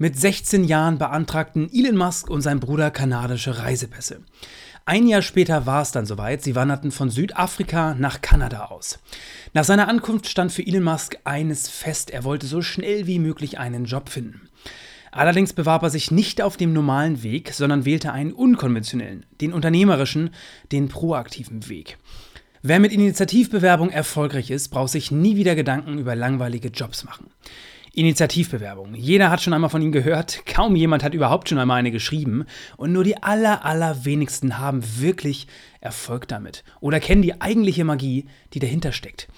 Mit 0.00 0.16
16 0.16 0.62
Jahren 0.62 0.96
beantragten 0.98 1.68
Elon 1.74 1.96
Musk 1.96 2.30
und 2.30 2.40
sein 2.40 2.60
Bruder 2.60 2.92
kanadische 2.92 3.58
Reisepässe. 3.58 4.20
Ein 4.84 5.08
Jahr 5.08 5.22
später 5.22 5.66
war 5.66 5.82
es 5.82 5.90
dann 5.90 6.06
soweit, 6.06 6.40
sie 6.40 6.54
wanderten 6.54 6.92
von 6.92 7.10
Südafrika 7.10 7.94
nach 7.94 8.22
Kanada 8.22 8.66
aus. 8.66 9.00
Nach 9.54 9.64
seiner 9.64 9.88
Ankunft 9.88 10.28
stand 10.28 10.52
für 10.52 10.64
Elon 10.64 10.84
Musk 10.84 11.16
eines 11.24 11.68
fest, 11.68 12.10
er 12.10 12.22
wollte 12.22 12.46
so 12.46 12.62
schnell 12.62 13.08
wie 13.08 13.18
möglich 13.18 13.58
einen 13.58 13.86
Job 13.86 14.08
finden. 14.08 14.48
Allerdings 15.10 15.52
bewarb 15.52 15.82
er 15.82 15.90
sich 15.90 16.12
nicht 16.12 16.42
auf 16.42 16.56
dem 16.56 16.72
normalen 16.72 17.24
Weg, 17.24 17.52
sondern 17.52 17.84
wählte 17.84 18.12
einen 18.12 18.32
unkonventionellen, 18.32 19.26
den 19.40 19.52
unternehmerischen, 19.52 20.30
den 20.70 20.86
proaktiven 20.86 21.68
Weg. 21.68 21.98
Wer 22.62 22.78
mit 22.78 22.92
Initiativbewerbung 22.92 23.90
erfolgreich 23.90 24.50
ist, 24.50 24.68
braucht 24.68 24.92
sich 24.92 25.10
nie 25.10 25.34
wieder 25.34 25.56
Gedanken 25.56 25.98
über 25.98 26.14
langweilige 26.14 26.68
Jobs 26.68 27.02
machen. 27.02 27.30
Initiativbewerbung. 27.92 28.94
Jeder 28.94 29.30
hat 29.30 29.40
schon 29.40 29.52
einmal 29.52 29.70
von 29.70 29.82
ihnen 29.82 29.92
gehört, 29.92 30.44
kaum 30.46 30.76
jemand 30.76 31.02
hat 31.02 31.14
überhaupt 31.14 31.48
schon 31.48 31.58
einmal 31.58 31.78
eine 31.78 31.90
geschrieben 31.90 32.44
und 32.76 32.92
nur 32.92 33.04
die 33.04 33.22
aller, 33.22 33.64
allerwenigsten 33.64 34.58
haben 34.58 34.82
wirklich 34.98 35.46
Erfolg 35.80 36.28
damit 36.28 36.64
oder 36.80 37.00
kennen 37.00 37.22
die 37.22 37.40
eigentliche 37.40 37.84
Magie, 37.84 38.26
die 38.54 38.58
dahinter 38.58 38.92
steckt. 38.92 39.28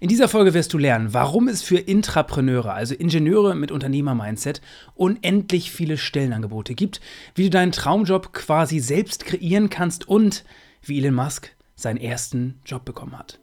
In 0.00 0.08
dieser 0.08 0.28
Folge 0.28 0.54
wirst 0.54 0.72
du 0.72 0.78
lernen, 0.78 1.12
warum 1.12 1.48
es 1.48 1.62
für 1.62 1.78
Intrapreneure, 1.78 2.72
also 2.72 2.94
Ingenieure 2.94 3.56
mit 3.56 3.72
Unternehmer-Mindset, 3.72 4.60
unendlich 4.94 5.72
viele 5.72 5.96
Stellenangebote 5.96 6.74
gibt, 6.74 7.00
wie 7.34 7.44
du 7.44 7.50
deinen 7.50 7.72
Traumjob 7.72 8.32
quasi 8.32 8.78
selbst 8.78 9.24
kreieren 9.24 9.70
kannst 9.70 10.06
und 10.06 10.44
wie 10.82 10.98
Elon 10.98 11.14
Musk 11.14 11.50
seinen 11.74 11.96
ersten 11.96 12.60
Job 12.64 12.84
bekommen 12.84 13.18
hat. 13.18 13.40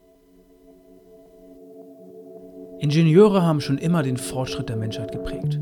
Ingenieure 2.78 3.42
haben 3.42 3.62
schon 3.62 3.78
immer 3.78 4.04
den 4.04 4.18
Fortschritt 4.18 4.68
der 4.68 4.76
Menschheit 4.76 5.12
geprägt. 5.12 5.60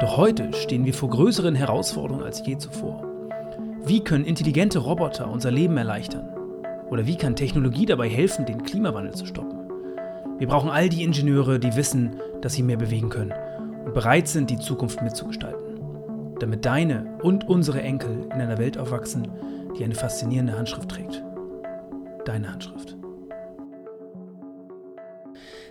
Doch 0.00 0.16
heute 0.16 0.52
stehen 0.52 0.84
wir 0.84 0.94
vor 0.94 1.10
größeren 1.10 1.56
Herausforderungen 1.56 2.24
als 2.24 2.46
je 2.46 2.56
zuvor. 2.56 3.04
Wie 3.84 4.00
können 4.00 4.24
intelligente 4.24 4.78
Roboter 4.78 5.28
unser 5.30 5.50
Leben 5.50 5.76
erleichtern? 5.76 6.28
Oder 6.88 7.04
wie 7.06 7.16
kann 7.16 7.34
Technologie 7.34 7.84
dabei 7.84 8.08
helfen, 8.08 8.46
den 8.46 8.62
Klimawandel 8.62 9.14
zu 9.14 9.26
stoppen? 9.26 9.58
Wir 10.38 10.46
brauchen 10.46 10.70
all 10.70 10.88
die 10.88 11.02
Ingenieure, 11.02 11.58
die 11.58 11.74
wissen, 11.74 12.20
dass 12.42 12.54
sie 12.54 12.62
mehr 12.62 12.76
bewegen 12.76 13.08
können 13.08 13.34
und 13.84 13.94
bereit 13.94 14.28
sind, 14.28 14.48
die 14.48 14.58
Zukunft 14.58 15.02
mitzugestalten. 15.02 15.80
Damit 16.38 16.64
deine 16.64 17.18
und 17.22 17.48
unsere 17.48 17.82
Enkel 17.82 18.24
in 18.26 18.40
einer 18.40 18.58
Welt 18.58 18.78
aufwachsen, 18.78 19.26
die 19.76 19.84
eine 19.84 19.94
faszinierende 19.94 20.56
Handschrift 20.56 20.88
trägt. 20.90 21.24
Deine 22.24 22.52
Handschrift. 22.52 22.95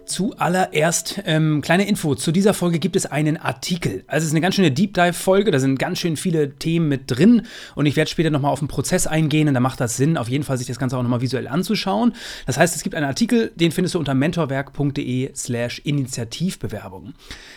Zuallererst 0.06 1.22
ähm, 1.25 1.61
kleine 1.61 1.88
Info. 1.88 2.16
Zu 2.16 2.31
dieser 2.31 2.53
Folge 2.53 2.80
gibt 2.80 2.95
es 2.95 3.06
einen 3.06 3.38
Artikel. 3.38 4.03
Also 4.08 4.23
es 4.23 4.28
ist 4.28 4.34
eine 4.34 4.42
ganz 4.42 4.56
schöne 4.56 4.72
Deep 4.72 4.94
Dive 4.94 5.14
Folge. 5.14 5.52
Da 5.52 5.59
sind 5.59 5.80
ganz 5.80 6.00
schön 6.00 6.17
viele 6.17 6.52
Themen 6.56 6.88
mit 6.88 7.03
drin. 7.08 7.44
Und 7.75 7.86
ich 7.86 7.95
werde 7.95 8.09
später 8.09 8.30
nochmal 8.30 8.52
auf 8.52 8.59
den 8.59 8.67
Prozess 8.67 9.08
eingehen. 9.08 9.47
Und 9.47 9.53
da 9.53 9.59
macht 9.59 9.81
das 9.81 9.97
Sinn, 9.97 10.17
auf 10.17 10.30
jeden 10.30 10.44
Fall 10.44 10.58
sich 10.58 10.67
das 10.67 10.80
Ganze 10.80 10.97
auch 10.97 11.03
nochmal 11.03 11.22
visuell 11.22 11.47
anzuschauen. 11.47 12.14
Das 12.45 12.58
heißt, 12.58 12.75
es 12.75 12.84
gibt 12.84 12.95
einen 12.95 13.06
Artikel, 13.06 13.52
den 13.56 13.72
findest 13.72 13.95
du 13.95 14.00
unter 14.00 14.14
mentorwerk.de 14.14 15.31
slash 15.36 15.80
Initiativbewerbung. 15.84 17.14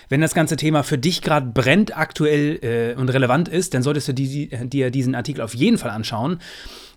Wenn 0.09 0.21
das 0.21 0.35
ganze 0.35 0.57
Thema 0.57 0.83
für 0.83 0.99
dich 0.99 1.23
gerade 1.23 1.47
brennt, 1.47 1.97
aktuell 1.97 2.59
äh, 2.63 2.99
und 2.99 3.11
relevant 3.11 3.49
ist, 3.49 3.75
dann 3.75 3.83
solltest 3.83 4.09
du 4.09 4.15
die, 4.15 4.49
dir 4.49 4.91
diesen 4.91 5.15
Artikel 5.15 5.43
auf 5.43 5.55
jeden 5.55 5.79
Fall 5.79 5.91
anschauen. 5.91 6.39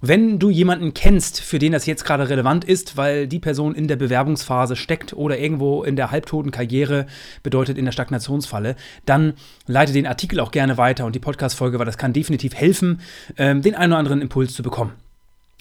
Wenn 0.03 0.39
du 0.39 0.49
jemanden 0.49 0.95
kennst, 0.95 1.41
für 1.41 1.59
den 1.59 1.73
das 1.73 1.85
jetzt 1.85 2.05
gerade 2.05 2.27
relevant 2.27 2.65
ist, 2.65 2.97
weil 2.97 3.27
die 3.27 3.37
Person 3.37 3.75
in 3.75 3.87
der 3.87 3.97
Bewerbungsphase 3.97 4.75
steckt 4.75 5.13
oder 5.13 5.37
irgendwo 5.37 5.83
in 5.83 5.95
der 5.95 6.09
halbtoten 6.09 6.49
Karriere 6.49 7.05
bedeutet 7.43 7.77
in 7.77 7.85
der 7.85 7.91
Stagnationsfalle, 7.91 8.75
dann 9.05 9.33
leite 9.67 9.93
den 9.93 10.07
Artikel 10.07 10.39
auch 10.39 10.49
gerne 10.49 10.77
weiter 10.77 11.05
und 11.05 11.13
die 11.13 11.19
Podcast-Folge, 11.19 11.77
weil 11.77 11.85
das 11.85 11.99
kann 11.99 12.13
definitiv 12.13 12.55
helfen, 12.55 13.01
ähm, 13.37 13.61
den 13.61 13.75
einen 13.75 13.93
oder 13.93 13.99
anderen 13.99 14.21
Impuls 14.21 14.55
zu 14.55 14.63
bekommen. 14.63 14.93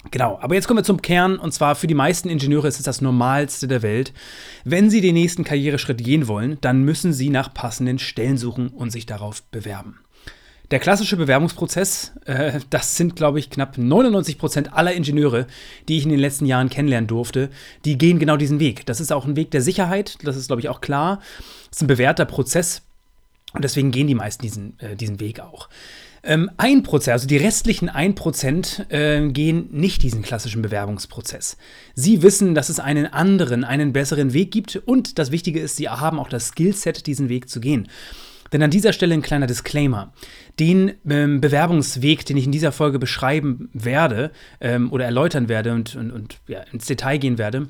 Genau, 0.09 0.39
aber 0.41 0.55
jetzt 0.55 0.67
kommen 0.67 0.79
wir 0.79 0.83
zum 0.83 1.03
Kern 1.03 1.37
und 1.37 1.53
zwar 1.53 1.75
für 1.75 1.85
die 1.85 1.93
meisten 1.93 2.27
Ingenieure 2.27 2.67
ist 2.67 2.79
es 2.79 2.85
das 2.85 3.01
Normalste 3.01 3.67
der 3.67 3.83
Welt. 3.83 4.11
Wenn 4.63 4.89
sie 4.89 5.01
den 5.01 5.13
nächsten 5.13 5.43
Karriereschritt 5.43 6.03
gehen 6.03 6.27
wollen, 6.27 6.57
dann 6.61 6.81
müssen 6.81 7.13
sie 7.13 7.29
nach 7.29 7.53
passenden 7.53 7.99
Stellen 7.99 8.37
suchen 8.37 8.69
und 8.69 8.89
sich 8.89 9.05
darauf 9.05 9.43
bewerben. 9.43 9.99
Der 10.71 10.79
klassische 10.79 11.17
Bewerbungsprozess, 11.17 12.13
äh, 12.25 12.61
das 12.69 12.95
sind, 12.95 13.17
glaube 13.17 13.39
ich, 13.39 13.49
knapp 13.49 13.77
99 13.77 14.37
Prozent 14.37 14.73
aller 14.73 14.93
Ingenieure, 14.93 15.45
die 15.89 15.97
ich 15.97 16.05
in 16.05 16.09
den 16.09 16.19
letzten 16.19 16.45
Jahren 16.45 16.69
kennenlernen 16.69 17.07
durfte, 17.07 17.49
die 17.83 17.97
gehen 17.97 18.19
genau 18.19 18.37
diesen 18.37 18.61
Weg. 18.61 18.85
Das 18.85 19.01
ist 19.01 19.11
auch 19.11 19.25
ein 19.25 19.35
Weg 19.35 19.51
der 19.51 19.61
Sicherheit, 19.61 20.17
das 20.23 20.37
ist, 20.37 20.47
glaube 20.47 20.61
ich, 20.61 20.69
auch 20.69 20.79
klar. 20.79 21.19
Das 21.69 21.79
ist 21.79 21.81
ein 21.81 21.87
bewährter 21.87 22.23
Prozess 22.23 22.83
und 23.53 23.65
deswegen 23.65 23.91
gehen 23.91 24.07
die 24.07 24.15
meisten 24.15 24.41
diesen, 24.43 24.79
äh, 24.79 24.95
diesen 24.95 25.19
Weg 25.19 25.41
auch. 25.41 25.67
Ähm, 26.23 26.49
ein 26.55 26.83
Prozent, 26.83 27.13
also 27.13 27.27
die 27.27 27.37
restlichen 27.37 27.89
1% 27.89 28.91
äh, 28.91 29.29
gehen 29.29 29.67
nicht 29.71 30.03
diesen 30.03 30.21
klassischen 30.21 30.61
Bewerbungsprozess. 30.61 31.57
Sie 31.95 32.21
wissen, 32.21 32.55
dass 32.55 32.69
es 32.69 32.79
einen 32.79 33.07
anderen, 33.07 33.65
einen 33.65 33.91
besseren 33.91 34.31
Weg 34.31 34.51
gibt 34.51 34.77
und 34.85 35.19
das 35.19 35.31
Wichtige 35.31 35.59
ist, 35.59 35.75
sie 35.75 35.89
haben 35.89 36.17
auch 36.17 36.29
das 36.29 36.49
Skillset, 36.49 37.07
diesen 37.07 37.27
Weg 37.27 37.49
zu 37.49 37.59
gehen. 37.59 37.89
Denn 38.51 38.63
an 38.63 38.71
dieser 38.71 38.93
Stelle 38.93 39.13
ein 39.13 39.21
kleiner 39.21 39.47
Disclaimer. 39.47 40.13
Den 40.59 40.93
ähm, 41.09 41.41
Bewerbungsweg, 41.41 42.25
den 42.25 42.37
ich 42.37 42.45
in 42.45 42.51
dieser 42.51 42.71
Folge 42.71 42.99
beschreiben 42.99 43.69
werde 43.73 44.31
ähm, 44.59 44.91
oder 44.91 45.05
erläutern 45.05 45.49
werde 45.49 45.73
und, 45.73 45.95
und, 45.95 46.11
und 46.11 46.39
ja, 46.47 46.61
ins 46.71 46.85
Detail 46.85 47.17
gehen 47.17 47.37
werde, 47.37 47.67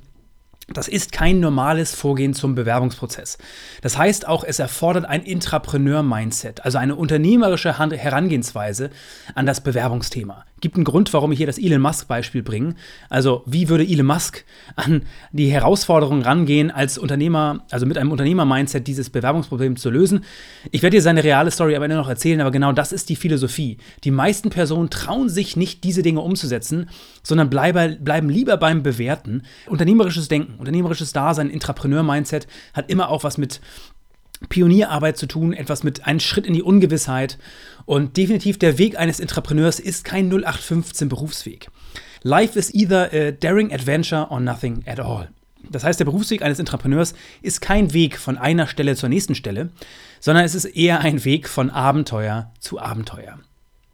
das 0.73 0.87
ist 0.87 1.11
kein 1.11 1.39
normales 1.39 1.93
Vorgehen 1.95 2.33
zum 2.33 2.55
Bewerbungsprozess. 2.55 3.37
Das 3.81 3.97
heißt 3.97 4.27
auch, 4.27 4.43
es 4.43 4.59
erfordert 4.59 5.05
ein 5.05 5.23
Intrapreneur-Mindset, 5.23 6.63
also 6.63 6.77
eine 6.77 6.95
unternehmerische 6.95 7.77
Herangehensweise 7.77 8.89
an 9.35 9.45
das 9.45 9.61
Bewerbungsthema. 9.61 10.45
Gibt 10.61 10.75
einen 10.75 10.85
Grund, 10.85 11.11
warum 11.13 11.31
ich 11.31 11.37
hier 11.37 11.47
das 11.47 11.57
Elon 11.57 11.81
Musk-Beispiel 11.81 12.43
bringe. 12.43 12.75
Also, 13.09 13.43
wie 13.45 13.67
würde 13.67 13.83
Elon 13.83 14.05
Musk 14.05 14.45
an 14.75 15.03
die 15.31 15.51
Herausforderung 15.51 16.21
rangehen, 16.21 16.71
als 16.71 16.97
Unternehmer, 16.97 17.65
also 17.71 17.85
mit 17.85 17.97
einem 17.97 18.11
Unternehmer-Mindset 18.11 18.87
dieses 18.87 19.09
Bewerbungsproblem 19.09 19.75
zu 19.75 19.89
lösen? 19.89 20.23
Ich 20.69 20.83
werde 20.83 20.97
dir 20.97 21.01
seine 21.01 21.23
reale 21.23 21.51
Story 21.51 21.75
aber 21.75 21.87
noch 21.87 22.07
erzählen, 22.07 22.41
aber 22.41 22.51
genau 22.51 22.71
das 22.71 22.91
ist 22.91 23.09
die 23.09 23.15
Philosophie. 23.15 23.77
Die 24.03 24.11
meisten 24.11 24.51
Personen 24.51 24.89
trauen 24.89 25.29
sich 25.29 25.57
nicht, 25.57 25.83
diese 25.83 26.03
Dinge 26.03 26.21
umzusetzen, 26.21 26.89
sondern 27.23 27.49
bleiben, 27.49 27.97
bleiben 28.03 28.29
lieber 28.29 28.57
beim 28.57 28.83
Bewerten. 28.83 29.41
Unternehmerisches 29.67 30.27
Denken, 30.27 30.59
unternehmerisches 30.59 31.11
Dasein, 31.11 31.49
Intrapreneur-Mindset 31.49 32.47
hat 32.73 32.89
immer 32.89 33.09
auch 33.09 33.23
was 33.23 33.37
mit 33.37 33.61
Pionierarbeit 34.49 35.17
zu 35.17 35.27
tun, 35.27 35.53
etwas 35.53 35.83
mit 35.83 36.05
einem 36.05 36.19
Schritt 36.19 36.45
in 36.45 36.53
die 36.53 36.63
Ungewissheit. 36.63 37.37
Und 37.85 38.17
definitiv 38.17 38.59
der 38.59 38.77
Weg 38.77 38.97
eines 38.97 39.19
Entrepreneurs 39.19 39.79
ist 39.79 40.03
kein 40.03 40.31
0815 40.31 41.09
Berufsweg. 41.09 41.69
Life 42.23 42.57
is 42.57 42.73
either 42.73 43.09
a 43.11 43.31
daring 43.31 43.73
adventure 43.73 44.27
or 44.29 44.39
nothing 44.39 44.83
at 44.85 44.99
all. 44.99 45.29
Das 45.69 45.83
heißt, 45.83 45.99
der 45.99 46.05
Berufsweg 46.05 46.41
eines 46.41 46.59
Entrepreneurs 46.59 47.13
ist 47.41 47.61
kein 47.61 47.93
Weg 47.93 48.17
von 48.17 48.37
einer 48.37 48.67
Stelle 48.67 48.95
zur 48.95 49.09
nächsten 49.09 49.35
Stelle, 49.35 49.69
sondern 50.19 50.43
es 50.43 50.55
ist 50.55 50.65
eher 50.65 50.99
ein 50.99 51.23
Weg 51.23 51.47
von 51.47 51.69
Abenteuer 51.69 52.51
zu 52.59 52.79
Abenteuer. 52.79 53.39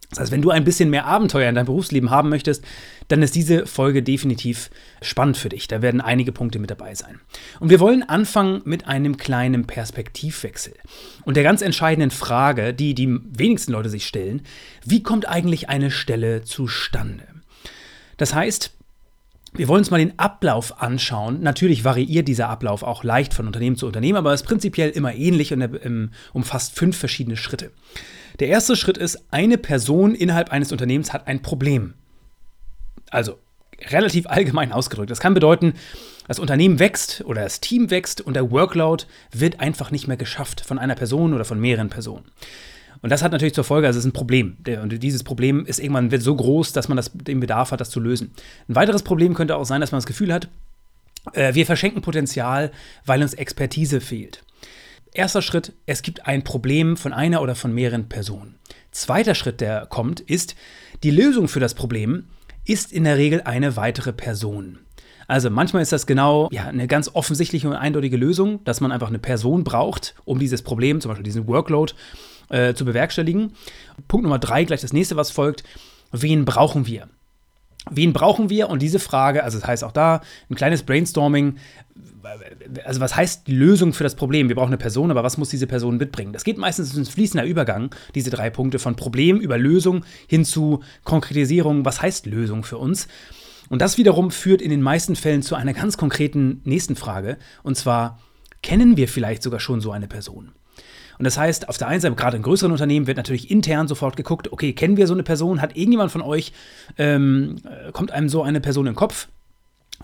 Das 0.09 0.19
heißt, 0.19 0.31
wenn 0.31 0.41
du 0.41 0.51
ein 0.51 0.63
bisschen 0.63 0.90
mehr 0.90 1.06
Abenteuer 1.06 1.50
in 1.50 1.56
deinem 1.56 1.66
Berufsleben 1.66 2.09
haben 2.09 2.29
möchtest, 2.29 2.63
dann 3.09 3.22
ist 3.22 3.35
diese 3.35 3.66
Folge 3.66 4.03
definitiv 4.03 4.69
spannend 5.01 5.35
für 5.35 5.50
dich. 5.50 5.68
Da 5.68 5.81
werden 5.81 6.00
einige 6.00 6.31
Punkte 6.31 6.59
mit 6.59 6.72
dabei 6.72 6.95
sein. 6.95 7.19
Und 7.59 7.69
wir 7.69 7.81
wollen 7.81 8.03
anfangen 8.03 8.62
mit 8.63 8.88
einem 8.88 9.17
kleinen 9.17 9.67
Perspektivwechsel 9.67 10.73
und 11.25 11.35
der 11.35 11.44
ganz 11.44 11.62
entscheidenden 11.62 12.12
Frage, 12.12 12.73
die 12.73 12.96
die 12.96 13.19
wenigsten 13.38 13.73
Leute 13.73 13.90
sich 13.90 14.07
stellen, 14.07 14.44
wie 14.85 15.03
kommt 15.03 15.28
eigentlich 15.28 15.67
eine 15.67 15.91
Stelle 15.91 16.44
zustande? 16.44 17.25
Das 18.16 18.34
heißt, 18.34 18.72
wir 19.53 19.67
wollen 19.67 19.79
uns 19.79 19.91
mal 19.91 19.97
den 19.97 20.17
Ablauf 20.19 20.81
anschauen. 20.81 21.41
Natürlich 21.41 21.84
variiert 21.84 22.28
dieser 22.28 22.50
Ablauf 22.50 22.84
auch 22.84 23.03
leicht 23.03 23.34
von 23.34 23.47
Unternehmen 23.47 23.75
zu 23.75 23.88
Unternehmen, 23.88 24.17
aber 24.17 24.34
ist 24.34 24.44
prinzipiell 24.46 24.90
immer 24.90 25.16
ähnlich 25.16 25.51
und 25.51 25.62
ähm, 25.62 26.12
umfasst 26.34 26.75
fünf 26.75 26.97
verschiedene 26.97 27.38
Schritte. 27.38 27.72
Der 28.40 28.50
erste 28.50 28.76
Schritt 28.76 28.97
ist, 28.97 29.26
eine 29.32 29.58
Person 29.58 30.14
innerhalb 30.14 30.52
eines 30.52 30.72
Unternehmens 30.72 31.14
hat 31.14 31.28
ein 31.28 31.41
Problem. 31.41 31.94
Also 33.09 33.40
relativ 33.90 34.28
allgemein 34.28 34.72
ausgedrückt. 34.72 35.11
Das 35.11 35.20
kann 35.20 35.34
bedeuten, 35.34 35.73
das 36.28 36.40
Unternehmen 36.40 36.79
wächst 36.79 37.23
oder 37.26 37.44
das 37.44 37.61
Team 37.61 37.90
wächst 37.90 38.22
und 38.22 38.35
der 38.35 38.52
Workload 38.52 39.06
wird 39.32 39.59
einfach 39.59 39.91
nicht 39.91 40.08
mehr 40.08 40.17
geschafft 40.17 40.61
von 40.61 40.78
einer 40.78 40.96
Person 40.96 41.34
oder 41.34 41.46
von 41.46 41.59
mehreren 41.59 41.90
Personen. 41.90 42.26
Und 43.02 43.11
das 43.11 43.22
hat 43.22 43.32
natürlich 43.32 43.53
zur 43.53 43.64
Folge, 43.64 43.88
also 43.88 43.97
es 43.97 44.06
ist 44.06 44.09
ein 44.09 44.14
Problem. 44.14 44.58
Und 44.82 45.03
dieses 45.03 45.23
Problem 45.23 45.66
ist 45.66 45.79
irgendwann 45.79 46.11
wird 46.11 46.23
so 46.23 46.35
groß, 46.35 46.73
dass 46.73 46.88
man 46.88 46.97
das, 46.97 47.11
den 47.14 47.40
Bedarf 47.40 47.72
hat, 47.72 47.79
das 47.79 47.91
zu 47.91 48.00
lösen. 48.00 48.32
Ein 48.67 48.76
weiteres 48.76 49.03
Problem 49.03 49.35
könnte 49.35 49.56
auch 49.56 49.66
sein, 49.66 49.82
dass 49.82 49.91
man 49.91 50.00
das 50.00 50.08
Gefühl 50.08 50.34
hat, 50.34 50.50
äh, 51.34 51.53
wir 51.53 51.66
verschenken 51.66 52.02
Potenzial, 52.02 52.72
weil 53.06 53.22
uns 53.22 53.35
Expertise 53.35 54.02
fehlt. 54.02 54.44
Erster 55.17 55.41
Schritt, 55.41 55.73
es 55.87 56.03
gibt 56.03 56.28
ein 56.28 56.43
Problem 56.43 56.96
von 56.96 57.11
einer 57.11 57.41
oder 57.41 57.55
von 57.55 57.73
mehreren 57.73 58.08
Personen. 58.08 58.59
Zweiter 58.91 59.34
Schritt, 59.34 59.61
der 59.61 59.87
kommt, 59.87 60.19
ist, 60.19 60.55
die 61.02 61.09
Lösung 61.09 61.47
für 61.47 61.59
das 61.59 61.73
Problem 61.73 62.25
ist 62.66 62.93
in 62.93 63.03
der 63.03 63.17
Regel 63.17 63.41
eine 63.41 63.75
weitere 63.75 64.14
Person. 64.14 64.78
Also 65.28 65.49
manchmal 65.49 65.81
ist 65.81 65.91
das 65.91 66.05
genau 66.05 66.49
ja, 66.52 66.66
eine 66.66 66.85
ganz 66.85 67.09
offensichtliche 67.16 67.67
und 67.67 67.73
eindeutige 67.73 68.16
Lösung, 68.16 68.64
dass 68.64 68.79
man 68.79 68.91
einfach 68.91 69.08
eine 69.08 69.17
Person 69.17 69.64
braucht, 69.64 70.14
um 70.23 70.37
dieses 70.37 70.61
Problem, 70.61 71.02
zum 71.02 71.09
Beispiel 71.09 71.23
diesen 71.23 71.47
Workload, 71.47 71.93
äh, 72.49 72.75
zu 72.75 72.85
bewerkstelligen. 72.85 73.53
Punkt 74.08 74.23
Nummer 74.23 74.37
drei, 74.37 74.66
gleich 74.66 74.81
das 74.81 74.93
nächste, 74.93 75.16
was 75.16 75.31
folgt. 75.31 75.63
Wen 76.11 76.46
brauchen 76.46 76.85
wir? 76.85 77.09
Wen 77.91 78.13
brauchen 78.13 78.49
wir? 78.49 78.69
Und 78.69 78.81
diese 78.81 78.99
Frage, 78.99 79.43
also 79.43 79.59
das 79.59 79.67
heißt 79.67 79.84
auch 79.84 79.91
da 79.91 80.22
ein 80.49 80.55
kleines 80.55 80.84
Brainstorming. 80.84 81.57
Also, 82.85 82.99
was 82.99 83.16
heißt 83.16 83.47
die 83.47 83.55
Lösung 83.55 83.93
für 83.93 84.03
das 84.03 84.16
Problem? 84.16 84.49
Wir 84.49 84.55
brauchen 84.55 84.67
eine 84.67 84.78
Person, 84.78 85.11
aber 85.11 85.23
was 85.23 85.37
muss 85.37 85.49
diese 85.49 85.67
Person 85.67 85.97
mitbringen? 85.97 86.34
Das 86.34 86.43
geht 86.43 86.57
meistens 86.57 86.95
in 86.95 87.05
fließender 87.05 87.45
Übergang, 87.45 87.95
diese 88.16 88.29
drei 88.29 88.49
Punkte 88.49 88.79
von 88.79 88.95
Problem 88.95 89.39
über 89.39 89.57
Lösung 89.57 90.03
hin 90.28 90.43
zu 90.43 90.81
Konkretisierung. 91.03 91.85
Was 91.85 92.01
heißt 92.01 92.25
Lösung 92.25 92.63
für 92.63 92.78
uns? 92.78 93.07
Und 93.69 93.81
das 93.81 93.97
wiederum 93.97 94.31
führt 94.31 94.61
in 94.61 94.69
den 94.69 94.81
meisten 94.81 95.16
Fällen 95.16 95.41
zu 95.41 95.55
einer 95.55 95.73
ganz 95.73 95.97
konkreten 95.97 96.61
nächsten 96.63 96.95
Frage. 96.95 97.37
Und 97.63 97.78
zwar, 97.78 98.19
kennen 98.61 98.97
wir 98.97 99.07
vielleicht 99.07 99.43
sogar 99.43 99.59
schon 99.59 99.81
so 99.81 99.91
eine 99.91 100.07
Person? 100.07 100.51
Und 101.17 101.23
das 101.25 101.37
heißt, 101.37 101.69
auf 101.69 101.78
der 101.78 101.87
einen 101.87 102.02
Seite, 102.02 102.16
gerade 102.16 102.37
in 102.37 102.43
größeren 102.43 102.72
Unternehmen, 102.72 103.08
wird 103.08 103.17
natürlich 103.17 103.49
intern 103.49 103.87
sofort 103.87 104.16
geguckt, 104.16 104.52
okay, 104.52 104.73
kennen 104.73 104.97
wir 104.97 105.08
so 105.08 105.14
eine 105.14 105.23
Person? 105.23 105.61
Hat 105.61 105.75
irgendjemand 105.75 106.11
von 106.11 106.22
euch, 106.22 106.53
ähm, 106.97 107.55
äh, 107.66 107.91
kommt 107.91 108.11
einem 108.11 108.29
so 108.29 108.43
eine 108.43 108.61
Person 108.61 108.85
in 108.85 108.93
den 108.93 108.97
Kopf? 108.97 109.28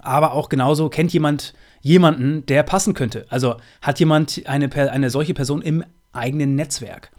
Aber 0.01 0.33
auch 0.33 0.49
genauso 0.49 0.89
kennt 0.89 1.13
jemand 1.13 1.53
jemanden, 1.81 2.45
der 2.47 2.63
passen 2.63 2.93
könnte. 2.93 3.25
Also 3.29 3.57
hat 3.81 3.99
jemand 3.99 4.41
eine, 4.45 4.71
eine 4.91 5.09
solche 5.09 5.33
Person 5.33 5.61
im 5.61 5.83
eigenen 6.13 6.55
Netzwerk. 6.55 7.11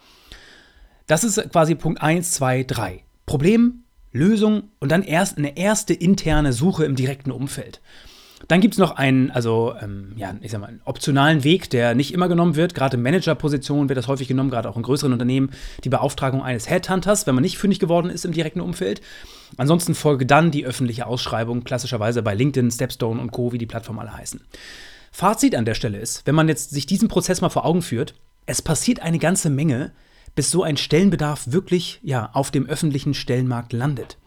Das 1.06 1.22
ist 1.22 1.50
quasi 1.50 1.74
Punkt 1.74 2.02
1, 2.02 2.32
2, 2.32 2.64
3. 2.64 3.04
Problem, 3.26 3.84
Lösung 4.10 4.70
und 4.78 4.90
dann 4.90 5.02
erst 5.02 5.38
eine 5.38 5.56
erste 5.56 5.92
interne 5.92 6.52
Suche 6.52 6.84
im 6.84 6.96
direkten 6.96 7.30
Umfeld. 7.30 7.80
Dann 8.48 8.60
gibt 8.60 8.74
es 8.74 8.78
noch 8.78 8.96
einen, 8.96 9.30
also 9.30 9.74
ähm, 9.80 10.12
ja, 10.16 10.34
ich 10.40 10.50
sag 10.50 10.60
mal, 10.60 10.66
einen 10.66 10.80
optionalen 10.84 11.44
Weg, 11.44 11.70
der 11.70 11.94
nicht 11.94 12.12
immer 12.12 12.28
genommen 12.28 12.56
wird. 12.56 12.74
Gerade 12.74 12.96
in 12.96 13.02
Managerpositionen 13.02 13.88
wird 13.88 13.96
das 13.96 14.08
häufig 14.08 14.28
genommen, 14.28 14.50
gerade 14.50 14.68
auch 14.68 14.76
in 14.76 14.82
größeren 14.82 15.12
Unternehmen, 15.12 15.50
die 15.82 15.88
Beauftragung 15.88 16.42
eines 16.42 16.68
Headhunters, 16.68 17.26
wenn 17.26 17.34
man 17.34 17.42
nicht 17.42 17.58
fündig 17.58 17.78
geworden 17.78 18.10
ist 18.10 18.24
im 18.24 18.32
direkten 18.32 18.60
Umfeld. 18.60 19.00
Ansonsten 19.56 19.94
folge 19.94 20.26
dann 20.26 20.50
die 20.50 20.66
öffentliche 20.66 21.06
Ausschreibung, 21.06 21.64
klassischerweise 21.64 22.22
bei 22.22 22.34
LinkedIn, 22.34 22.70
Stepstone 22.70 23.20
und 23.20 23.30
Co., 23.30 23.52
wie 23.52 23.58
die 23.58 23.66
Plattformen 23.66 24.00
alle 24.00 24.16
heißen. 24.16 24.40
Fazit 25.12 25.54
an 25.54 25.64
der 25.64 25.74
Stelle 25.74 25.98
ist, 25.98 26.26
wenn 26.26 26.34
man 26.34 26.48
jetzt 26.48 26.70
sich 26.70 26.86
diesen 26.86 27.08
Prozess 27.08 27.40
mal 27.40 27.48
vor 27.48 27.64
Augen 27.64 27.82
führt, 27.82 28.14
es 28.46 28.62
passiert 28.62 29.00
eine 29.00 29.18
ganze 29.18 29.48
Menge, 29.48 29.92
bis 30.34 30.50
so 30.50 30.62
ein 30.62 30.76
Stellenbedarf 30.76 31.52
wirklich 31.52 32.00
ja, 32.02 32.30
auf 32.32 32.50
dem 32.50 32.66
öffentlichen 32.66 33.14
Stellenmarkt 33.14 33.72
landet. 33.72 34.18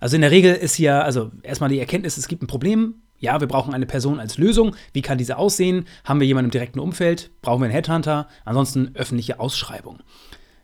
Also 0.00 0.16
in 0.16 0.22
der 0.22 0.30
Regel 0.30 0.54
ist 0.54 0.78
ja, 0.78 1.02
also 1.02 1.30
erstmal 1.42 1.70
die 1.70 1.78
Erkenntnis, 1.78 2.16
es 2.16 2.28
gibt 2.28 2.42
ein 2.42 2.48
Problem, 2.48 2.96
ja, 3.18 3.40
wir 3.40 3.48
brauchen 3.48 3.74
eine 3.74 3.86
Person 3.86 4.20
als 4.20 4.38
Lösung. 4.38 4.76
Wie 4.92 5.02
kann 5.02 5.18
diese 5.18 5.38
aussehen? 5.38 5.86
Haben 6.04 6.20
wir 6.20 6.26
jemanden 6.26 6.48
im 6.48 6.52
direkten 6.52 6.78
Umfeld? 6.78 7.30
Brauchen 7.42 7.60
wir 7.60 7.66
einen 7.66 7.74
Headhunter? 7.74 8.28
Ansonsten 8.44 8.92
öffentliche 8.94 9.40
Ausschreibung. 9.40 9.98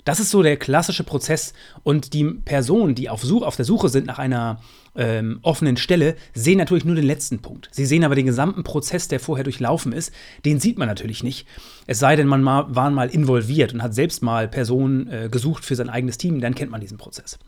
Das 0.05 0.21
ist 0.21 0.31
so 0.31 0.43
der 0.43 0.59
klassische 0.59 1.03
Prozess 1.03 1.55
und 1.83 2.13
die 2.13 2.25
Personen, 2.25 2.95
die 2.95 3.09
auf, 3.09 3.23
Such, 3.23 3.43
auf 3.43 3.57
der 3.57 3.65
Suche 3.65 3.89
sind 3.89 4.07
nach 4.07 4.19
einer 4.19 4.61
ähm, 4.95 5.39
offenen 5.41 5.79
Stelle, 5.79 6.15
sehen 6.35 6.59
natürlich 6.59 6.85
nur 6.85 6.95
den 6.95 7.07
letzten 7.07 7.41
Punkt. 7.41 7.71
Sie 7.73 7.87
sehen 7.87 8.05
aber 8.05 8.15
den 8.15 8.27
gesamten 8.27 8.65
Prozess, 8.65 9.09
der 9.09 9.19
vorher 9.19 9.45
durchlaufen 9.45 9.93
ist, 9.93 10.13
den 10.45 10.61
sieht 10.61 10.79
man 10.79 10.89
natürlich 10.89 11.25
nicht. 11.25 11.47
Es 11.87 11.99
sei 11.99 12.17
denn, 12.17 12.27
man 12.27 12.43
mal, 12.43 12.67
war 12.69 12.91
mal 12.91 13.09
involviert 13.09 13.73
und 13.73 13.83
hat 13.83 13.95
selbst 13.95 14.23
mal 14.23 14.47
Personen 14.47 15.09
äh, 15.09 15.29
gesucht 15.31 15.65
für 15.65 15.75
sein 15.75 15.89
eigenes 15.89 16.19
Team, 16.19 16.41
dann 16.43 16.55
kennt 16.55 16.71
man 16.71 16.83
diesen 16.83 16.99
Prozess. 16.99 17.39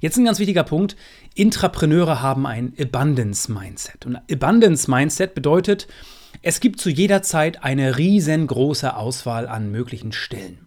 Jetzt 0.00 0.16
ein 0.16 0.24
ganz 0.24 0.38
wichtiger 0.38 0.64
Punkt. 0.64 0.96
Intrapreneure 1.34 2.22
haben 2.22 2.46
ein 2.46 2.72
Abundance-Mindset. 2.78 4.06
Und 4.06 4.16
Abundance-Mindset 4.30 5.34
bedeutet, 5.34 5.86
es 6.42 6.60
gibt 6.60 6.80
zu 6.80 6.90
jeder 6.90 7.22
Zeit 7.22 7.62
eine 7.64 7.98
riesengroße 7.98 8.96
Auswahl 8.96 9.46
an 9.46 9.70
möglichen 9.70 10.12
Stellen. 10.12 10.66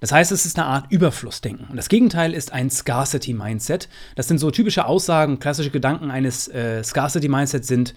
Das 0.00 0.12
heißt, 0.12 0.30
es 0.30 0.46
ist 0.46 0.58
eine 0.58 0.68
Art 0.68 0.90
Überflussdenken. 0.90 1.66
Und 1.68 1.76
das 1.76 1.88
Gegenteil 1.88 2.32
ist 2.32 2.52
ein 2.52 2.70
Scarcity-Mindset. 2.70 3.88
Das 4.14 4.28
sind 4.28 4.38
so 4.38 4.50
typische 4.50 4.84
Aussagen, 4.84 5.40
klassische 5.40 5.70
Gedanken 5.70 6.10
eines 6.10 6.48
äh, 6.48 6.82
Scarcity-Mindsets 6.84 7.66
sind, 7.66 7.94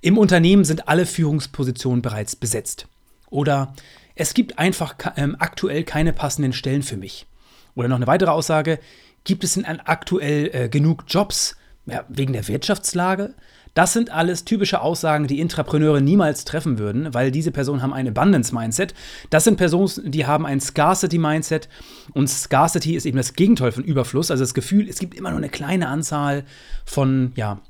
im 0.00 0.18
Unternehmen 0.18 0.64
sind 0.64 0.86
alle 0.86 1.06
Führungspositionen 1.06 2.02
bereits 2.02 2.36
besetzt. 2.36 2.88
Oder 3.30 3.74
es 4.14 4.34
gibt 4.34 4.58
einfach 4.58 4.96
ähm, 5.16 5.34
aktuell 5.38 5.82
keine 5.82 6.12
passenden 6.12 6.52
Stellen 6.52 6.82
für 6.82 6.98
mich. 6.98 7.26
Oder 7.74 7.88
noch 7.88 7.96
eine 7.96 8.06
weitere 8.06 8.30
Aussage, 8.30 8.78
Gibt 9.24 9.44
es 9.44 9.54
denn 9.54 9.64
aktuell 9.64 10.50
äh, 10.52 10.68
genug 10.68 11.04
Jobs 11.08 11.56
ja, 11.86 12.04
wegen 12.08 12.32
der 12.32 12.46
Wirtschaftslage? 12.46 13.34
Das 13.74 13.92
sind 13.92 14.10
alles 14.10 14.44
typische 14.44 14.80
Aussagen, 14.80 15.26
die 15.26 15.40
Intrapreneure 15.40 16.00
niemals 16.00 16.44
treffen 16.44 16.78
würden, 16.78 17.12
weil 17.12 17.32
diese 17.32 17.50
Personen 17.50 17.82
haben 17.82 17.92
ein 17.92 18.06
Abundance-Mindset. 18.06 18.94
Das 19.30 19.42
sind 19.42 19.56
Personen, 19.56 20.12
die 20.12 20.26
haben 20.26 20.46
ein 20.46 20.60
Scarcity-Mindset. 20.60 21.68
Und 22.12 22.30
Scarcity 22.30 22.94
ist 22.94 23.04
eben 23.04 23.16
das 23.16 23.34
Gegenteil 23.34 23.72
von 23.72 23.82
Überfluss. 23.82 24.30
Also 24.30 24.44
das 24.44 24.54
Gefühl, 24.54 24.88
es 24.88 25.00
gibt 25.00 25.14
immer 25.14 25.30
nur 25.30 25.38
eine 25.38 25.48
kleine 25.48 25.88
Anzahl 25.88 26.44
von, 26.84 27.32
ja, 27.34 27.60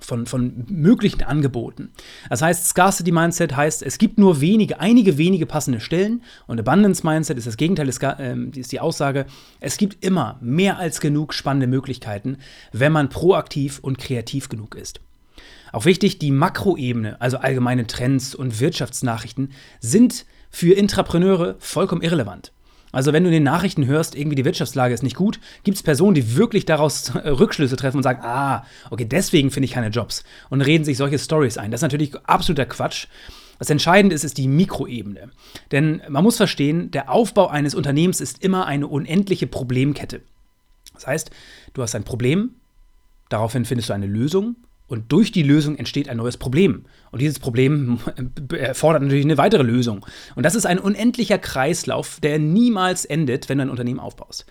von, 0.00 0.26
von 0.26 0.64
möglichen 0.68 1.22
Angeboten. 1.22 1.90
Das 2.28 2.42
heißt, 2.42 2.66
Scarcity 2.66 3.12
Mindset 3.12 3.56
heißt, 3.56 3.82
es 3.82 3.98
gibt 3.98 4.18
nur 4.18 4.40
wenige, 4.40 4.80
einige 4.80 5.18
wenige 5.18 5.46
passende 5.46 5.80
Stellen 5.80 6.22
und 6.46 6.58
Abundance 6.58 7.06
Mindset 7.06 7.38
ist 7.38 7.46
das 7.46 7.56
Gegenteil, 7.56 7.88
ist, 7.88 8.02
äh, 8.02 8.36
ist 8.54 8.72
die 8.72 8.80
Aussage, 8.80 9.26
es 9.60 9.76
gibt 9.76 10.04
immer 10.04 10.38
mehr 10.40 10.78
als 10.78 11.00
genug 11.00 11.34
spannende 11.34 11.66
Möglichkeiten, 11.66 12.38
wenn 12.72 12.92
man 12.92 13.08
proaktiv 13.08 13.78
und 13.80 13.98
kreativ 13.98 14.48
genug 14.48 14.74
ist. 14.74 15.00
Auch 15.72 15.84
wichtig, 15.84 16.18
die 16.18 16.32
Makroebene, 16.32 17.20
also 17.20 17.38
allgemeine 17.38 17.86
Trends 17.86 18.34
und 18.34 18.60
Wirtschaftsnachrichten, 18.60 19.52
sind 19.80 20.26
für 20.50 20.74
Intrapreneure 20.74 21.56
vollkommen 21.60 22.02
irrelevant. 22.02 22.52
Also 22.92 23.12
wenn 23.12 23.22
du 23.22 23.28
in 23.28 23.34
den 23.34 23.42
Nachrichten 23.42 23.86
hörst, 23.86 24.14
irgendwie 24.14 24.34
die 24.34 24.44
Wirtschaftslage 24.44 24.92
ist 24.94 25.02
nicht 25.02 25.16
gut, 25.16 25.38
gibt 25.62 25.76
es 25.76 25.82
Personen, 25.82 26.14
die 26.14 26.36
wirklich 26.36 26.64
daraus 26.64 27.14
Rückschlüsse 27.24 27.76
treffen 27.76 27.98
und 27.98 28.02
sagen, 28.02 28.22
ah, 28.22 28.64
okay, 28.90 29.04
deswegen 29.04 29.50
finde 29.50 29.66
ich 29.66 29.72
keine 29.72 29.88
Jobs 29.88 30.24
und 30.48 30.60
reden 30.60 30.84
sich 30.84 30.96
solche 30.96 31.18
Stories 31.18 31.58
ein. 31.58 31.70
Das 31.70 31.78
ist 31.78 31.82
natürlich 31.82 32.14
absoluter 32.24 32.66
Quatsch. 32.66 33.06
Was 33.58 33.70
entscheidend 33.70 34.12
ist, 34.12 34.24
ist 34.24 34.38
die 34.38 34.48
Mikroebene. 34.48 35.30
Denn 35.70 36.02
man 36.08 36.24
muss 36.24 36.38
verstehen, 36.38 36.90
der 36.90 37.10
Aufbau 37.10 37.48
eines 37.48 37.74
Unternehmens 37.74 38.20
ist 38.20 38.42
immer 38.42 38.66
eine 38.66 38.86
unendliche 38.86 39.46
Problemkette. 39.46 40.22
Das 40.94 41.06
heißt, 41.06 41.30
du 41.74 41.82
hast 41.82 41.94
ein 41.94 42.04
Problem, 42.04 42.54
daraufhin 43.28 43.66
findest 43.66 43.90
du 43.90 43.92
eine 43.92 44.06
Lösung 44.06 44.56
und 44.90 45.12
durch 45.12 45.30
die 45.30 45.44
Lösung 45.44 45.76
entsteht 45.76 46.08
ein 46.08 46.16
neues 46.16 46.36
Problem. 46.36 46.84
Und 47.12 47.22
dieses 47.22 47.38
Problem 47.38 48.00
erfordert 48.52 49.02
natürlich 49.02 49.24
eine 49.24 49.38
weitere 49.38 49.62
Lösung. 49.62 50.04
Und 50.34 50.44
das 50.44 50.56
ist 50.56 50.66
ein 50.66 50.80
unendlicher 50.80 51.38
Kreislauf, 51.38 52.18
der 52.20 52.40
niemals 52.40 53.04
endet, 53.04 53.48
wenn 53.48 53.58
du 53.58 53.62
ein 53.62 53.70
Unternehmen 53.70 54.00
aufbaust. 54.00 54.46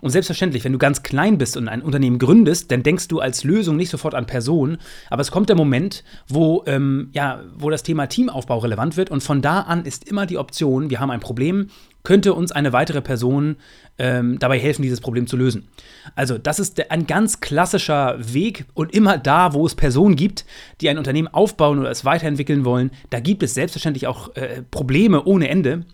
Und 0.00 0.10
selbstverständlich, 0.10 0.64
wenn 0.64 0.72
du 0.72 0.78
ganz 0.78 1.02
klein 1.02 1.38
bist 1.38 1.56
und 1.56 1.68
ein 1.68 1.82
Unternehmen 1.82 2.18
gründest, 2.20 2.70
dann 2.70 2.84
denkst 2.84 3.08
du 3.08 3.18
als 3.18 3.42
Lösung 3.42 3.76
nicht 3.76 3.90
sofort 3.90 4.14
an 4.14 4.26
Personen, 4.26 4.78
aber 5.10 5.22
es 5.22 5.32
kommt 5.32 5.48
der 5.48 5.56
Moment, 5.56 6.04
wo, 6.28 6.62
ähm, 6.66 7.10
ja, 7.12 7.42
wo 7.58 7.68
das 7.68 7.82
Thema 7.82 8.06
Teamaufbau 8.06 8.58
relevant 8.58 8.96
wird 8.96 9.10
und 9.10 9.22
von 9.22 9.42
da 9.42 9.62
an 9.62 9.84
ist 9.84 10.08
immer 10.08 10.24
die 10.24 10.38
Option, 10.38 10.88
wir 10.88 11.00
haben 11.00 11.10
ein 11.10 11.20
Problem, 11.20 11.66
könnte 12.02 12.34
uns 12.34 12.52
eine 12.52 12.72
weitere 12.72 13.00
Person 13.02 13.56
ähm, 13.98 14.38
dabei 14.38 14.58
helfen, 14.58 14.82
dieses 14.82 15.00
Problem 15.00 15.26
zu 15.26 15.36
lösen. 15.36 15.68
Also 16.14 16.38
das 16.38 16.58
ist 16.58 16.90
ein 16.90 17.06
ganz 17.06 17.40
klassischer 17.40 18.16
Weg 18.18 18.64
und 18.74 18.94
immer 18.94 19.18
da, 19.18 19.52
wo 19.52 19.66
es 19.66 19.74
Personen 19.74 20.16
gibt, 20.16 20.44
die 20.80 20.88
ein 20.88 20.98
Unternehmen 20.98 21.28
aufbauen 21.28 21.78
oder 21.78 21.90
es 21.90 22.04
weiterentwickeln 22.04 22.64
wollen, 22.64 22.90
da 23.10 23.20
gibt 23.20 23.42
es 23.42 23.54
selbstverständlich 23.54 24.06
auch 24.06 24.34
äh, 24.36 24.62
Probleme 24.70 25.24
ohne 25.24 25.48
Ende. 25.48 25.84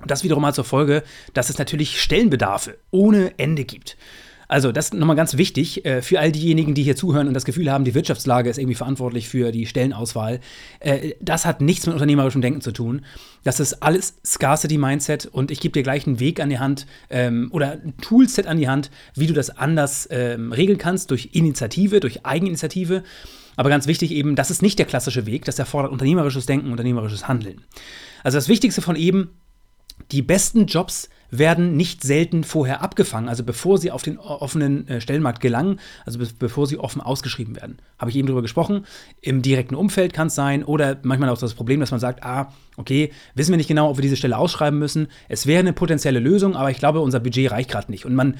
Und 0.00 0.10
das 0.10 0.22
wiederum 0.22 0.46
hat 0.46 0.54
zur 0.54 0.64
Folge, 0.64 1.02
dass 1.34 1.50
es 1.50 1.58
natürlich 1.58 2.00
Stellenbedarfe 2.00 2.76
ohne 2.90 3.38
Ende 3.38 3.64
gibt. 3.64 3.96
Also, 4.48 4.72
das 4.72 4.94
nochmal 4.94 5.14
ganz 5.14 5.36
wichtig 5.36 5.84
äh, 5.84 6.00
für 6.00 6.18
all 6.18 6.32
diejenigen, 6.32 6.74
die 6.74 6.82
hier 6.82 6.96
zuhören 6.96 7.28
und 7.28 7.34
das 7.34 7.44
Gefühl 7.44 7.70
haben, 7.70 7.84
die 7.84 7.94
Wirtschaftslage 7.94 8.48
ist 8.48 8.58
irgendwie 8.58 8.74
verantwortlich 8.74 9.28
für 9.28 9.52
die 9.52 9.66
Stellenauswahl. 9.66 10.40
Äh, 10.80 11.12
das 11.20 11.44
hat 11.44 11.60
nichts 11.60 11.86
mit 11.86 11.92
unternehmerischem 11.92 12.40
Denken 12.40 12.62
zu 12.62 12.72
tun. 12.72 13.02
Das 13.44 13.60
ist 13.60 13.82
alles 13.82 14.14
Scarcity-Mindset 14.24 15.26
und 15.26 15.50
ich 15.50 15.60
gebe 15.60 15.72
dir 15.72 15.82
gleich 15.82 16.06
einen 16.06 16.18
Weg 16.18 16.40
an 16.40 16.48
die 16.48 16.58
Hand 16.58 16.86
ähm, 17.10 17.50
oder 17.52 17.72
ein 17.72 17.94
Toolset 18.00 18.46
an 18.46 18.56
die 18.56 18.68
Hand, 18.68 18.90
wie 19.14 19.26
du 19.26 19.34
das 19.34 19.50
anders 19.50 20.08
ähm, 20.10 20.50
regeln 20.52 20.78
kannst 20.78 21.10
durch 21.10 21.30
Initiative, 21.32 22.00
durch 22.00 22.24
Eigeninitiative. 22.24 23.02
Aber 23.56 23.68
ganz 23.68 23.86
wichtig 23.86 24.12
eben, 24.12 24.34
das 24.34 24.50
ist 24.50 24.62
nicht 24.62 24.78
der 24.78 24.86
klassische 24.86 25.26
Weg, 25.26 25.44
das 25.44 25.58
erfordert 25.58 25.92
unternehmerisches 25.92 26.46
Denken, 26.46 26.70
unternehmerisches 26.70 27.28
Handeln. 27.28 27.60
Also 28.22 28.38
das 28.38 28.48
Wichtigste 28.48 28.80
von 28.80 28.96
eben, 28.96 29.30
die 30.12 30.22
besten 30.22 30.66
Jobs 30.66 31.08
werden 31.30 31.76
nicht 31.76 32.02
selten 32.02 32.42
vorher 32.42 32.80
abgefangen, 32.80 33.28
also 33.28 33.44
bevor 33.44 33.76
sie 33.76 33.90
auf 33.90 34.02
den 34.02 34.18
offenen 34.18 34.88
äh, 34.88 35.00
Stellenmarkt 35.00 35.40
gelangen, 35.40 35.78
also 36.06 36.18
be 36.18 36.26
bevor 36.38 36.66
sie 36.66 36.78
offen 36.78 37.02
ausgeschrieben 37.02 37.56
werden. 37.56 37.78
Habe 37.98 38.10
ich 38.10 38.16
eben 38.16 38.26
darüber 38.26 38.40
gesprochen. 38.40 38.86
Im 39.20 39.42
direkten 39.42 39.74
Umfeld 39.74 40.14
kann 40.14 40.28
es 40.28 40.34
sein 40.34 40.64
oder 40.64 40.96
manchmal 41.02 41.28
auch 41.28 41.38
das 41.38 41.54
Problem, 41.54 41.80
dass 41.80 41.90
man 41.90 42.00
sagt, 42.00 42.22
ah, 42.22 42.52
okay, 42.76 43.12
wissen 43.34 43.50
wir 43.52 43.58
nicht 43.58 43.68
genau, 43.68 43.90
ob 43.90 43.98
wir 43.98 44.02
diese 44.02 44.16
Stelle 44.16 44.38
ausschreiben 44.38 44.78
müssen. 44.78 45.08
Es 45.28 45.46
wäre 45.46 45.60
eine 45.60 45.74
potenzielle 45.74 46.20
Lösung, 46.20 46.56
aber 46.56 46.70
ich 46.70 46.78
glaube, 46.78 47.00
unser 47.00 47.20
Budget 47.20 47.50
reicht 47.50 47.70
gerade 47.70 47.90
nicht. 47.90 48.06
Und 48.06 48.14
man 48.14 48.36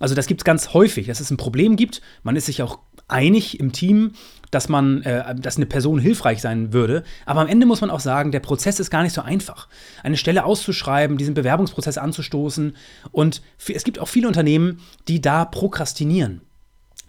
also 0.00 0.16
das 0.16 0.26
gibt 0.26 0.40
es 0.40 0.44
ganz 0.44 0.74
häufig, 0.74 1.06
dass 1.06 1.20
es 1.20 1.30
ein 1.30 1.36
Problem 1.36 1.76
gibt. 1.76 2.02
Man 2.24 2.34
ist 2.34 2.46
sich 2.46 2.60
auch 2.60 2.80
einig 3.08 3.60
im 3.60 3.72
Team, 3.72 4.12
dass 4.52 4.68
man, 4.68 5.02
äh, 5.02 5.34
dass 5.34 5.56
eine 5.56 5.66
Person 5.66 5.98
hilfreich 5.98 6.40
sein 6.40 6.72
würde. 6.72 7.02
Aber 7.26 7.40
am 7.40 7.48
Ende 7.48 7.66
muss 7.66 7.80
man 7.80 7.90
auch 7.90 8.00
sagen, 8.00 8.32
der 8.32 8.40
Prozess 8.40 8.78
ist 8.78 8.90
gar 8.90 9.02
nicht 9.02 9.14
so 9.14 9.22
einfach. 9.22 9.68
Eine 10.02 10.16
Stelle 10.16 10.44
auszuschreiben, 10.44 11.16
diesen 11.16 11.34
Bewerbungsprozess 11.34 11.98
anzustoßen. 11.98 12.76
Und 13.10 13.42
es 13.66 13.84
gibt 13.84 13.98
auch 13.98 14.08
viele 14.08 14.28
Unternehmen, 14.28 14.80
die 15.08 15.20
da 15.20 15.44
prokrastinieren. 15.44 16.42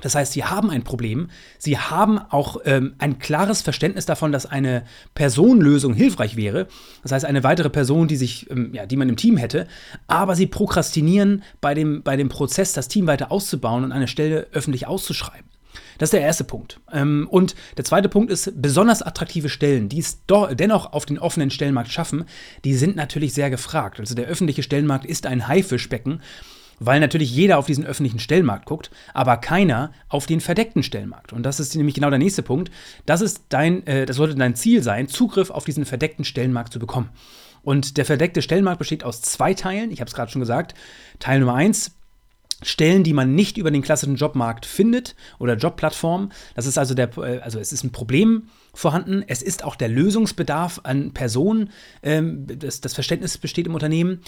Das 0.01 0.15
heißt, 0.15 0.33
sie 0.33 0.43
haben 0.43 0.69
ein 0.69 0.83
Problem, 0.83 1.29
sie 1.57 1.77
haben 1.77 2.17
auch 2.17 2.57
ähm, 2.65 2.95
ein 2.97 3.19
klares 3.19 3.61
Verständnis 3.61 4.05
davon, 4.05 4.33
dass 4.33 4.45
eine 4.45 4.83
Personenlösung 5.15 5.93
hilfreich 5.93 6.35
wäre. 6.35 6.67
Das 7.03 7.13
heißt, 7.13 7.23
eine 7.23 7.43
weitere 7.43 7.69
Person, 7.69 8.09
die 8.09 8.17
sich, 8.17 8.49
ähm, 8.49 8.73
ja, 8.73 8.85
die 8.85 8.97
man 8.97 9.07
im 9.07 9.15
Team 9.15 9.37
hätte, 9.37 9.65
aber 10.07 10.35
sie 10.35 10.47
prokrastinieren 10.47 11.43
bei 11.61 11.73
dem, 11.73 12.03
bei 12.03 12.17
dem 12.17 12.27
Prozess, 12.27 12.73
das 12.73 12.89
Team 12.89 13.07
weiter 13.07 13.31
auszubauen 13.31 13.85
und 13.85 13.93
eine 13.93 14.09
Stelle 14.09 14.47
öffentlich 14.51 14.87
auszuschreiben. 14.87 15.52
Das 15.97 16.07
ist 16.07 16.13
der 16.13 16.21
erste 16.21 16.43
Punkt. 16.43 16.79
Ähm, 16.91 17.27
und 17.29 17.55
der 17.77 17.85
zweite 17.85 18.09
Punkt 18.09 18.31
ist, 18.31 18.51
besonders 18.61 19.01
attraktive 19.01 19.49
Stellen, 19.49 19.89
die 19.89 19.99
es 19.99 20.19
dennoch 20.53 20.93
auf 20.93 21.05
den 21.05 21.19
offenen 21.19 21.51
Stellenmarkt 21.51 21.91
schaffen, 21.91 22.25
die 22.63 22.75
sind 22.75 22.95
natürlich 22.95 23.33
sehr 23.33 23.49
gefragt. 23.49 23.99
Also 23.99 24.15
der 24.15 24.27
öffentliche 24.27 24.63
Stellenmarkt 24.63 25.05
ist 25.05 25.25
ein 25.25 25.47
Haifischbecken 25.47 26.21
weil 26.79 26.99
natürlich 26.99 27.33
jeder 27.33 27.57
auf 27.57 27.65
diesen 27.65 27.85
öffentlichen 27.85 28.19
Stellmarkt 28.19 28.65
guckt, 28.65 28.91
aber 29.13 29.37
keiner 29.37 29.91
auf 30.09 30.25
den 30.25 30.41
verdeckten 30.41 30.83
Stellmarkt. 30.83 31.33
Und 31.33 31.43
das 31.43 31.59
ist 31.59 31.75
nämlich 31.75 31.95
genau 31.95 32.09
der 32.09 32.19
nächste 32.19 32.43
Punkt. 32.43 32.71
Das 33.05 33.21
ist 33.21 33.43
dein, 33.49 33.85
äh, 33.87 34.05
das 34.05 34.17
sollte 34.17 34.35
dein 34.35 34.55
Ziel 34.55 34.83
sein, 34.83 35.07
Zugriff 35.07 35.49
auf 35.49 35.65
diesen 35.65 35.85
verdeckten 35.85 36.25
Stellmarkt 36.25 36.73
zu 36.73 36.79
bekommen. 36.79 37.09
Und 37.63 37.97
der 37.97 38.05
verdeckte 38.05 38.41
Stellmarkt 38.41 38.79
besteht 38.79 39.03
aus 39.03 39.21
zwei 39.21 39.53
Teilen. 39.53 39.91
Ich 39.91 40.01
habe 40.01 40.09
es 40.09 40.15
gerade 40.15 40.31
schon 40.31 40.41
gesagt. 40.41 40.75
Teil 41.19 41.39
Nummer 41.39 41.55
eins, 41.55 41.95
Stellen, 42.61 43.03
die 43.03 43.13
man 43.13 43.35
nicht 43.35 43.57
über 43.57 43.71
den 43.71 43.81
klassischen 43.81 44.15
Jobmarkt 44.15 44.65
findet 44.65 45.15
oder 45.39 45.55
Jobplattformen. 45.55 46.31
Das 46.55 46.65
ist 46.65 46.77
also 46.77 46.93
der, 46.93 47.17
äh, 47.17 47.39
also 47.39 47.59
es 47.59 47.73
ist 47.73 47.83
ein 47.83 47.91
Problem 47.91 48.47
vorhanden. 48.73 49.23
Es 49.27 49.41
ist 49.41 49.63
auch 49.63 49.75
der 49.75 49.89
Lösungsbedarf 49.89 50.81
an 50.83 51.13
Personen. 51.13 51.69
Ähm, 52.01 52.45
das, 52.47 52.81
das 52.81 52.93
Verständnis 52.93 53.37
besteht 53.37 53.67
im 53.67 53.73
Unternehmen 53.73 54.21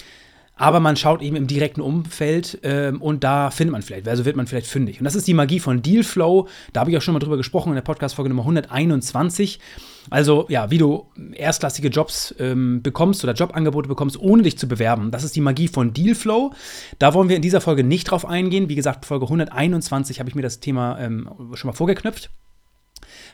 aber 0.56 0.80
man 0.80 0.96
schaut 0.96 1.20
eben 1.20 1.36
im 1.36 1.46
direkten 1.46 1.82
Umfeld 1.82 2.58
ähm, 2.62 3.02
und 3.02 3.22
da 3.22 3.50
findet 3.50 3.72
man 3.72 3.82
vielleicht, 3.82 4.08
also 4.08 4.24
wird 4.24 4.36
man 4.36 4.46
vielleicht 4.46 4.66
fündig. 4.66 4.98
Und 4.98 5.04
das 5.04 5.14
ist 5.14 5.26
die 5.26 5.34
Magie 5.34 5.60
von 5.60 5.82
Dealflow. 5.82 6.48
Da 6.72 6.80
habe 6.80 6.90
ich 6.90 6.96
auch 6.96 7.02
schon 7.02 7.12
mal 7.12 7.20
drüber 7.20 7.36
gesprochen 7.36 7.68
in 7.68 7.74
der 7.74 7.82
Podcast-Folge 7.82 8.30
Nummer 8.30 8.42
121. 8.42 9.60
Also, 10.08 10.46
ja, 10.48 10.70
wie 10.70 10.78
du 10.78 11.06
erstklassige 11.34 11.88
Jobs 11.88 12.34
ähm, 12.38 12.80
bekommst 12.80 13.22
oder 13.22 13.34
Jobangebote 13.34 13.86
bekommst, 13.86 14.18
ohne 14.18 14.44
dich 14.44 14.56
zu 14.56 14.66
bewerben. 14.66 15.10
Das 15.10 15.24
ist 15.24 15.36
die 15.36 15.42
Magie 15.42 15.68
von 15.68 15.92
Dealflow. 15.92 16.54
Da 16.98 17.12
wollen 17.12 17.28
wir 17.28 17.36
in 17.36 17.42
dieser 17.42 17.60
Folge 17.60 17.84
nicht 17.84 18.10
drauf 18.10 18.24
eingehen. 18.24 18.70
Wie 18.70 18.76
gesagt, 18.76 19.04
Folge 19.04 19.26
121 19.26 20.20
habe 20.20 20.30
ich 20.30 20.34
mir 20.34 20.42
das 20.42 20.60
Thema 20.60 20.98
ähm, 20.98 21.28
schon 21.52 21.68
mal 21.68 21.74
vorgeknüpft. 21.74 22.30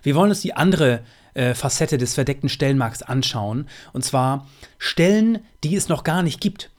Wir 0.03 0.17
wollen 0.17 0.31
uns 0.31 0.41
die 0.41 0.55
andere 0.55 1.03
äh, 1.35 1.55
Facette 1.55 1.99
des 1.99 2.15
verdeckten 2.15 2.49
Stellenmarkts 2.49 3.03
anschauen. 3.03 3.69
Und 3.93 4.05
zwar 4.05 4.49
Stellen, 4.79 5.39
die 5.63 5.77
es 5.77 5.89
noch 5.89 6.03
gar 6.03 6.25
nicht 6.25 6.41
gibt. 6.41 6.72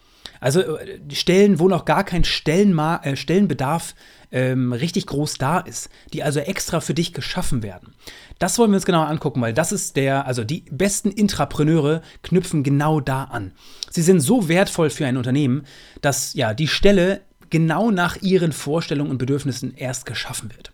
Also 0.44 0.60
äh, 0.60 1.00
Stellen, 1.14 1.58
wo 1.60 1.70
noch 1.70 1.86
gar 1.86 2.04
kein 2.04 2.26
Stellenma 2.26 2.98
äh, 3.04 3.16
Stellenbedarf 3.16 3.96
ähm, 4.30 4.74
richtig 4.74 5.08
groß 5.08 5.38
da 5.38 5.60
ist, 5.60 5.90
die 6.12 6.22
also 6.22 6.42
extra 6.42 6.82
für 6.82 6.94
dich 6.94 7.14
geschaffen 7.14 7.64
werden. 7.64 7.94
Das 8.40 8.60
wollen 8.60 8.72
wir 8.72 8.76
uns 8.76 8.86
genauer 8.86 9.08
angucken, 9.08 9.40
weil 9.40 9.54
das 9.54 9.72
ist 9.72 9.96
der, 9.96 10.28
also 10.28 10.44
die 10.44 10.66
besten 10.70 11.12
Intrapreneure 11.12 12.02
knüpfen 12.24 12.64
genau 12.64 13.00
da 13.00 13.24
an. 13.24 13.54
Sie 13.90 14.02
sind 14.02 14.20
so 14.20 14.50
wertvoll 14.50 14.90
für 14.90 15.06
ein 15.06 15.16
Unternehmen, 15.16 15.66
dass 16.02 16.34
ja 16.34 16.54
die 16.54 16.68
Stelle 16.68 17.22
genau 17.50 17.90
nach 17.90 18.18
ihren 18.22 18.52
Vorstellungen 18.52 19.12
und 19.12 19.20
Bedürfnissen 19.20 19.74
erst 19.76 20.06
geschaffen 20.06 20.52
wird. 20.54 20.74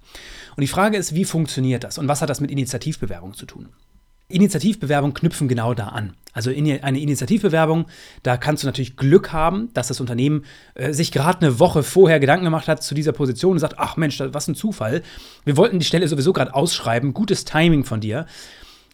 Und 0.56 0.62
die 0.62 0.68
Frage 0.68 0.98
ist, 0.98 1.14
wie 1.14 1.26
funktioniert 1.26 1.84
das 1.84 2.00
und 2.00 2.08
was 2.08 2.24
hat 2.24 2.30
das 2.32 2.42
mit 2.42 2.50
Initiativbewerbung 2.50 3.36
zu 3.36 3.46
tun? 3.46 3.70
Initiativbewerbungen 4.30 5.14
knüpfen 5.14 5.48
genau 5.48 5.74
da 5.74 5.88
an. 5.88 6.14
Also 6.34 6.52
in 6.52 6.72
eine 6.84 7.00
Initiativbewerbung, 7.00 7.88
da 8.24 8.38
kannst 8.38 8.64
du 8.64 8.68
natürlich 8.68 8.96
Glück 8.96 9.34
haben, 9.34 9.74
dass 9.74 9.88
das 9.88 10.00
Unternehmen 10.00 10.46
äh, 10.76 10.94
sich 10.94 11.12
gerade 11.12 11.42
eine 11.42 11.60
Woche 11.60 11.84
vorher 11.84 12.20
Gedanken 12.20 12.46
gemacht 12.46 12.68
hat 12.68 12.84
zu 12.84 12.94
dieser 12.94 13.12
Position 13.12 13.54
und 13.54 13.60
sagt, 13.60 13.76
ach 13.78 13.98
Mensch, 13.98 14.20
was 14.20 14.48
ein 14.48 14.56
Zufall. 14.56 15.02
Wir 15.44 15.58
wollten 15.58 15.80
die 15.80 15.86
Stelle 15.86 16.08
sowieso 16.08 16.32
gerade 16.32 16.54
ausschreiben, 16.54 17.14
gutes 17.14 17.46
Timing 17.46 17.84
von 17.84 18.00
dir. 18.00 18.28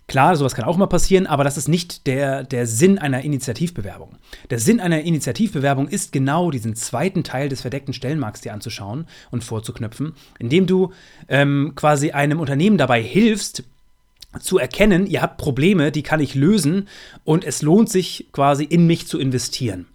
Klar, 0.07 0.35
sowas 0.35 0.53
kann 0.53 0.65
auch 0.65 0.77
mal 0.77 0.85
passieren, 0.85 1.25
aber 1.25 1.43
das 1.43 1.57
ist 1.57 1.67
nicht 1.67 2.05
der, 2.05 2.43
der 2.43 2.67
Sinn 2.67 2.99
einer 2.99 3.23
Initiativbewerbung. 3.23 4.17
Der 4.51 4.59
Sinn 4.59 4.79
einer 4.79 5.01
Initiativbewerbung 5.01 5.87
ist 5.87 6.11
genau 6.11 6.51
diesen 6.51 6.75
zweiten 6.75 7.23
Teil 7.23 7.49
des 7.49 7.61
verdeckten 7.61 7.93
Stellenmarkts 7.93 8.41
dir 8.41 8.53
anzuschauen 8.53 9.07
und 9.31 9.43
vorzuknüpfen, 9.43 10.13
indem 10.37 10.67
du 10.67 10.93
ähm, 11.27 11.73
quasi 11.75 12.11
einem 12.11 12.39
Unternehmen 12.39 12.77
dabei 12.77 13.01
hilfst, 13.01 13.63
zu 14.39 14.57
erkennen, 14.57 15.07
ihr 15.07 15.21
habt 15.21 15.37
Probleme, 15.37 15.91
die 15.91 16.03
kann 16.03 16.19
ich 16.19 16.35
lösen 16.35 16.87
und 17.23 17.43
es 17.43 17.61
lohnt 17.61 17.89
sich 17.89 18.27
quasi 18.31 18.63
in 18.63 18.87
mich 18.87 19.07
zu 19.07 19.19
investieren. 19.19 19.87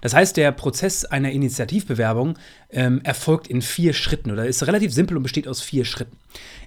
Das 0.00 0.14
heißt, 0.14 0.36
der 0.36 0.52
Prozess 0.52 1.04
einer 1.04 1.30
Initiativbewerbung 1.30 2.38
ähm, 2.70 3.00
erfolgt 3.02 3.48
in 3.48 3.62
vier 3.62 3.92
Schritten 3.92 4.30
oder 4.30 4.46
ist 4.46 4.66
relativ 4.66 4.92
simpel 4.92 5.16
und 5.16 5.22
besteht 5.22 5.48
aus 5.48 5.60
vier 5.60 5.84
Schritten. 5.84 6.16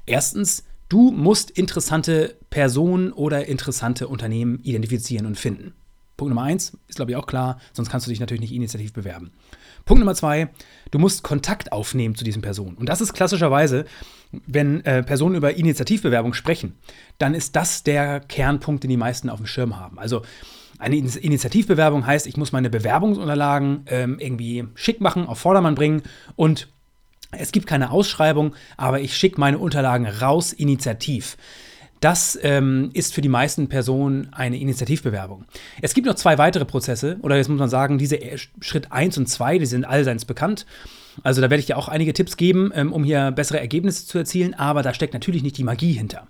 Erstens, 0.06 0.66
du 0.90 1.12
musst 1.12 1.52
interessante 1.52 2.36
Personen 2.50 3.14
oder 3.14 3.48
interessante 3.48 4.08
Unternehmen 4.08 4.60
identifizieren 4.64 5.26
und 5.26 5.38
finden. 5.38 5.74
Punkt 6.18 6.36
Nummer 6.36 6.44
eins 6.44 6.78
ist, 6.88 6.98
glaube 6.98 7.12
ich, 7.12 7.18
auch 7.18 7.26
klar, 7.26 7.60
sonst 7.74 7.90
kannst 7.90 8.06
du 8.06 8.12
dich 8.12 8.20
natürlich 8.20 8.42
nicht 8.42 8.54
initiativ 8.54 8.94
bewerben. 8.94 9.32
Punkt 9.86 10.00
Nummer 10.00 10.14
zwei, 10.14 10.50
du 10.92 11.00
musst 11.00 11.24
Kontakt 11.24 11.72
aufnehmen 11.72 12.16
zu 12.16 12.24
diesen 12.24 12.44
Personen. 12.44 12.78
Und 12.78 12.90
das 12.90 13.02
ist 13.02 13.14
klassischerweise, 13.14 13.86
wenn 14.32 14.84
äh, 14.86 15.04
Personen 15.04 15.36
über 15.36 15.56
Initiativbewerbung 15.56 16.34
sprechen, 16.34 16.76
dann 17.18 17.34
ist 17.34 17.56
das 17.56 17.84
der 17.84 18.20
Kernpunkt, 18.20 18.84
den 18.84 18.90
die 18.90 18.98
meisten 18.98 19.30
auf 19.30 19.38
dem 19.38 19.46
Schirm 19.46 19.78
haben. 19.78 20.00
Also 20.00 20.22
eine 20.80 20.96
Initiativbewerbung 20.96 22.06
heißt, 22.06 22.26
ich 22.26 22.38
muss 22.38 22.52
meine 22.52 22.70
Bewerbungsunterlagen 22.70 23.86
ähm, 23.88 24.18
irgendwie 24.20 24.66
schick 24.74 25.00
machen, 25.00 25.28
auf 25.28 25.40
Vordermann 25.40 25.76
bringen 25.76 26.02
und 26.36 26.70
es 27.32 27.52
gibt 27.52 27.68
keine 27.68 27.92
Ausschreibung, 27.92 28.56
aber 28.78 29.00
ich 29.00 29.16
schicke 29.16 29.40
meine 29.40 29.58
Unterlagen 29.58 30.06
raus 30.06 30.52
initiativ. 30.54 31.38
Das 32.02 32.38
ähm, 32.42 32.90
ist 32.94 33.14
für 33.14 33.22
die 33.22 33.30
meisten 33.30 33.70
Personen 33.70 34.34
eine 34.34 34.58
Initiativbewerbung. 34.58 35.46
Es 35.82 35.94
gibt 35.94 36.08
noch 36.08 36.16
zwei 36.16 36.40
weitere 36.40 36.66
Prozesse, 36.66 37.18
oder 37.22 37.38
jetzt 37.38 37.48
muss 37.48 37.60
man 37.60 37.70
sagen, 37.70 38.00
diese 38.00 38.20
Schritt 38.60 38.92
1 38.92 39.20
und 39.20 39.28
2, 39.28 39.60
die 39.60 39.68
sind 39.68 39.86
allseits 39.86 40.26
bekannt. 40.26 40.66
Also 41.24 41.42
da 41.42 41.50
werde 41.50 41.60
ich 41.60 41.66
dir 41.66 41.78
auch 41.78 41.88
einige 41.88 42.14
Tipps 42.14 42.38
geben, 42.38 42.72
ähm, 42.74 42.94
um 42.94 43.04
hier 43.04 43.32
bessere 43.32 43.60
Ergebnisse 43.60 44.06
zu 44.06 44.18
erzielen, 44.18 44.54
aber 44.54 44.82
da 44.82 44.94
steckt 44.94 45.14
natürlich 45.14 45.44
nicht 45.44 45.58
die 45.58 45.64
Magie 45.64 45.94
hinter. 45.94 46.28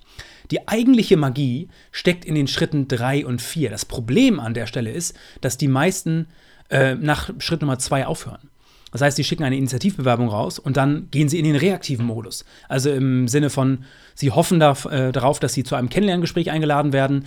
Die 0.49 0.67
eigentliche 0.67 1.17
Magie 1.17 1.69
steckt 1.91 2.25
in 2.25 2.35
den 2.35 2.47
Schritten 2.47 2.87
3 2.87 3.25
und 3.25 3.41
4. 3.41 3.69
Das 3.69 3.85
Problem 3.85 4.39
an 4.39 4.53
der 4.53 4.67
Stelle 4.67 4.91
ist, 4.91 5.15
dass 5.39 5.57
die 5.57 5.67
meisten 5.67 6.27
äh, 6.69 6.95
nach 6.95 7.29
Schritt 7.39 7.61
Nummer 7.61 7.79
2 7.79 8.05
aufhören. 8.05 8.49
Das 8.91 9.01
heißt, 9.01 9.15
sie 9.15 9.23
schicken 9.23 9.43
eine 9.43 9.55
Initiativbewerbung 9.55 10.27
raus 10.27 10.59
und 10.59 10.75
dann 10.75 11.07
gehen 11.11 11.29
sie 11.29 11.39
in 11.39 11.45
den 11.45 11.55
reaktiven 11.55 12.05
Modus. 12.05 12.43
Also 12.67 12.91
im 12.91 13.29
Sinne 13.29 13.49
von, 13.49 13.85
sie 14.15 14.31
hoffen 14.31 14.59
äh, 14.59 15.11
darauf, 15.13 15.39
dass 15.39 15.53
sie 15.53 15.63
zu 15.63 15.75
einem 15.75 15.89
Kennenlerngespräch 15.89 16.51
eingeladen 16.51 16.91
werden 16.91 17.25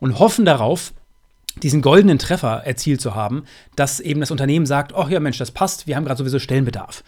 und 0.00 0.18
hoffen 0.18 0.44
darauf, 0.44 0.92
diesen 1.62 1.82
goldenen 1.82 2.18
Treffer 2.18 2.62
erzielt 2.64 3.00
zu 3.00 3.14
haben, 3.14 3.44
dass 3.76 4.00
eben 4.00 4.20
das 4.20 4.30
Unternehmen 4.30 4.66
sagt, 4.66 4.94
oh 4.94 5.06
ja 5.08 5.20
Mensch, 5.20 5.38
das 5.38 5.50
passt, 5.50 5.86
wir 5.86 5.96
haben 5.96 6.04
gerade 6.04 6.18
sowieso 6.18 6.38
Stellenbedarf. 6.38 7.04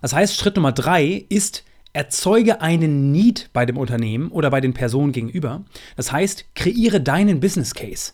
Das 0.00 0.12
heißt, 0.12 0.36
Schritt 0.36 0.56
Nummer 0.56 0.72
drei 0.72 1.24
ist, 1.28 1.64
erzeuge 1.92 2.60
einen 2.60 3.10
Need 3.10 3.50
bei 3.52 3.66
dem 3.66 3.76
Unternehmen 3.76 4.28
oder 4.30 4.50
bei 4.50 4.60
den 4.60 4.74
Personen 4.74 5.12
gegenüber. 5.12 5.62
Das 5.96 6.12
heißt, 6.12 6.54
kreiere 6.54 7.00
deinen 7.00 7.40
Business 7.40 7.74
Case. 7.74 8.12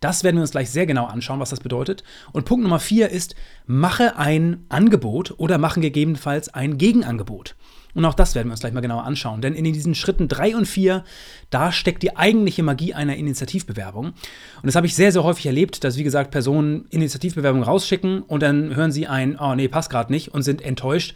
Das 0.00 0.24
werden 0.24 0.36
wir 0.36 0.42
uns 0.42 0.52
gleich 0.52 0.70
sehr 0.70 0.86
genau 0.86 1.04
anschauen, 1.04 1.40
was 1.40 1.50
das 1.50 1.60
bedeutet. 1.60 2.02
Und 2.32 2.46
Punkt 2.46 2.62
Nummer 2.62 2.80
vier 2.80 3.10
ist, 3.10 3.34
mache 3.66 4.16
ein 4.16 4.64
Angebot 4.70 5.34
oder 5.36 5.58
mache 5.58 5.80
gegebenenfalls 5.80 6.48
ein 6.48 6.78
Gegenangebot. 6.78 7.54
Und 7.94 8.04
auch 8.04 8.14
das 8.14 8.34
werden 8.34 8.48
wir 8.48 8.52
uns 8.52 8.60
gleich 8.60 8.72
mal 8.72 8.80
genauer 8.80 9.04
anschauen. 9.04 9.40
Denn 9.40 9.54
in 9.54 9.64
diesen 9.64 9.94
Schritten 9.94 10.28
drei 10.28 10.56
und 10.56 10.66
vier, 10.66 11.04
da 11.50 11.72
steckt 11.72 12.02
die 12.02 12.16
eigentliche 12.16 12.62
Magie 12.62 12.94
einer 12.94 13.16
Initiativbewerbung. 13.16 14.06
Und 14.06 14.14
das 14.62 14.76
habe 14.76 14.86
ich 14.86 14.94
sehr, 14.94 15.12
sehr 15.12 15.24
häufig 15.24 15.46
erlebt, 15.46 15.84
dass, 15.84 15.96
wie 15.96 16.04
gesagt, 16.04 16.30
Personen 16.30 16.86
Initiativbewerbungen 16.90 17.64
rausschicken 17.64 18.22
und 18.22 18.42
dann 18.42 18.74
hören 18.74 18.92
sie 18.92 19.06
ein, 19.06 19.38
oh 19.38 19.54
nee, 19.54 19.68
passt 19.68 19.90
gerade 19.90 20.12
nicht 20.12 20.32
und 20.32 20.42
sind 20.42 20.62
enttäuscht, 20.62 21.14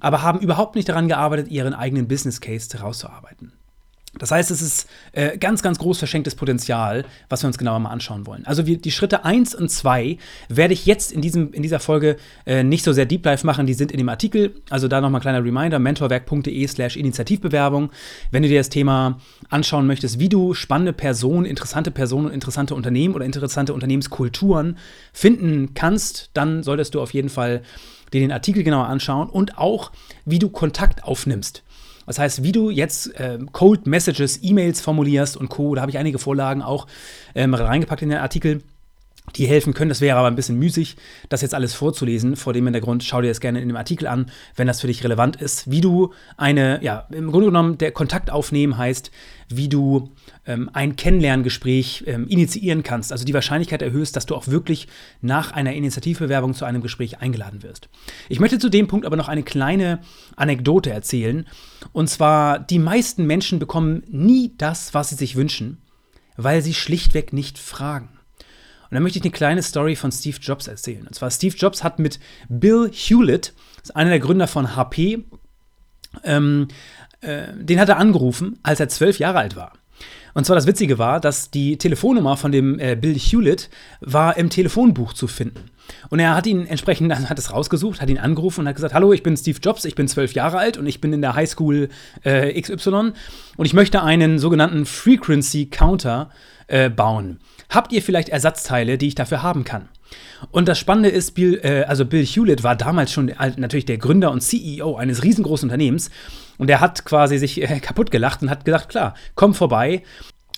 aber 0.00 0.22
haben 0.22 0.40
überhaupt 0.40 0.76
nicht 0.76 0.88
daran 0.88 1.08
gearbeitet, 1.08 1.48
ihren 1.48 1.74
eigenen 1.74 2.08
Business 2.08 2.40
Case 2.40 2.68
herauszuarbeiten. 2.76 3.52
Das 4.20 4.30
heißt, 4.30 4.50
es 4.50 4.60
ist 4.60 4.88
äh, 5.12 5.38
ganz, 5.38 5.62
ganz 5.62 5.78
groß 5.78 5.98
verschenktes 5.98 6.34
Potenzial, 6.34 7.06
was 7.30 7.42
wir 7.42 7.46
uns 7.48 7.56
genauer 7.56 7.78
mal 7.80 7.90
anschauen 7.90 8.26
wollen. 8.26 8.44
Also 8.44 8.66
wir, 8.66 8.76
die 8.76 8.90
Schritte 8.90 9.24
1 9.24 9.54
und 9.54 9.70
2 9.70 10.18
werde 10.48 10.74
ich 10.74 10.84
jetzt 10.84 11.10
in, 11.10 11.22
diesem, 11.22 11.52
in 11.52 11.62
dieser 11.62 11.80
Folge 11.80 12.16
äh, 12.44 12.62
nicht 12.62 12.84
so 12.84 12.92
sehr 12.92 13.06
Deep 13.06 13.22
Dive 13.22 13.46
machen, 13.46 13.66
die 13.66 13.72
sind 13.72 13.90
in 13.90 13.98
dem 13.98 14.10
Artikel. 14.10 14.54
Also 14.68 14.88
da 14.88 15.00
nochmal 15.00 15.22
kleiner 15.22 15.42
Reminder, 15.42 15.78
mentorwerk.de 15.78 16.66
slash 16.68 16.96
Initiativbewerbung. 16.96 17.90
Wenn 18.30 18.42
du 18.42 18.48
dir 18.50 18.60
das 18.60 18.68
Thema 18.68 19.18
anschauen 19.48 19.86
möchtest, 19.86 20.18
wie 20.18 20.28
du 20.28 20.52
spannende 20.52 20.92
Personen, 20.92 21.46
interessante 21.46 21.90
Personen 21.90 22.26
und 22.26 22.34
interessante 22.34 22.74
Unternehmen 22.74 23.14
oder 23.14 23.24
interessante 23.24 23.72
Unternehmenskulturen 23.72 24.76
finden 25.14 25.72
kannst, 25.72 26.28
dann 26.34 26.62
solltest 26.62 26.94
du 26.94 27.00
auf 27.00 27.14
jeden 27.14 27.30
Fall 27.30 27.62
dir 28.12 28.20
den 28.20 28.32
Artikel 28.32 28.64
genauer 28.64 28.86
anschauen 28.86 29.30
und 29.30 29.56
auch, 29.56 29.92
wie 30.26 30.38
du 30.38 30.50
Kontakt 30.50 31.04
aufnimmst. 31.04 31.62
Das 32.10 32.18
heißt, 32.18 32.42
wie 32.42 32.50
du 32.50 32.70
jetzt 32.70 33.14
äh, 33.20 33.38
Cold 33.52 33.86
Messages, 33.86 34.40
E-Mails 34.42 34.80
formulierst 34.80 35.36
und 35.36 35.48
Co. 35.48 35.76
Da 35.76 35.82
habe 35.82 35.92
ich 35.92 35.98
einige 35.98 36.18
Vorlagen 36.18 36.60
auch 36.60 36.88
ähm, 37.36 37.54
reingepackt 37.54 38.02
in 38.02 38.08
den 38.08 38.18
Artikel 38.18 38.62
die 39.36 39.46
helfen 39.46 39.74
können. 39.74 39.88
Das 39.88 40.00
wäre 40.00 40.18
aber 40.18 40.28
ein 40.28 40.36
bisschen 40.36 40.58
müßig, 40.58 40.96
das 41.28 41.42
jetzt 41.42 41.54
alles 41.54 41.74
vorzulesen. 41.74 42.36
Vor 42.36 42.52
dem 42.52 42.64
Hintergrund 42.64 43.04
schau 43.04 43.20
dir 43.20 43.28
das 43.28 43.40
gerne 43.40 43.60
in 43.60 43.68
dem 43.68 43.76
Artikel 43.76 44.06
an, 44.06 44.30
wenn 44.56 44.66
das 44.66 44.80
für 44.80 44.86
dich 44.86 45.04
relevant 45.04 45.36
ist. 45.36 45.70
Wie 45.70 45.80
du 45.80 46.12
eine, 46.36 46.82
ja, 46.82 47.06
im 47.10 47.30
Grunde 47.30 47.46
genommen 47.46 47.78
der 47.78 47.92
Kontakt 47.92 48.30
aufnehmen 48.30 48.76
heißt, 48.76 49.10
wie 49.48 49.68
du 49.68 50.12
ähm, 50.46 50.70
ein 50.72 50.96
Kennenlerngespräch 50.96 52.04
ähm, 52.06 52.26
initiieren 52.28 52.82
kannst. 52.82 53.12
Also 53.12 53.24
die 53.24 53.34
Wahrscheinlichkeit 53.34 53.82
erhöhst, 53.82 54.16
dass 54.16 54.26
du 54.26 54.36
auch 54.36 54.46
wirklich 54.46 54.86
nach 55.20 55.52
einer 55.52 55.72
Initiativbewerbung 55.72 56.54
zu 56.54 56.64
einem 56.64 56.82
Gespräch 56.82 57.18
eingeladen 57.20 57.62
wirst. 57.62 57.88
Ich 58.28 58.40
möchte 58.40 58.58
zu 58.58 58.68
dem 58.68 58.86
Punkt 58.86 59.06
aber 59.06 59.16
noch 59.16 59.28
eine 59.28 59.42
kleine 59.42 60.00
Anekdote 60.36 60.90
erzählen. 60.90 61.46
Und 61.92 62.08
zwar, 62.08 62.58
die 62.58 62.78
meisten 62.78 63.26
Menschen 63.26 63.58
bekommen 63.58 64.04
nie 64.08 64.54
das, 64.56 64.94
was 64.94 65.10
sie 65.10 65.16
sich 65.16 65.36
wünschen, 65.36 65.78
weil 66.36 66.62
sie 66.62 66.74
schlichtweg 66.74 67.32
nicht 67.32 67.58
fragen. 67.58 68.19
Und 68.90 68.96
dann 68.96 69.02
möchte 69.04 69.18
ich 69.18 69.24
eine 69.24 69.32
kleine 69.32 69.62
Story 69.62 69.94
von 69.94 70.10
Steve 70.10 70.38
Jobs 70.40 70.66
erzählen. 70.66 71.06
Und 71.06 71.14
zwar, 71.14 71.30
Steve 71.30 71.56
Jobs 71.56 71.84
hat 71.84 72.00
mit 72.00 72.18
Bill 72.48 72.90
Hewlett, 72.92 73.54
einer 73.94 74.10
der 74.10 74.18
Gründer 74.18 74.48
von 74.48 74.74
HP, 74.74 75.24
ähm, 76.24 76.66
äh, 77.20 77.52
den 77.54 77.78
hat 77.78 77.88
er 77.88 77.98
angerufen, 77.98 78.58
als 78.62 78.80
er 78.80 78.88
zwölf 78.88 79.18
Jahre 79.20 79.38
alt 79.38 79.54
war. 79.54 79.72
Und 80.34 80.46
zwar 80.46 80.56
das 80.56 80.66
Witzige 80.66 80.98
war, 80.98 81.20
dass 81.20 81.50
die 81.50 81.76
Telefonnummer 81.76 82.36
von 82.36 82.52
dem 82.52 82.78
äh, 82.78 82.96
Bill 82.96 83.14
Hewlett 83.14 83.68
war 84.00 84.36
im 84.36 84.50
Telefonbuch 84.50 85.12
zu 85.12 85.26
finden. 85.26 85.70
Und 86.08 86.18
er 86.20 86.34
hat 86.34 86.46
ihn 86.46 86.66
entsprechend, 86.66 87.12
hat 87.12 87.38
es 87.38 87.52
rausgesucht, 87.52 88.00
hat 88.00 88.10
ihn 88.10 88.18
angerufen 88.18 88.60
und 88.60 88.68
hat 88.68 88.76
gesagt, 88.76 88.94
hallo, 88.94 89.12
ich 89.12 89.22
bin 89.22 89.36
Steve 89.36 89.58
Jobs, 89.62 89.84
ich 89.84 89.94
bin 89.94 90.08
zwölf 90.08 90.32
Jahre 90.34 90.58
alt 90.58 90.76
und 90.76 90.86
ich 90.86 91.00
bin 91.00 91.12
in 91.12 91.20
der 91.20 91.34
Highschool 91.34 91.88
äh, 92.22 92.60
XY 92.60 93.12
und 93.56 93.66
ich 93.66 93.74
möchte 93.74 94.02
einen 94.02 94.38
sogenannten 94.38 94.86
Frequency 94.86 95.66
Counter 95.66 96.30
äh, 96.68 96.88
bauen. 96.88 97.40
Habt 97.70 97.92
ihr 97.92 98.02
vielleicht 98.02 98.28
Ersatzteile, 98.28 98.98
die 98.98 99.08
ich 99.08 99.14
dafür 99.14 99.42
haben 99.42 99.64
kann? 99.64 99.88
Und 100.50 100.68
das 100.68 100.78
Spannende 100.78 101.08
ist, 101.08 101.32
Bill, 101.32 101.60
äh, 101.62 101.84
also 101.84 102.04
Bill 102.04 102.26
Hewlett 102.26 102.64
war 102.64 102.74
damals 102.74 103.12
schon 103.12 103.32
natürlich 103.56 103.86
der 103.86 103.98
Gründer 103.98 104.32
und 104.32 104.40
CEO 104.40 104.96
eines 104.96 105.22
riesengroßen 105.22 105.68
Unternehmens 105.68 106.10
und 106.58 106.68
er 106.68 106.80
hat 106.80 107.04
quasi 107.04 107.38
sich 107.38 107.62
äh, 107.62 107.80
kaputt 107.80 108.10
gelacht 108.10 108.42
und 108.42 108.50
hat 108.50 108.64
gesagt, 108.64 108.88
klar, 108.88 109.14
komm 109.36 109.54
vorbei 109.54 110.02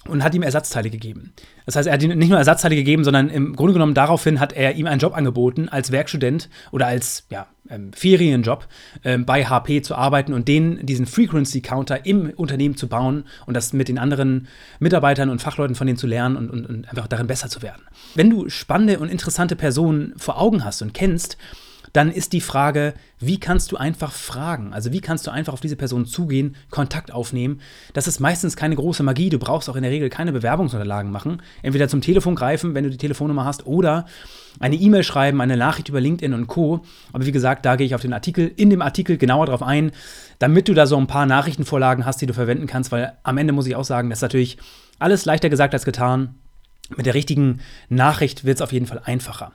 und 0.09 0.25
hat 0.25 0.35
ihm 0.35 0.42
Ersatzteile 0.42 0.90
gegeben. 0.90 1.32
Das 1.64 1.76
heißt, 1.76 1.87
er 1.87 1.94
hat 1.94 2.02
ihm 2.02 2.16
nicht 2.18 2.28
nur 2.28 2.38
Ersatzteile 2.38 2.75
gegeben, 2.75 3.04
sondern 3.04 3.28
im 3.28 3.54
Grunde 3.54 3.73
genommen 3.73 3.94
daraufhin 3.94 4.40
hat 4.40 4.52
er 4.52 4.75
ihm 4.75 4.87
einen 4.87 5.00
Job 5.00 5.16
angeboten, 5.16 5.68
als 5.68 5.92
Werkstudent 5.92 6.49
oder 6.73 6.87
als 6.87 7.26
ja, 7.30 7.47
ähm, 7.71 7.92
Ferienjob 7.92 8.66
ähm, 9.04 9.25
bei 9.25 9.44
HP 9.44 9.82
zu 9.82 9.94
arbeiten 9.94 10.32
und 10.32 10.49
den, 10.49 10.85
diesen 10.85 11.06
Frequency 11.06 11.61
Counter 11.61 12.04
im 12.04 12.30
Unternehmen 12.30 12.76
zu 12.76 12.88
bauen 12.88 13.25
und 13.47 13.54
das 13.54 13.73
mit 13.73 13.88
den 13.88 13.99
anderen 13.99 14.49
Mitarbeitern 14.80 15.30
und 15.30 15.40
Fachleuten 15.40 15.76
von 15.76 15.87
denen 15.87 15.99
zu 15.99 16.09
lernen 16.09 16.37
und, 16.37 16.50
und, 16.50 16.66
und 16.66 16.88
einfach 16.88 17.06
darin 17.06 17.28
besser 17.28 17.49
zu 17.49 17.62
werden. 17.62 17.82
Wenn 18.14 18.30
du 18.30 18.49
spannende 18.49 18.99
und 18.99 19.09
interessante 19.09 19.54
Personen 19.54 20.14
vor 20.16 20.40
Augen 20.40 20.64
hast 20.64 20.82
und 20.82 20.94
kennst, 20.94 21.37
dann 21.92 22.11
ist 22.11 22.32
die 22.32 22.40
Frage, 22.40 22.94
wie 23.18 23.38
kannst 23.38 23.70
du 23.70 23.76
einfach 23.76 24.12
fragen? 24.12 24.72
Also 24.72 24.92
wie 24.92 25.00
kannst 25.00 25.26
du 25.26 25.30
einfach 25.30 25.52
auf 25.52 25.61
diese 25.61 25.76
Person 25.76 26.06
zugehen, 26.06 26.56
Kontakt 26.70 27.12
aufnehmen? 27.12 27.61
Das 27.92 28.08
ist 28.08 28.18
meistens 28.18 28.56
keine 28.56 28.76
große 28.76 29.02
Magie. 29.02 29.28
Du 29.28 29.38
brauchst 29.38 29.68
auch 29.68 29.76
in 29.76 29.82
der 29.82 29.92
Regel 29.92 30.08
keine 30.08 30.32
Bewerbungsunterlagen 30.32 31.11
machen. 31.11 31.42
Entweder 31.62 31.88
zum 31.88 32.00
Telefon 32.00 32.34
greifen, 32.34 32.75
wenn 32.75 32.84
du 32.84 32.90
die 32.90 32.96
Telefonnummer 32.96 33.44
hast, 33.44 33.66
oder 33.66 34.06
eine 34.58 34.76
E-Mail 34.76 35.02
schreiben, 35.02 35.40
eine 35.40 35.56
Nachricht 35.56 35.90
über 35.90 36.00
LinkedIn 36.00 36.32
und 36.32 36.46
Co. 36.46 36.82
Aber 37.12 37.26
wie 37.26 37.32
gesagt, 37.32 37.66
da 37.66 37.76
gehe 37.76 37.87
ich 37.87 37.94
auf 37.94 38.02
den 38.02 38.14
Artikel, 38.14 38.50
in 38.56 38.70
dem 38.70 38.82
Artikel 38.82 39.18
genauer 39.18 39.46
drauf 39.46 39.62
ein, 39.62 39.92
damit 40.38 40.68
du 40.68 40.75
da 40.75 40.87
so 40.87 40.96
ein 40.96 41.06
paar 41.06 41.26
Nachrichtenvorlagen 41.26 42.06
hast, 42.06 42.20
die 42.22 42.26
du 42.26 42.34
verwenden 42.34 42.66
kannst, 42.66 42.90
weil 42.90 43.12
am 43.22 43.38
Ende 43.38 43.52
muss 43.52 43.66
ich 43.66 43.76
auch 43.76 43.84
sagen, 43.84 44.08
das 44.08 44.18
ist 44.18 44.22
natürlich 44.22 44.56
alles 44.99 45.25
leichter 45.25 45.50
gesagt 45.50 45.75
als 45.75 45.84
getan. 45.84 46.37
Mit 46.96 47.06
der 47.06 47.14
richtigen 47.14 47.61
Nachricht 47.88 48.44
wird 48.44 48.58
es 48.58 48.62
auf 48.62 48.72
jeden 48.72 48.87
Fall 48.87 49.00
einfacher. 49.04 49.52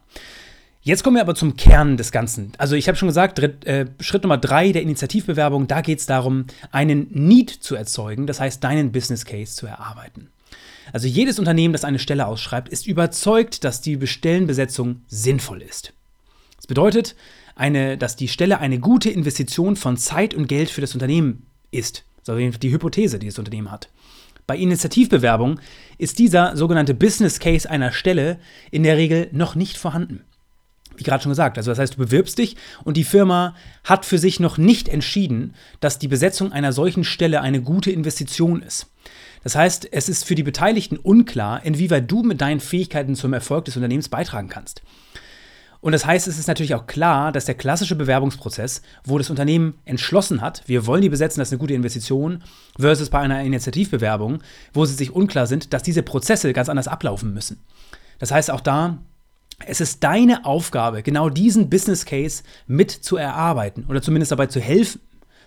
Jetzt 0.88 1.04
kommen 1.04 1.18
wir 1.18 1.22
aber 1.22 1.36
zum 1.36 1.58
Kern 1.58 1.98
des 1.98 2.14
Ganzen. 2.14 2.54
Also 2.58 2.78
ich 2.78 2.88
habe 2.88 2.98
schon 2.98 3.10
gesagt, 3.10 3.40
dritt, 3.40 3.66
äh, 3.66 3.88
Schritt 4.00 4.24
Nummer 4.24 4.38
drei 4.38 4.72
der 4.72 4.84
Initiativbewerbung, 4.84 5.68
da 5.68 5.82
geht 5.82 6.00
es 6.00 6.06
darum, 6.06 6.46
einen 6.72 7.10
Need 7.12 7.50
zu 7.50 7.76
erzeugen, 7.76 8.26
das 8.26 8.40
heißt 8.40 8.64
deinen 8.64 8.94
Business 8.94 9.26
Case 9.26 9.54
zu 9.54 9.68
erarbeiten. 9.68 10.30
Also 10.94 11.10
jedes 11.10 11.40
Unternehmen, 11.40 11.74
das 11.74 11.84
eine 11.84 12.00
Stelle 12.00 12.26
ausschreibt, 12.26 12.70
ist 12.70 12.88
überzeugt, 12.88 13.66
dass 13.66 13.82
die 13.82 14.08
Stellenbesetzung 14.08 15.02
sinnvoll 15.08 15.62
ist. 15.62 15.92
Das 16.56 16.68
bedeutet, 16.68 17.18
eine, 17.58 17.98
dass 17.98 18.16
die 18.16 18.30
Stelle 18.30 18.60
eine 18.60 18.80
gute 18.80 19.10
Investition 19.10 19.76
von 19.76 19.98
Zeit 19.98 20.34
und 20.34 20.48
Geld 20.48 20.70
für 20.70 20.80
das 20.80 20.94
Unternehmen 20.94 21.48
ist. 21.70 22.06
Das 22.24 22.38
die 22.60 22.72
Hypothese, 22.72 23.20
die 23.20 23.28
das 23.28 23.40
Unternehmen 23.40 23.72
hat. 23.72 23.90
Bei 24.46 24.56
Initiativbewerbung 24.56 25.60
ist 25.98 26.18
dieser 26.18 26.56
sogenannte 26.56 26.94
Business 26.94 27.40
Case 27.42 27.70
einer 27.70 27.92
Stelle 27.92 28.40
in 28.72 28.84
der 28.84 28.96
Regel 28.96 29.28
noch 29.34 29.56
nicht 29.56 29.76
vorhanden 29.76 30.24
wie 30.98 31.04
gerade 31.04 31.24
schon 31.24 31.32
gesagt, 31.32 31.58
also 31.58 31.72
das 31.72 31.80
heißt, 31.80 31.94
du 31.94 31.98
bewirbst 31.98 32.38
dich 32.38 32.56
und 32.84 32.98
die 32.98 33.04
Firma 33.04 33.56
hat 33.84 34.06
für 34.06 34.18
sich 34.18 34.40
noch 34.40 34.58
nicht 34.58 34.90
entschieden, 34.90 35.54
dass 35.80 36.00
die 36.00 36.08
Besetzung 36.08 36.52
einer 36.52 36.74
solchen 36.74 37.04
Stelle 37.04 37.42
eine 37.42 37.62
gute 37.62 37.92
Investition 37.92 38.62
ist. 38.62 38.88
Das 39.44 39.56
heißt, 39.56 39.88
es 39.92 40.10
ist 40.10 40.26
für 40.26 40.36
die 40.36 40.44
Beteiligten 40.44 40.98
unklar, 40.98 41.64
inwieweit 41.64 42.10
du 42.12 42.24
mit 42.24 42.42
deinen 42.42 42.60
Fähigkeiten 42.60 43.16
zum 43.16 43.34
Erfolg 43.34 43.66
des 43.66 43.76
Unternehmens 43.76 44.10
beitragen 44.10 44.50
kannst. 44.50 44.82
Und 45.80 45.92
das 45.92 46.06
heißt, 46.06 46.28
es 46.28 46.40
ist 46.40 46.48
natürlich 46.48 46.76
auch 46.76 46.88
klar, 46.88 47.32
dass 47.32 47.46
der 47.46 47.56
klassische 47.56 47.96
Bewerbungsprozess, 47.96 48.82
wo 49.04 49.18
das 49.18 49.30
Unternehmen 49.30 49.76
entschlossen 49.86 50.42
hat, 50.42 50.64
wir 50.66 50.86
wollen 50.86 51.02
die 51.02 51.10
besetzen, 51.10 51.40
das 51.40 51.50
ist 51.50 51.54
eine 51.54 51.60
gute 51.60 51.76
Investition, 51.76 52.44
versus 52.78 53.10
bei 53.10 53.20
einer 53.20 53.44
Initiativbewerbung, 53.44 54.40
wo 54.74 54.86
sie 54.86 54.96
sich 54.96 55.12
unklar 55.12 55.48
sind, 55.48 55.74
dass 55.74 55.84
diese 55.84 56.04
Prozesse 56.04 56.52
ganz 56.54 56.68
anders 56.68 56.88
ablaufen 56.88 57.34
müssen. 57.34 57.64
Das 58.20 58.32
heißt, 58.32 58.50
auch 58.50 58.62
da 58.62 58.98
es 59.66 59.82
ist 59.82 60.04
deine 60.04 60.46
Aufgabe, 60.46 61.02
genau 61.04 61.30
diesen 61.30 61.70
Business 61.70 62.06
Case 62.06 62.44
mit 62.68 62.92
zu 62.92 63.18
erarbeiten 63.18 63.86
oder 63.90 64.02
zumindest 64.02 64.32
dabei 64.32 64.48
zu 64.48 64.60
helfen, 64.60 65.02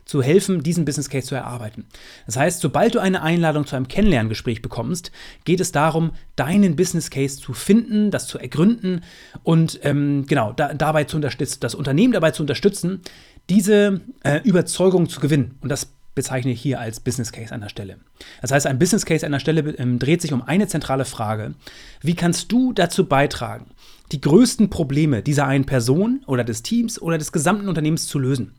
zu 0.05 0.23
helfen, 0.23 0.65
diesen 0.65 0.85
Business 0.85 1.09
Case 1.09 1.29
zu 1.29 1.37
erarbeiten. 1.37 1.87
Das 2.27 2.37
heißt, 2.37 2.61
sobald 2.61 2.97
du 2.97 2.99
eine 2.99 3.23
Einladung 3.23 3.67
zu 3.67 3.77
einem 3.77 3.87
Kennenlerngespräch 3.87 4.61
bekommst, 4.63 5.13
geht 5.45 5.61
es 5.61 5.71
darum, 5.71 6.13
deinen 6.35 6.75
Business 6.75 7.11
Case 7.11 7.39
zu 7.39 7.53
finden, 7.53 8.11
das 8.11 8.27
zu 8.27 8.39
ergründen 8.39 9.05
und 9.45 9.79
ähm, 9.85 10.27
genau 10.27 10.53
da, 10.53 10.75
dabei 10.75 11.05
zu 11.05 11.17
unterstützen, 11.17 11.59
das 11.61 11.77
Unternehmen 11.77 12.13
dabei 12.13 12.33
zu 12.33 12.43
unterstützen, 12.43 13.03
diese 13.49 14.01
äh, 14.25 14.41
Überzeugung 14.43 15.09
zu 15.09 15.21
gewinnen. 15.21 15.57
Und 15.61 15.69
das 15.69 15.93
bezeichne 16.15 16.51
ich 16.53 16.61
hier 16.61 16.81
als 16.81 17.01
Business 17.01 17.31
Case 17.31 17.55
an 17.55 17.61
der 17.61 17.69
Stelle. 17.69 17.97
Das 18.43 18.51
heißt, 18.51 18.67
ein 18.67 18.79
Business 18.79 19.07
Case 19.07 19.25
an 19.25 19.33
der 19.33 19.39
Stelle 19.39 19.61
ähm, 19.79 19.99
dreht 19.99 20.21
sich 20.21 20.33
um 20.33 20.43
eine 20.43 20.67
zentrale 20.67 21.05
Frage. 21.05 21.55
Wie 22.01 22.15
kannst 22.15 22.51
du 22.51 22.73
dazu 22.73 23.07
beitragen, 23.07 23.67
die 24.13 24.21
größten 24.21 24.71
Probleme 24.71 25.23
dieser 25.23 25.47
einen 25.47 25.67
Person 25.67 26.23
oder 26.27 26.45
des 26.45 26.63
Teams 26.63 27.01
oder 27.01 27.19
des 27.19 27.33
gesamten 27.33 27.69
Unternehmens 27.69 28.07
zu 28.07 28.19
lösen? 28.19 28.55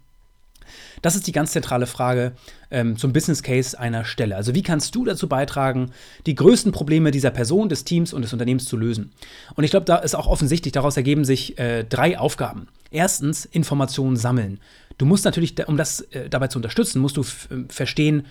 Das 1.02 1.16
ist 1.16 1.28
die 1.28 1.32
ganz 1.32 1.52
zentrale 1.52 1.88
Frage 1.88 2.34
ähm, 2.70 2.98
zum 2.98 3.14
Business 3.14 3.44
Case 3.44 3.78
einer 3.78 4.06
Stelle. 4.06 4.36
Also 4.36 4.54
wie 4.56 4.62
kannst 4.62 4.96
du 4.96 5.06
dazu 5.06 5.28
beitragen, 5.28 5.92
die 6.26 6.36
größten 6.36 6.72
Probleme 6.72 7.12
dieser 7.12 7.32
Person, 7.32 7.70
des 7.70 7.84
Teams 7.84 8.14
und 8.14 8.22
des 8.22 8.34
Unternehmens 8.34 8.66
zu 8.66 8.78
lösen? 8.78 9.12
Und 9.56 9.64
ich 9.64 9.72
glaube, 9.72 9.86
da 9.86 9.98
ist 9.98 10.16
auch 10.16 10.28
offensichtlich, 10.28 10.72
daraus 10.72 10.98
ergeben 10.98 11.26
sich 11.26 11.58
äh, 11.58 11.84
drei 11.84 12.18
Aufgaben. 12.18 12.68
Erstens, 12.92 13.46
Informationen 13.46 14.18
sammeln. 14.18 14.60
Du 14.98 15.06
musst 15.06 15.26
natürlich, 15.26 15.56
um 15.68 15.78
das 15.78 16.02
äh, 16.12 16.30
dabei 16.30 16.48
zu 16.48 16.60
unterstützen, 16.60 17.02
musst 17.02 17.18
du 17.18 17.22
äh, 17.22 17.66
verstehen, 17.70 18.26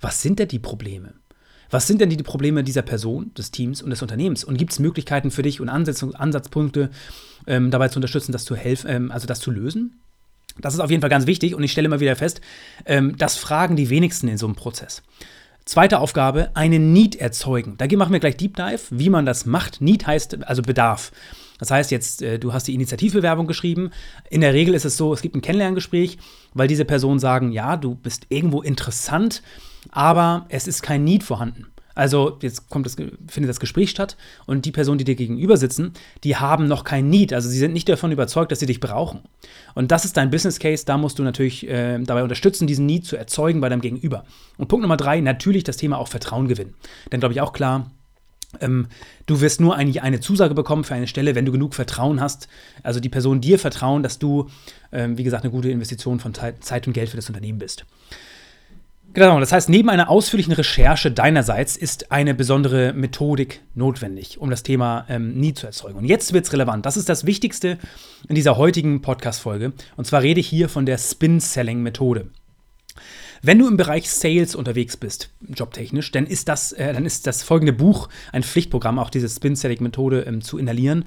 was 0.00 0.22
sind 0.22 0.38
denn 0.38 0.48
die 0.48 0.58
Probleme? 0.58 1.14
Was 1.70 1.86
sind 1.86 2.00
denn 2.00 2.10
die 2.10 2.16
Probleme 2.16 2.64
dieser 2.64 2.82
Person, 2.82 3.32
des 3.34 3.50
Teams 3.50 3.80
und 3.80 3.90
des 3.90 4.02
Unternehmens? 4.02 4.44
Und 4.44 4.58
gibt 4.58 4.72
es 4.72 4.78
Möglichkeiten 4.78 5.30
für 5.30 5.42
dich 5.42 5.60
und 5.60 5.68
Ansatz, 5.68 6.02
Ansatzpunkte, 6.02 6.90
ähm, 7.46 7.70
dabei 7.70 7.88
zu 7.88 7.98
unterstützen, 7.98 8.32
das 8.32 8.44
zu 8.44 8.56
helfen, 8.56 8.90
ähm, 8.90 9.10
also 9.10 9.26
das 9.26 9.40
zu 9.40 9.50
lösen? 9.50 10.00
Das 10.58 10.74
ist 10.74 10.80
auf 10.80 10.90
jeden 10.90 11.00
Fall 11.00 11.10
ganz 11.10 11.26
wichtig 11.26 11.54
und 11.54 11.62
ich 11.62 11.72
stelle 11.72 11.86
immer 11.86 12.00
wieder 12.00 12.16
fest, 12.16 12.40
ähm, 12.84 13.16
das 13.16 13.36
fragen 13.36 13.76
die 13.76 13.88
wenigsten 13.88 14.28
in 14.28 14.36
so 14.36 14.46
einem 14.46 14.56
Prozess. 14.56 15.02
Zweite 15.64 16.00
Aufgabe, 16.00 16.50
einen 16.54 16.92
Need 16.92 17.16
erzeugen. 17.16 17.76
Da 17.78 17.86
machen 17.96 18.12
wir 18.12 18.20
gleich 18.20 18.36
Deep 18.36 18.56
Dive, 18.56 18.80
wie 18.90 19.10
man 19.10 19.24
das 19.24 19.46
macht. 19.46 19.80
Need 19.80 20.06
heißt 20.06 20.44
also 20.44 20.62
Bedarf. 20.62 21.12
Das 21.58 21.70
heißt 21.70 21.90
jetzt, 21.90 22.22
äh, 22.22 22.38
du 22.38 22.52
hast 22.52 22.66
die 22.66 22.74
Initiativbewerbung 22.74 23.46
geschrieben. 23.46 23.90
In 24.30 24.40
der 24.40 24.54
Regel 24.54 24.74
ist 24.74 24.84
es 24.84 24.96
so, 24.96 25.12
es 25.12 25.22
gibt 25.22 25.36
ein 25.36 25.42
Kennenlerngespräch, 25.42 26.18
weil 26.54 26.66
diese 26.66 26.84
Personen 26.84 27.20
sagen, 27.20 27.52
ja, 27.52 27.76
du 27.76 27.94
bist 27.94 28.26
irgendwo 28.30 28.62
interessant, 28.62 29.42
aber 29.90 30.46
es 30.48 30.66
ist 30.66 30.82
kein 30.82 31.04
Need 31.04 31.22
vorhanden. 31.22 31.66
Also 31.94 32.38
jetzt 32.40 32.70
kommt 32.70 32.86
das, 32.86 32.96
findet 32.96 33.50
das 33.50 33.60
Gespräch 33.60 33.90
statt 33.90 34.16
und 34.46 34.64
die 34.64 34.72
Personen, 34.72 34.98
die 34.98 35.04
dir 35.04 35.16
gegenüber 35.16 35.56
sitzen, 35.56 35.92
die 36.24 36.36
haben 36.36 36.66
noch 36.66 36.84
kein 36.84 37.10
Need. 37.10 37.32
Also 37.32 37.48
sie 37.48 37.58
sind 37.58 37.72
nicht 37.72 37.88
davon 37.88 38.12
überzeugt, 38.12 38.52
dass 38.52 38.60
sie 38.60 38.66
dich 38.66 38.80
brauchen. 38.80 39.20
Und 39.74 39.90
das 39.90 40.04
ist 40.04 40.16
dein 40.16 40.30
Business 40.30 40.58
Case. 40.58 40.86
Da 40.86 40.96
musst 40.96 41.18
du 41.18 41.22
natürlich 41.22 41.68
äh, 41.68 41.98
dabei 41.98 42.22
unterstützen, 42.22 42.66
diesen 42.66 42.86
Need 42.86 43.04
zu 43.04 43.16
erzeugen 43.16 43.60
bei 43.60 43.68
deinem 43.68 43.82
Gegenüber. 43.82 44.24
Und 44.56 44.68
Punkt 44.68 44.82
Nummer 44.82 44.96
drei, 44.96 45.20
natürlich 45.20 45.64
das 45.64 45.76
Thema 45.76 45.98
auch 45.98 46.08
Vertrauen 46.08 46.48
gewinnen. 46.48 46.74
Denn 47.10 47.20
glaube 47.20 47.34
ich 47.34 47.40
auch 47.40 47.52
klar, 47.52 47.90
ähm, 48.60 48.86
du 49.26 49.40
wirst 49.40 49.60
nur 49.60 49.76
eine, 49.76 50.02
eine 50.02 50.20
Zusage 50.20 50.54
bekommen 50.54 50.84
für 50.84 50.94
eine 50.94 51.06
Stelle, 51.06 51.34
wenn 51.34 51.44
du 51.44 51.52
genug 51.52 51.74
Vertrauen 51.74 52.20
hast. 52.20 52.48
Also 52.82 53.00
die 53.00 53.08
Person 53.08 53.40
dir 53.40 53.58
vertrauen, 53.58 54.02
dass 54.02 54.18
du, 54.18 54.48
ähm, 54.92 55.18
wie 55.18 55.24
gesagt, 55.24 55.44
eine 55.44 55.52
gute 55.52 55.70
Investition 55.70 56.18
von 56.18 56.34
Zeit 56.34 56.86
und 56.86 56.92
Geld 56.92 57.10
für 57.10 57.16
das 57.16 57.28
Unternehmen 57.28 57.58
bist. 57.58 57.84
Genau, 59.12 59.40
das 59.40 59.50
heißt, 59.50 59.68
neben 59.68 59.90
einer 59.90 60.08
ausführlichen 60.08 60.52
Recherche 60.52 61.10
deinerseits 61.10 61.76
ist 61.76 62.12
eine 62.12 62.32
besondere 62.32 62.92
Methodik 62.92 63.60
notwendig, 63.74 64.40
um 64.40 64.50
das 64.50 64.62
Thema 64.62 65.04
ähm, 65.08 65.34
nie 65.34 65.52
zu 65.52 65.66
erzeugen. 65.66 65.98
Und 65.98 66.04
jetzt 66.04 66.32
wird 66.32 66.44
es 66.44 66.52
relevant. 66.52 66.86
Das 66.86 66.96
ist 66.96 67.08
das 67.08 67.26
Wichtigste 67.26 67.78
in 68.28 68.36
dieser 68.36 68.56
heutigen 68.56 69.02
Podcast-Folge. 69.02 69.72
Und 69.96 70.06
zwar 70.06 70.22
rede 70.22 70.38
ich 70.38 70.46
hier 70.46 70.68
von 70.68 70.86
der 70.86 70.96
Spin-Selling-Methode. 70.96 72.28
Wenn 73.42 73.58
du 73.58 73.66
im 73.66 73.76
Bereich 73.76 74.10
Sales 74.10 74.54
unterwegs 74.54 74.96
bist, 74.96 75.30
jobtechnisch, 75.48 76.12
dann 76.12 76.26
ist 76.26 76.48
das, 76.48 76.72
äh, 76.72 76.92
dann 76.92 77.06
ist 77.06 77.26
das 77.26 77.42
folgende 77.42 77.72
Buch 77.72 78.08
ein 78.32 78.42
Pflichtprogramm, 78.42 78.98
auch 78.98 79.08
diese 79.08 79.28
Spin-Selling-Methode 79.28 80.22
ähm, 80.26 80.42
zu 80.42 80.58
inhalieren. 80.58 81.04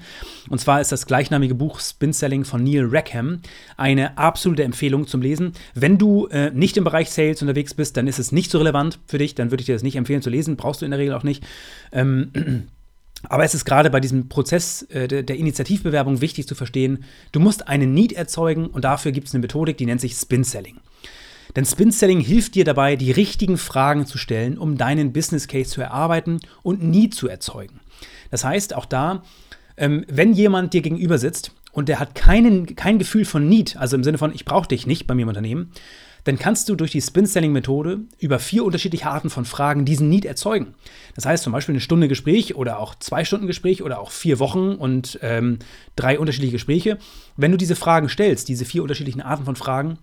Und 0.48 0.60
zwar 0.60 0.80
ist 0.80 0.90
das 0.90 1.06
gleichnamige 1.06 1.54
Buch 1.54 1.78
Spin-Selling 1.78 2.44
von 2.44 2.64
Neil 2.64 2.88
Rackham 2.90 3.40
eine 3.76 4.18
absolute 4.18 4.64
Empfehlung 4.64 5.06
zum 5.06 5.22
Lesen. 5.22 5.52
Wenn 5.74 5.96
du 5.96 6.26
äh, 6.26 6.50
nicht 6.50 6.76
im 6.76 6.84
Bereich 6.84 7.10
Sales 7.10 7.40
unterwegs 7.40 7.74
bist, 7.74 7.96
dann 7.96 8.08
ist 8.08 8.18
es 8.18 8.32
nicht 8.32 8.50
so 8.50 8.58
relevant 8.58 8.98
für 9.06 9.18
dich, 9.18 9.34
dann 9.36 9.50
würde 9.50 9.62
ich 9.62 9.66
dir 9.66 9.74
das 9.74 9.84
nicht 9.84 9.96
empfehlen 9.96 10.22
zu 10.22 10.30
lesen, 10.30 10.56
brauchst 10.56 10.80
du 10.80 10.84
in 10.84 10.90
der 10.90 11.00
Regel 11.00 11.14
auch 11.14 11.22
nicht. 11.22 11.44
Ähm, 11.92 12.32
aber 13.28 13.44
es 13.44 13.54
ist 13.54 13.64
gerade 13.64 13.90
bei 13.90 14.00
diesem 14.00 14.28
Prozess 14.28 14.82
äh, 14.90 15.06
der, 15.06 15.22
der, 15.22 15.36
Initiativbewerbung 15.36 16.20
wichtig 16.20 16.48
zu 16.48 16.56
verstehen, 16.56 17.04
du 17.30 17.38
musst 17.38 17.68
einen 17.68 17.94
Need 17.94 18.12
erzeugen 18.12 18.66
und 18.66 18.84
dafür 18.84 19.12
gibt 19.12 19.28
es 19.28 19.34
eine 19.34 19.42
Methodik, 19.42 19.76
die 19.76 19.86
nennt 19.86 20.00
sich 20.00 20.14
Spin-Selling. 20.14 20.80
Denn 21.56 21.64
Spin-Selling 21.64 22.20
hilft 22.20 22.54
dir 22.54 22.64
dabei, 22.64 22.96
die 22.96 23.12
richtigen 23.12 23.58
Fragen 23.58 24.06
zu 24.06 24.18
stellen, 24.18 24.58
um 24.58 24.76
deinen 24.76 25.12
Business 25.12 25.48
Case 25.48 25.70
zu 25.70 25.80
erarbeiten 25.80 26.40
und 26.62 26.82
nie 26.82 27.10
zu 27.10 27.28
erzeugen. 27.28 27.80
Das 28.30 28.44
heißt, 28.44 28.74
auch 28.74 28.86
da, 28.86 29.22
ähm, 29.76 30.04
wenn 30.08 30.32
jemand 30.32 30.74
dir 30.74 30.82
gegenüber 30.82 31.18
sitzt 31.18 31.52
und 31.72 31.88
der 31.88 32.00
hat 32.00 32.14
keinen, 32.14 32.76
kein 32.76 32.98
Gefühl 32.98 33.24
von 33.24 33.48
Need, 33.48 33.76
also 33.76 33.96
im 33.96 34.04
Sinne 34.04 34.18
von, 34.18 34.34
ich 34.34 34.44
brauche 34.44 34.68
dich 34.68 34.86
nicht 34.86 35.06
bei 35.06 35.14
mir 35.14 35.22
im 35.22 35.28
Unternehmen, 35.28 35.72
dann 36.24 36.38
kannst 36.38 36.68
du 36.68 36.74
durch 36.74 36.90
die 36.90 37.02
Spin-Selling-Methode 37.02 38.00
über 38.18 38.38
vier 38.38 38.64
unterschiedliche 38.64 39.06
Arten 39.06 39.28
von 39.28 39.44
Fragen 39.44 39.84
diesen 39.84 40.08
Need 40.08 40.24
erzeugen. 40.24 40.74
Das 41.14 41.26
heißt 41.26 41.44
zum 41.44 41.52
Beispiel 41.52 41.74
eine 41.74 41.80
Stunde 41.80 42.08
Gespräch 42.08 42.54
oder 42.54 42.78
auch 42.78 42.94
zwei 42.94 43.24
Stunden 43.24 43.46
Gespräch 43.46 43.82
oder 43.82 44.00
auch 44.00 44.10
vier 44.10 44.38
Wochen 44.38 44.70
und 44.70 45.18
ähm, 45.22 45.58
drei 45.96 46.18
unterschiedliche 46.18 46.52
Gespräche. 46.52 46.98
Wenn 47.36 47.50
du 47.50 47.58
diese 47.58 47.76
Fragen 47.76 48.08
stellst, 48.08 48.48
diese 48.48 48.64
vier 48.64 48.82
unterschiedlichen 48.82 49.20
Arten 49.20 49.44
von 49.44 49.54
Fragen, 49.54 49.98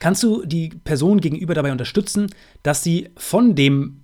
kannst 0.00 0.22
du 0.24 0.44
die 0.44 0.70
Person 0.70 1.20
gegenüber 1.20 1.54
dabei 1.54 1.70
unterstützen, 1.70 2.34
dass 2.64 2.82
sie 2.82 3.10
von 3.16 3.54
dem, 3.54 4.00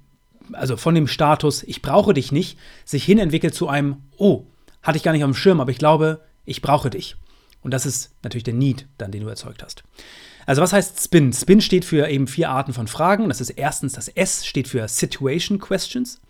also 0.53 0.77
von 0.77 0.95
dem 0.95 1.09
Status, 1.09 1.65
ich 1.65 1.83
brauche 1.83 2.15
dich 2.15 2.31
nicht, 2.31 2.59
sich 2.85 3.05
hin 3.05 3.19
entwickelt 3.19 3.55
zu 3.55 3.69
einem, 3.69 3.97
oh, 4.17 4.45
hatte 4.83 4.99
ich 4.99 5.03
gar 5.03 5.13
nicht 5.13 5.25
auf 5.25 5.31
dem 5.31 5.35
Schirm, 5.35 5.61
aber 5.61 5.73
ich 5.73 5.79
glaube, 5.79 6.21
ich 6.45 6.63
brauche 6.63 6.91
dich. 6.91 7.17
Und 7.63 7.73
das 7.73 7.85
ist 7.85 8.15
natürlich 8.23 8.45
der 8.45 8.55
Need, 8.55 8.87
dann, 8.99 9.11
den 9.11 9.25
du 9.25 9.29
erzeugt 9.29 9.65
hast. 9.65 9.83
Also 10.45 10.63
was 10.63 10.73
heißt 10.73 11.03
Spin? 11.03 11.33
Spin 11.33 11.61
steht 11.61 11.85
für 11.85 12.09
eben 12.09 12.29
vier 12.29 12.51
Arten 12.51 12.73
von 12.73 12.87
Fragen. 12.87 13.29
Das 13.29 13.41
ist 13.41 13.51
erstens 13.51 13.95
das 13.95 14.07
S 14.07 14.47
steht 14.47 14.69
für 14.69 14.87
Situation 14.87 15.59
Questions. 15.59 16.21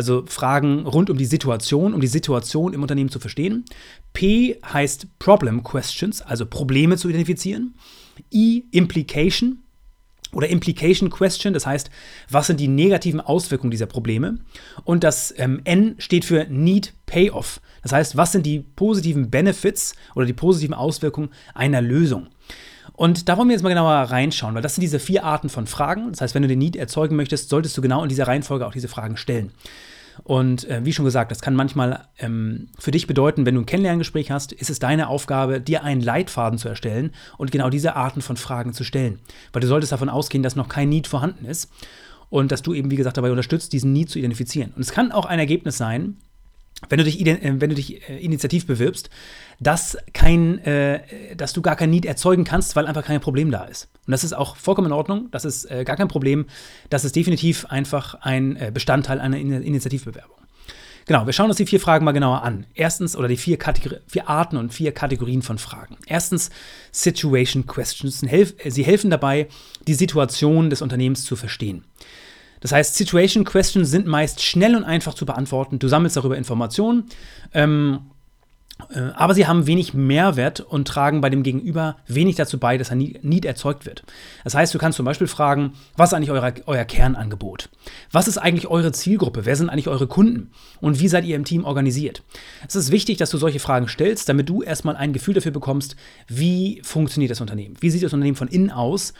Also 0.00 0.24
Fragen 0.24 0.86
rund 0.86 1.10
um 1.10 1.18
die 1.18 1.26
Situation, 1.26 1.92
um 1.92 2.00
die 2.00 2.06
Situation 2.06 2.72
im 2.72 2.80
Unternehmen 2.80 3.10
zu 3.10 3.18
verstehen. 3.18 3.66
P 4.14 4.58
heißt 4.64 5.18
Problem 5.18 5.62
Questions, 5.62 6.22
also 6.22 6.46
Probleme 6.46 6.96
zu 6.96 7.10
identifizieren. 7.10 7.74
I, 8.32 8.64
Implication 8.70 9.58
oder 10.32 10.48
Implication 10.48 11.10
Question, 11.10 11.52
das 11.52 11.66
heißt, 11.66 11.90
was 12.30 12.46
sind 12.46 12.60
die 12.60 12.68
negativen 12.68 13.20
Auswirkungen 13.20 13.70
dieser 13.70 13.84
Probleme? 13.84 14.38
Und 14.84 15.04
das 15.04 15.34
ähm, 15.36 15.60
N 15.64 15.96
steht 15.98 16.24
für 16.24 16.46
Need 16.48 16.94
Payoff, 17.04 17.60
das 17.82 17.92
heißt, 17.92 18.16
was 18.16 18.32
sind 18.32 18.46
die 18.46 18.60
positiven 18.60 19.28
Benefits 19.28 19.94
oder 20.14 20.24
die 20.24 20.32
positiven 20.32 20.72
Auswirkungen 20.74 21.28
einer 21.52 21.82
Lösung? 21.82 22.28
Und 23.00 23.30
da 23.30 23.38
wollen 23.38 23.48
wir 23.48 23.54
jetzt 23.54 23.62
mal 23.62 23.70
genauer 23.70 23.94
reinschauen, 23.94 24.54
weil 24.54 24.60
das 24.60 24.74
sind 24.74 24.82
diese 24.82 24.98
vier 24.98 25.24
Arten 25.24 25.48
von 25.48 25.66
Fragen. 25.66 26.10
Das 26.10 26.20
heißt, 26.20 26.34
wenn 26.34 26.42
du 26.42 26.48
den 26.48 26.58
Need 26.58 26.76
erzeugen 26.76 27.16
möchtest, 27.16 27.48
solltest 27.48 27.74
du 27.74 27.80
genau 27.80 28.02
in 28.02 28.10
dieser 28.10 28.26
Reihenfolge 28.26 28.66
auch 28.66 28.72
diese 28.72 28.88
Fragen 28.88 29.16
stellen. 29.16 29.52
Und 30.24 30.68
äh, 30.68 30.84
wie 30.84 30.92
schon 30.92 31.04
gesagt, 31.04 31.30
das 31.30 31.40
kann 31.40 31.54
manchmal 31.54 32.08
ähm, 32.18 32.68
für 32.78 32.90
dich 32.90 33.06
bedeuten, 33.06 33.46
wenn 33.46 33.54
du 33.54 33.62
ein 33.62 33.66
Kennenlerngespräch 33.66 34.30
hast, 34.30 34.52
ist 34.52 34.70
es 34.70 34.78
deine 34.78 35.08
Aufgabe, 35.08 35.60
dir 35.60 35.82
einen 35.82 36.00
Leitfaden 36.00 36.58
zu 36.58 36.68
erstellen 36.68 37.12
und 37.38 37.50
genau 37.50 37.70
diese 37.70 37.96
Arten 37.96 38.22
von 38.22 38.36
Fragen 38.36 38.72
zu 38.72 38.84
stellen. 38.84 39.18
Weil 39.52 39.60
du 39.60 39.68
solltest 39.68 39.92
davon 39.92 40.08
ausgehen, 40.08 40.42
dass 40.42 40.56
noch 40.56 40.68
kein 40.68 40.88
Need 40.88 41.06
vorhanden 41.06 41.44
ist 41.44 41.70
und 42.28 42.52
dass 42.52 42.62
du 42.62 42.74
eben, 42.74 42.90
wie 42.90 42.96
gesagt, 42.96 43.16
dabei 43.16 43.30
unterstützt, 43.30 43.72
diesen 43.72 43.92
Need 43.92 44.10
zu 44.10 44.18
identifizieren. 44.18 44.72
Und 44.76 44.82
es 44.82 44.92
kann 44.92 45.12
auch 45.12 45.26
ein 45.26 45.38
Ergebnis 45.38 45.76
sein, 45.76 46.16
wenn 46.88 46.98
du 46.98 47.04
dich, 47.04 47.24
äh, 47.26 47.60
wenn 47.60 47.70
du 47.70 47.76
dich 47.76 48.08
äh, 48.08 48.18
initiativ 48.18 48.66
bewirbst, 48.66 49.10
dass, 49.60 49.96
kein, 50.14 50.58
äh, 50.64 51.36
dass 51.36 51.52
du 51.52 51.62
gar 51.62 51.76
kein 51.76 51.90
Need 51.90 52.06
erzeugen 52.06 52.44
kannst, 52.44 52.74
weil 52.76 52.86
einfach 52.86 53.04
kein 53.04 53.20
Problem 53.20 53.50
da 53.50 53.64
ist. 53.64 53.88
Und 54.06 54.10
das 54.10 54.24
ist 54.24 54.32
auch 54.32 54.56
vollkommen 54.56 54.88
in 54.88 54.92
Ordnung, 54.92 55.28
das 55.30 55.44
ist 55.44 55.70
äh, 55.70 55.84
gar 55.84 55.96
kein 55.96 56.08
Problem. 56.08 56.46
Das 56.88 57.04
ist 57.04 57.14
definitiv 57.14 57.66
einfach 57.66 58.14
ein 58.14 58.56
äh, 58.56 58.70
Bestandteil 58.72 59.20
einer 59.20 59.36
In 59.36 59.52
Initiativbewerbung. 59.52 60.36
Genau, 61.06 61.26
wir 61.26 61.32
schauen 61.32 61.48
uns 61.48 61.56
die 61.56 61.66
vier 61.66 61.80
Fragen 61.80 62.04
mal 62.04 62.12
genauer 62.12 62.42
an. 62.42 62.66
Erstens, 62.74 63.16
oder 63.16 63.26
die 63.26 63.36
vier, 63.36 63.58
vier 64.06 64.28
Arten 64.28 64.56
und 64.56 64.72
vier 64.72 64.92
Kategorien 64.92 65.42
von 65.42 65.58
Fragen. 65.58 65.96
Erstens, 66.06 66.50
Situation 66.92 67.66
Questions. 67.66 68.20
Sie 68.20 68.84
helfen 68.84 69.10
dabei, 69.10 69.48
die 69.88 69.94
Situation 69.94 70.70
des 70.70 70.82
Unternehmens 70.82 71.24
zu 71.24 71.36
verstehen. 71.36 71.84
Das 72.60 72.72
heißt, 72.72 72.94
Situation 72.94 73.44
Questions 73.44 73.90
sind 73.90 74.06
meist 74.06 74.42
schnell 74.42 74.76
und 74.76 74.84
einfach 74.84 75.14
zu 75.14 75.26
beantworten. 75.26 75.78
Du 75.78 75.88
sammelst 75.88 76.16
darüber 76.16 76.36
Informationen, 76.36 77.06
ähm, 77.54 78.00
äh, 78.00 78.19
aber 79.14 79.34
sie 79.34 79.46
haben 79.46 79.66
wenig 79.66 79.94
Mehrwert 79.94 80.60
und 80.60 80.86
tragen 80.86 81.20
bei 81.20 81.30
dem 81.30 81.42
Gegenüber 81.42 81.96
wenig 82.06 82.36
dazu 82.36 82.58
bei, 82.58 82.78
dass 82.78 82.90
ein 82.90 82.98
Need 82.98 83.44
erzeugt 83.44 83.86
wird. 83.86 84.02
Das 84.44 84.54
heißt, 84.54 84.74
du 84.74 84.78
kannst 84.78 84.96
zum 84.96 85.06
Beispiel 85.06 85.26
fragen, 85.26 85.72
was 85.96 86.10
ist 86.10 86.14
eigentlich 86.14 86.30
euer, 86.30 86.52
euer 86.66 86.84
Kernangebot? 86.84 87.68
Was 88.12 88.28
ist 88.28 88.38
eigentlich 88.38 88.68
eure 88.68 88.92
Zielgruppe? 88.92 89.46
Wer 89.46 89.56
sind 89.56 89.70
eigentlich 89.70 89.88
eure 89.88 90.06
Kunden? 90.06 90.50
Und 90.80 91.00
wie 91.00 91.08
seid 91.08 91.24
ihr 91.24 91.36
im 91.36 91.44
Team 91.44 91.64
organisiert? 91.64 92.22
Es 92.66 92.76
ist 92.76 92.90
wichtig, 92.90 93.18
dass 93.18 93.30
du 93.30 93.38
solche 93.38 93.60
Fragen 93.60 93.88
stellst, 93.88 94.28
damit 94.28 94.48
du 94.48 94.62
erstmal 94.62 94.96
ein 94.96 95.12
Gefühl 95.12 95.34
dafür 95.34 95.52
bekommst, 95.52 95.96
wie 96.28 96.80
funktioniert 96.84 97.30
das 97.30 97.40
Unternehmen? 97.40 97.76
Wie 97.80 97.90
sieht 97.90 98.02
das 98.02 98.12
Unternehmen 98.12 98.36
von 98.36 98.48
innen 98.48 98.70
aus? 98.70 99.14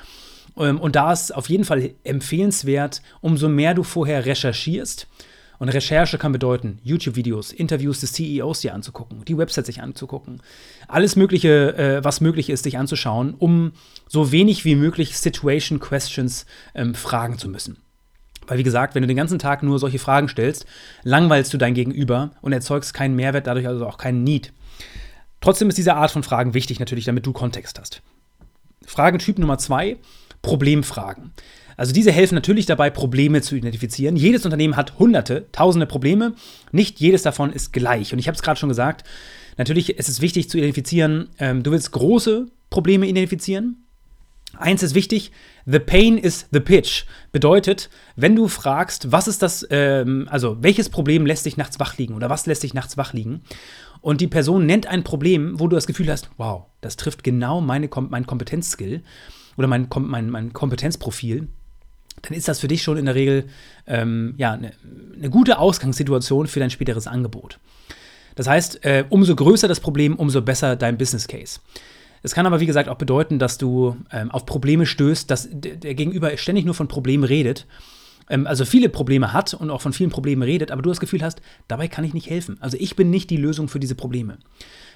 Ähm, 0.56 0.80
und 0.80 0.96
da 0.96 1.12
ist 1.12 1.34
auf 1.34 1.48
jeden 1.48 1.64
Fall 1.64 1.90
empfehlenswert, 2.04 3.02
umso 3.20 3.48
mehr 3.48 3.74
du 3.74 3.82
vorher 3.82 4.26
recherchierst. 4.26 5.06
Und 5.60 5.68
Recherche 5.68 6.16
kann 6.16 6.32
bedeuten, 6.32 6.78
YouTube-Videos, 6.82 7.52
Interviews 7.52 8.00
des 8.00 8.14
CEOs 8.14 8.60
dir 8.60 8.72
anzugucken, 8.72 9.26
die 9.26 9.36
Website 9.36 9.66
sich 9.66 9.82
anzugucken. 9.82 10.42
Alles 10.88 11.16
Mögliche, 11.16 11.76
äh, 11.76 12.02
was 12.02 12.22
möglich 12.22 12.48
ist, 12.48 12.64
dich 12.64 12.78
anzuschauen, 12.78 13.34
um 13.38 13.72
so 14.08 14.32
wenig 14.32 14.64
wie 14.64 14.74
möglich 14.74 15.18
Situation 15.18 15.78
Questions 15.78 16.46
ähm, 16.74 16.94
fragen 16.94 17.36
zu 17.36 17.50
müssen. 17.50 17.76
Weil, 18.46 18.56
wie 18.56 18.62
gesagt, 18.62 18.94
wenn 18.94 19.02
du 19.02 19.06
den 19.06 19.18
ganzen 19.18 19.38
Tag 19.38 19.62
nur 19.62 19.78
solche 19.78 19.98
Fragen 19.98 20.30
stellst, 20.30 20.64
langweilst 21.02 21.52
du 21.52 21.58
dein 21.58 21.74
Gegenüber 21.74 22.30
und 22.40 22.54
erzeugst 22.54 22.94
keinen 22.94 23.14
Mehrwert, 23.14 23.46
dadurch 23.46 23.68
also 23.68 23.86
auch 23.86 23.98
keinen 23.98 24.24
Need. 24.24 24.54
Trotzdem 25.42 25.68
ist 25.68 25.76
diese 25.76 25.94
Art 25.94 26.10
von 26.10 26.22
Fragen 26.22 26.54
wichtig, 26.54 26.80
natürlich, 26.80 27.04
damit 27.04 27.26
du 27.26 27.34
Kontext 27.34 27.78
hast. 27.78 28.00
Fragentyp 28.86 29.38
Nummer 29.38 29.58
zwei 29.58 29.98
Problemfragen. 30.40 31.32
Also 31.80 31.94
diese 31.94 32.12
helfen 32.12 32.34
natürlich 32.34 32.66
dabei, 32.66 32.90
Probleme 32.90 33.40
zu 33.40 33.56
identifizieren. 33.56 34.14
Jedes 34.14 34.44
Unternehmen 34.44 34.76
hat 34.76 34.98
hunderte, 34.98 35.46
tausende 35.50 35.86
Probleme. 35.86 36.34
Nicht 36.72 37.00
jedes 37.00 37.22
davon 37.22 37.54
ist 37.54 37.72
gleich. 37.72 38.12
Und 38.12 38.18
ich 38.18 38.28
habe 38.28 38.36
es 38.36 38.42
gerade 38.42 38.60
schon 38.60 38.68
gesagt, 38.68 39.02
natürlich 39.56 39.96
ist 39.96 40.10
es 40.10 40.20
wichtig 40.20 40.50
zu 40.50 40.58
identifizieren, 40.58 41.30
ähm, 41.38 41.62
du 41.62 41.70
willst 41.70 41.90
große 41.92 42.48
Probleme 42.68 43.06
identifizieren. 43.06 43.86
Eins 44.58 44.82
ist 44.82 44.94
wichtig, 44.94 45.32
the 45.64 45.78
pain 45.78 46.18
is 46.18 46.48
the 46.52 46.60
pitch. 46.60 47.04
Bedeutet, 47.32 47.88
wenn 48.14 48.36
du 48.36 48.46
fragst, 48.48 49.10
was 49.10 49.26
ist 49.26 49.40
das, 49.40 49.66
ähm, 49.70 50.28
also 50.30 50.58
welches 50.60 50.90
Problem 50.90 51.24
lässt 51.24 51.46
dich 51.46 51.56
nachts 51.56 51.80
wach 51.80 51.96
liegen 51.96 52.12
oder 52.12 52.28
was 52.28 52.44
lässt 52.44 52.62
dich 52.62 52.74
nachts 52.74 52.98
wach 52.98 53.14
liegen 53.14 53.40
und 54.02 54.20
die 54.20 54.28
Person 54.28 54.66
nennt 54.66 54.86
ein 54.86 55.02
Problem, 55.02 55.58
wo 55.58 55.66
du 55.66 55.76
das 55.76 55.86
Gefühl 55.86 56.10
hast, 56.10 56.28
wow, 56.36 56.64
das 56.82 56.96
trifft 56.96 57.24
genau 57.24 57.62
meine, 57.62 57.88
mein 58.10 58.26
Kompetenzskill, 58.26 59.02
oder 59.56 59.68
mein, 59.68 59.88
mein, 59.94 60.30
mein 60.30 60.52
Kompetenzprofil, 60.52 61.48
dann 62.22 62.36
ist 62.36 62.48
das 62.48 62.60
für 62.60 62.68
dich 62.68 62.82
schon 62.82 62.96
in 62.96 63.06
der 63.06 63.14
Regel 63.14 63.44
ähm, 63.86 64.34
ja, 64.36 64.52
eine, 64.52 64.72
eine 65.16 65.30
gute 65.30 65.58
Ausgangssituation 65.58 66.46
für 66.46 66.60
dein 66.60 66.70
späteres 66.70 67.06
Angebot. 67.06 67.58
Das 68.34 68.46
heißt, 68.46 68.84
äh, 68.84 69.04
umso 69.08 69.34
größer 69.34 69.68
das 69.68 69.80
Problem, 69.80 70.16
umso 70.16 70.42
besser 70.42 70.76
dein 70.76 70.98
Business 70.98 71.28
Case. 71.28 71.60
Es 72.22 72.34
kann 72.34 72.46
aber, 72.46 72.60
wie 72.60 72.66
gesagt, 72.66 72.88
auch 72.88 72.96
bedeuten, 72.96 73.38
dass 73.38 73.58
du 73.58 73.96
ähm, 74.12 74.30
auf 74.30 74.46
Probleme 74.46 74.86
stößt, 74.86 75.30
dass 75.30 75.48
der 75.50 75.94
Gegenüber 75.94 76.36
ständig 76.36 76.64
nur 76.64 76.74
von 76.74 76.88
Problemen 76.88 77.24
redet 77.24 77.66
ähm, 78.30 78.46
also 78.46 78.64
viele 78.64 78.88
Probleme 78.88 79.32
hat 79.32 79.52
und 79.52 79.70
auch 79.70 79.82
von 79.82 79.92
vielen 79.92 80.10
Problemen 80.10 80.42
redet, 80.42 80.70
aber 80.70 80.80
du 80.80 80.88
das 80.88 81.00
Gefühl 81.00 81.22
hast, 81.22 81.42
dabei 81.68 81.88
kann 81.88 82.04
ich 82.04 82.14
nicht 82.14 82.30
helfen. 82.30 82.56
Also 82.60 82.78
ich 82.80 82.96
bin 82.96 83.10
nicht 83.10 83.28
die 83.28 83.36
Lösung 83.36 83.68
für 83.68 83.80
diese 83.80 83.94
Probleme. 83.94 84.38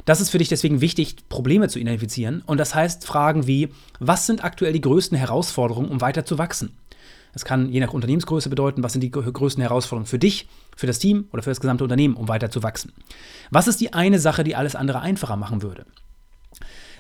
Das 0.05 0.21
ist 0.21 0.31
für 0.31 0.39
dich 0.39 0.49
deswegen 0.49 0.81
wichtig, 0.81 1.17
Probleme 1.29 1.69
zu 1.69 1.79
identifizieren. 1.79 2.43
Und 2.47 2.59
das 2.59 2.75
heißt 2.75 3.05
Fragen 3.05 3.47
wie, 3.47 3.69
was 3.99 4.27
sind 4.27 4.45
aktuell 4.45 4.73
die 4.73 4.81
größten 4.81 5.19
Herausforderungen, 5.19 5.91
um 5.91 6.01
weiter 6.01 6.25
zu 6.25 6.39
wachsen? 6.39 6.71
Das 7.35 7.45
kann 7.45 7.69
je 7.69 7.81
nach 7.81 7.93
Unternehmensgröße 7.93 8.49
bedeuten, 8.49 8.83
was 8.83 8.93
sind 8.93 9.03
die 9.03 9.11
größten 9.11 9.61
Herausforderungen 9.61 10.07
für 10.07 10.19
dich, 10.19 10.49
für 10.77 10.87
das 10.87 10.99
Team 10.99 11.29
oder 11.33 11.43
für 11.43 11.51
das 11.51 11.61
gesamte 11.61 11.85
Unternehmen, 11.85 12.15
um 12.15 12.29
weiter 12.29 12.51
zu 12.51 12.63
wachsen. 12.63 12.93
Was 13.51 13.69
ist 13.69 13.81
die 13.81 13.93
eine 13.93 14.19
Sache, 14.19 14.45
die 14.45 14.57
alles 14.57 14.77
andere 14.77 15.01
einfacher 15.01 15.37
machen 15.37 15.63
würde? 15.63 15.85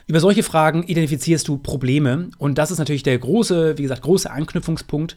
Über 0.07 0.21
solche 0.21 0.43
Fragen 0.43 0.83
identifizierst 0.83 1.49
du 1.49 1.57
Probleme 1.57 2.29
und 2.37 2.59
das 2.59 2.71
ist 2.71 2.79
natürlich 2.79 3.05
der 3.05 3.19
große, 3.19 3.79
wie 3.79 3.83
gesagt, 3.83 4.03
große 4.03 4.31
Anknüpfungspunkt. 4.31 5.17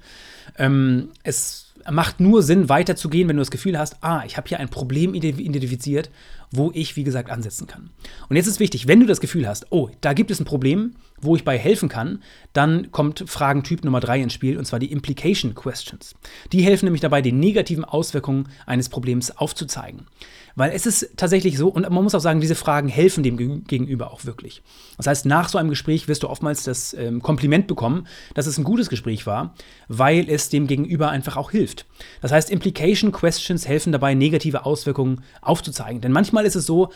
Ähm, 0.57 1.09
es 1.23 1.73
macht 1.89 2.19
nur 2.19 2.43
Sinn, 2.43 2.69
weiterzugehen, 2.69 3.27
wenn 3.27 3.35
du 3.35 3.41
das 3.41 3.51
Gefühl 3.51 3.77
hast, 3.77 3.97
ah, 4.01 4.23
ich 4.25 4.37
habe 4.37 4.47
hier 4.47 4.59
ein 4.59 4.69
Problem 4.69 5.13
identifiziert, 5.13 6.09
wo 6.51 6.71
ich, 6.73 6.95
wie 6.95 7.03
gesagt, 7.03 7.29
ansetzen 7.29 7.67
kann. 7.67 7.89
Und 8.29 8.35
jetzt 8.35 8.47
ist 8.47 8.59
wichtig, 8.59 8.87
wenn 8.87 8.99
du 8.99 9.05
das 9.05 9.19
Gefühl 9.19 9.47
hast, 9.47 9.67
oh, 9.71 9.89
da 10.01 10.13
gibt 10.13 10.31
es 10.31 10.39
ein 10.39 10.45
Problem, 10.45 10.95
wo 11.21 11.35
ich 11.35 11.43
bei 11.43 11.57
helfen 11.57 11.89
kann, 11.89 12.21
dann 12.53 12.91
kommt 12.91 13.23
Fragentyp 13.27 13.83
Nummer 13.83 13.99
drei 13.99 14.21
ins 14.21 14.33
Spiel, 14.33 14.57
und 14.57 14.65
zwar 14.65 14.79
die 14.79 14.91
Implication 14.91 15.55
Questions. 15.55 16.15
Die 16.51 16.61
helfen 16.61 16.85
nämlich 16.85 17.01
dabei, 17.01 17.21
die 17.21 17.31
negativen 17.31 17.85
Auswirkungen 17.85 18.49
eines 18.65 18.89
Problems 18.89 19.35
aufzuzeigen. 19.35 20.07
Weil 20.55 20.71
es 20.71 20.87
ist 20.87 21.11
tatsächlich 21.17 21.55
so, 21.55 21.69
und 21.69 21.87
man 21.87 22.03
muss 22.03 22.15
auch 22.15 22.19
sagen, 22.19 22.41
diese 22.41 22.55
Fragen 22.55 22.87
helfen 22.87 23.21
dem 23.21 23.37
Gegenüber 23.65 24.11
auch 24.11 24.25
wirklich. 24.25 24.63
Das 24.97 25.05
heißt, 25.05 25.27
nach 25.27 25.49
so 25.49 25.59
einem 25.59 25.69
Gespräch 25.69 26.07
wirst 26.07 26.23
du 26.23 26.29
oftmals 26.29 26.63
das 26.63 26.95
ähm, 26.95 27.21
Kompliment 27.21 27.67
bekommen, 27.67 28.07
dass 28.33 28.47
es 28.47 28.57
ein 28.57 28.63
gutes 28.63 28.89
Gespräch 28.89 29.27
war, 29.27 29.53
weil 29.87 30.27
es 30.27 30.49
dem 30.49 30.65
Gegenüber 30.65 31.11
einfach 31.11 31.37
auch 31.37 31.51
hilft. 31.51 31.85
Das 32.21 32.31
heißt, 32.31 32.49
Implication 32.49 33.11
Questions 33.11 33.67
helfen 33.67 33.91
dabei, 33.91 34.15
negative 34.15 34.65
Auswirkungen 34.65 35.23
aufzuzeigen. 35.41 36.01
Denn 36.01 36.11
manchmal 36.11 36.45
ist 36.45 36.55
es 36.55 36.65
so, 36.65 36.91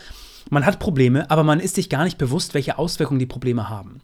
man 0.50 0.66
hat 0.66 0.80
Probleme, 0.80 1.30
aber 1.30 1.44
man 1.44 1.60
ist 1.60 1.76
sich 1.76 1.88
gar 1.88 2.02
nicht 2.02 2.18
bewusst, 2.18 2.54
welche 2.54 2.78
Auswirkungen 2.78 3.20
die 3.20 3.26
Probleme 3.26 3.68
haben. 3.68 4.00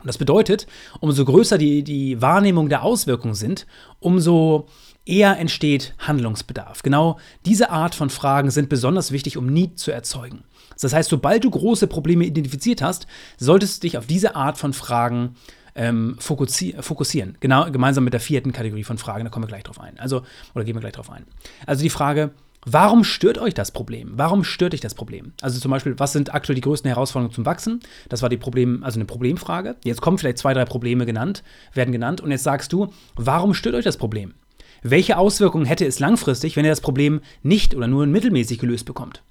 Und 0.00 0.06
das 0.06 0.18
bedeutet, 0.18 0.66
umso 1.00 1.24
größer 1.24 1.58
die, 1.58 1.82
die 1.82 2.20
Wahrnehmung 2.22 2.68
der 2.68 2.82
Auswirkungen 2.82 3.34
sind, 3.34 3.66
umso 4.00 4.66
eher 5.04 5.38
entsteht 5.38 5.94
Handlungsbedarf. 5.98 6.82
Genau 6.82 7.18
diese 7.46 7.70
Art 7.70 7.94
von 7.94 8.10
Fragen 8.10 8.50
sind 8.50 8.68
besonders 8.68 9.10
wichtig, 9.10 9.36
um 9.36 9.46
Need 9.46 9.78
zu 9.78 9.90
erzeugen. 9.90 10.44
Das 10.80 10.92
heißt, 10.92 11.10
sobald 11.10 11.42
du 11.44 11.50
große 11.50 11.86
Probleme 11.88 12.24
identifiziert 12.24 12.82
hast, 12.82 13.06
solltest 13.36 13.82
du 13.82 13.86
dich 13.86 13.98
auf 13.98 14.06
diese 14.06 14.36
Art 14.36 14.58
von 14.58 14.72
Fragen 14.72 15.34
ähm, 15.74 16.16
fokussieren. 16.18 17.36
Genau, 17.40 17.70
gemeinsam 17.70 18.04
mit 18.04 18.12
der 18.12 18.20
vierten 18.20 18.52
Kategorie 18.52 18.84
von 18.84 18.98
Fragen, 18.98 19.24
da 19.24 19.30
kommen 19.30 19.44
wir 19.44 19.48
gleich 19.48 19.64
drauf 19.64 19.80
ein. 19.80 19.98
Also, 19.98 20.22
oder 20.54 20.64
gehen 20.64 20.76
wir 20.76 20.80
gleich 20.80 20.92
drauf 20.92 21.10
ein. 21.10 21.24
Also 21.66 21.82
die 21.82 21.90
Frage, 21.90 22.32
Warum 22.64 23.04
stört 23.04 23.38
euch 23.38 23.54
das 23.54 23.70
Problem? 23.70 24.12
Warum 24.14 24.44
stört 24.44 24.72
dich 24.72 24.80
das 24.80 24.94
Problem? 24.94 25.32
Also 25.40 25.60
zum 25.60 25.70
Beispiel, 25.70 25.98
was 25.98 26.12
sind 26.12 26.34
aktuell 26.34 26.56
die 26.56 26.60
größten 26.60 26.88
Herausforderungen 26.88 27.34
zum 27.34 27.46
Wachsen? 27.46 27.80
Das 28.08 28.22
war 28.22 28.28
die 28.28 28.36
Problem, 28.36 28.82
also 28.82 28.98
eine 28.98 29.06
Problemfrage. 29.06 29.76
Jetzt 29.84 30.00
kommen 30.00 30.18
vielleicht 30.18 30.38
zwei, 30.38 30.54
drei 30.54 30.64
Probleme 30.64 31.06
genannt, 31.06 31.42
werden 31.72 31.92
genannt. 31.92 32.20
Und 32.20 32.30
jetzt 32.30 32.42
sagst 32.42 32.72
du, 32.72 32.92
warum 33.14 33.54
stört 33.54 33.74
euch 33.74 33.84
das 33.84 33.96
Problem? 33.96 34.34
Welche 34.82 35.18
Auswirkungen 35.18 35.66
hätte 35.66 35.86
es 35.86 35.98
langfristig, 35.98 36.56
wenn 36.56 36.64
ihr 36.64 36.70
das 36.70 36.80
Problem 36.80 37.20
nicht 37.42 37.74
oder 37.74 37.86
nur 37.86 38.06
mittelmäßig 38.06 38.58
gelöst 38.58 38.86
bekommt? 38.86 39.22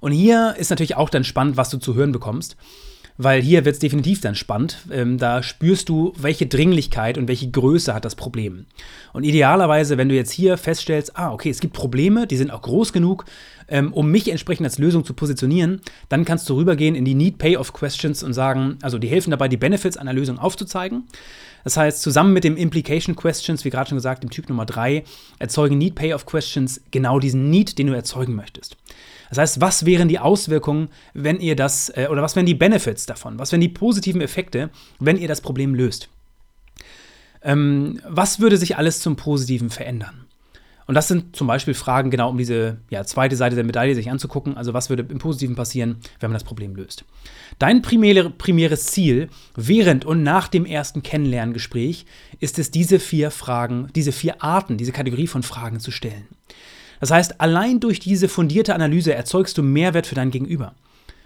Und 0.00 0.12
hier 0.12 0.54
ist 0.56 0.70
natürlich 0.70 0.96
auch 0.96 1.10
dann 1.10 1.24
spannend, 1.24 1.56
was 1.56 1.70
du 1.70 1.78
zu 1.78 1.94
hören 1.94 2.12
bekommst, 2.12 2.56
weil 3.18 3.42
hier 3.42 3.64
wird 3.64 3.74
es 3.74 3.80
definitiv 3.80 4.20
dann 4.20 4.36
spannend. 4.36 4.78
Ähm, 4.90 5.18
da 5.18 5.42
spürst 5.42 5.88
du, 5.88 6.12
welche 6.16 6.46
Dringlichkeit 6.46 7.18
und 7.18 7.28
welche 7.28 7.50
Größe 7.50 7.92
hat 7.92 8.04
das 8.04 8.14
Problem. 8.14 8.66
Und 9.12 9.24
idealerweise, 9.24 9.98
wenn 9.98 10.08
du 10.08 10.14
jetzt 10.14 10.30
hier 10.30 10.56
feststellst, 10.56 11.18
ah, 11.18 11.32
okay, 11.32 11.50
es 11.50 11.60
gibt 11.60 11.74
Probleme, 11.74 12.28
die 12.28 12.36
sind 12.36 12.52
auch 12.52 12.62
groß 12.62 12.92
genug, 12.92 13.24
ähm, 13.66 13.92
um 13.92 14.10
mich 14.10 14.30
entsprechend 14.30 14.64
als 14.64 14.78
Lösung 14.78 15.04
zu 15.04 15.12
positionieren, 15.14 15.80
dann 16.08 16.24
kannst 16.24 16.48
du 16.48 16.56
rübergehen 16.56 16.94
in 16.94 17.04
die 17.04 17.14
Need-Pay-Off-Questions 17.14 18.22
und 18.22 18.32
sagen, 18.32 18.78
also 18.82 18.98
die 18.98 19.08
helfen 19.08 19.32
dabei, 19.32 19.48
die 19.48 19.56
Benefits 19.56 19.96
einer 19.96 20.12
Lösung 20.12 20.38
aufzuzeigen. 20.38 21.04
Das 21.64 21.76
heißt, 21.76 22.00
zusammen 22.00 22.32
mit 22.32 22.44
dem 22.44 22.56
Implication 22.56 23.16
Questions, 23.16 23.64
wie 23.64 23.70
gerade 23.70 23.88
schon 23.90 23.98
gesagt, 23.98 24.22
im 24.22 24.30
Typ 24.30 24.48
Nummer 24.48 24.64
3, 24.64 25.02
erzeugen 25.40 25.76
Need 25.76 25.96
Payoff 25.96 26.24
Questions 26.24 26.80
genau 26.92 27.18
diesen 27.18 27.50
Need, 27.50 27.78
den 27.78 27.88
du 27.88 27.94
erzeugen 27.94 28.36
möchtest. 28.36 28.76
Das 29.28 29.38
heißt, 29.38 29.60
was 29.60 29.84
wären 29.84 30.08
die 30.08 30.18
Auswirkungen, 30.18 30.88
wenn 31.14 31.40
ihr 31.40 31.56
das, 31.56 31.90
äh, 31.90 32.08
oder 32.10 32.22
was 32.22 32.36
wären 32.36 32.46
die 32.46 32.54
Benefits 32.54 33.06
davon? 33.06 33.38
Was 33.38 33.52
wären 33.52 33.60
die 33.60 33.68
positiven 33.68 34.20
Effekte, 34.20 34.70
wenn 34.98 35.16
ihr 35.16 35.28
das 35.28 35.40
Problem 35.40 35.74
löst? 35.74 36.08
Ähm, 37.42 38.00
was 38.08 38.40
würde 38.40 38.56
sich 38.56 38.76
alles 38.76 39.00
zum 39.00 39.16
Positiven 39.16 39.70
verändern? 39.70 40.28
Und 40.88 40.94
das 40.94 41.06
sind 41.06 41.36
zum 41.36 41.46
Beispiel 41.46 41.74
Fragen, 41.74 42.10
genau 42.10 42.30
um 42.30 42.38
diese 42.38 42.78
ja, 42.88 43.04
zweite 43.04 43.36
Seite 43.36 43.54
der 43.54 43.64
Medaille 43.64 43.94
sich 43.94 44.10
anzugucken. 44.10 44.56
Also 44.56 44.72
was 44.72 44.88
würde 44.88 45.04
im 45.06 45.18
Positiven 45.18 45.54
passieren, 45.54 45.98
wenn 46.18 46.30
man 46.30 46.34
das 46.34 46.44
Problem 46.44 46.74
löst. 46.74 47.04
Dein 47.58 47.82
primäre, 47.82 48.30
primäres 48.30 48.86
Ziel 48.86 49.28
während 49.54 50.06
und 50.06 50.22
nach 50.22 50.48
dem 50.48 50.64
ersten 50.64 51.02
Kennenlerngespräch 51.02 52.06
ist 52.40 52.58
es, 52.58 52.70
diese 52.70 53.00
vier 53.00 53.30
Fragen, 53.30 53.88
diese 53.94 54.12
vier 54.12 54.42
Arten, 54.42 54.78
diese 54.78 54.92
Kategorie 54.92 55.26
von 55.26 55.42
Fragen 55.42 55.78
zu 55.78 55.90
stellen. 55.90 56.26
Das 57.00 57.10
heißt, 57.10 57.40
allein 57.40 57.80
durch 57.80 58.00
diese 58.00 58.28
fundierte 58.28 58.74
Analyse 58.74 59.14
erzeugst 59.14 59.56
du 59.58 59.62
Mehrwert 59.62 60.06
für 60.06 60.14
dein 60.14 60.30
Gegenüber. 60.30 60.74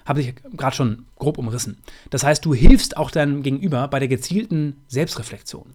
Habe 0.05 0.21
ich 0.21 0.35
gerade 0.57 0.75
schon 0.75 1.07
grob 1.17 1.39
umrissen. 1.39 1.79
Das 2.11 2.25
heißt, 2.25 2.45
du 2.45 2.55
hilfst 2.55 2.97
auch 2.97 3.11
deinem 3.11 3.43
Gegenüber 3.43 3.87
bei 3.89 3.99
der 3.99 4.09
gezielten 4.09 4.77
Selbstreflexion. 4.89 5.75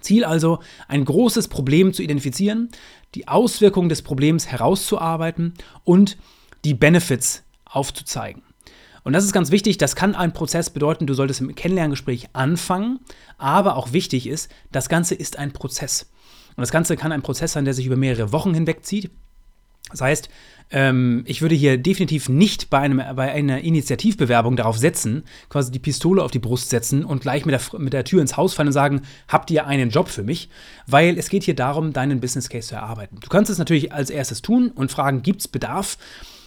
Ziel 0.00 0.24
also, 0.24 0.60
ein 0.88 1.04
großes 1.04 1.48
Problem 1.48 1.92
zu 1.92 2.02
identifizieren, 2.02 2.70
die 3.14 3.28
Auswirkungen 3.28 3.88
des 3.88 4.02
Problems 4.02 4.46
herauszuarbeiten 4.46 5.54
und 5.84 6.16
die 6.64 6.74
Benefits 6.74 7.42
aufzuzeigen. 7.64 8.42
Und 9.04 9.12
das 9.12 9.24
ist 9.24 9.32
ganz 9.32 9.50
wichtig, 9.50 9.78
das 9.78 9.96
kann 9.96 10.14
ein 10.14 10.32
Prozess 10.32 10.70
bedeuten, 10.70 11.06
du 11.06 11.14
solltest 11.14 11.40
im 11.40 11.54
Kennenlerngespräch 11.54 12.28
anfangen, 12.34 13.00
aber 13.36 13.76
auch 13.76 13.92
wichtig 13.92 14.28
ist, 14.28 14.50
das 14.70 14.88
Ganze 14.88 15.14
ist 15.16 15.38
ein 15.38 15.52
Prozess. 15.52 16.08
Und 16.56 16.60
das 16.60 16.70
Ganze 16.70 16.96
kann 16.96 17.12
ein 17.12 17.22
Prozess 17.22 17.52
sein, 17.52 17.64
der 17.64 17.74
sich 17.74 17.86
über 17.86 17.96
mehrere 17.96 18.32
Wochen 18.32 18.54
hinwegzieht. 18.54 19.10
Das 19.90 20.00
heißt, 20.00 20.28
ähm, 20.70 21.22
ich 21.26 21.42
würde 21.42 21.54
hier 21.54 21.76
definitiv 21.76 22.28
nicht 22.28 22.70
bei, 22.70 22.78
einem, 22.78 23.02
bei 23.14 23.30
einer 23.30 23.60
Initiativbewerbung 23.60 24.56
darauf 24.56 24.78
setzen, 24.78 25.24
quasi 25.50 25.70
die 25.70 25.78
Pistole 25.78 26.22
auf 26.22 26.30
die 26.30 26.38
Brust 26.38 26.70
setzen 26.70 27.04
und 27.04 27.20
gleich 27.20 27.44
mit 27.44 27.52
der, 27.54 27.78
mit 27.78 27.92
der 27.92 28.04
Tür 28.04 28.22
ins 28.22 28.36
Haus 28.36 28.54
fallen 28.54 28.68
und 28.68 28.72
sagen, 28.72 29.02
habt 29.28 29.50
ihr 29.50 29.66
einen 29.66 29.90
Job 29.90 30.08
für 30.08 30.22
mich? 30.22 30.48
Weil 30.86 31.18
es 31.18 31.28
geht 31.28 31.42
hier 31.42 31.54
darum, 31.54 31.92
deinen 31.92 32.20
Business 32.20 32.48
Case 32.48 32.68
zu 32.68 32.74
erarbeiten. 32.74 33.18
Du 33.20 33.28
kannst 33.28 33.50
es 33.50 33.58
natürlich 33.58 33.92
als 33.92 34.08
erstes 34.08 34.40
tun 34.40 34.70
und 34.70 34.90
fragen, 34.90 35.22
gibt 35.22 35.40
es 35.40 35.48
Bedarf? 35.48 35.98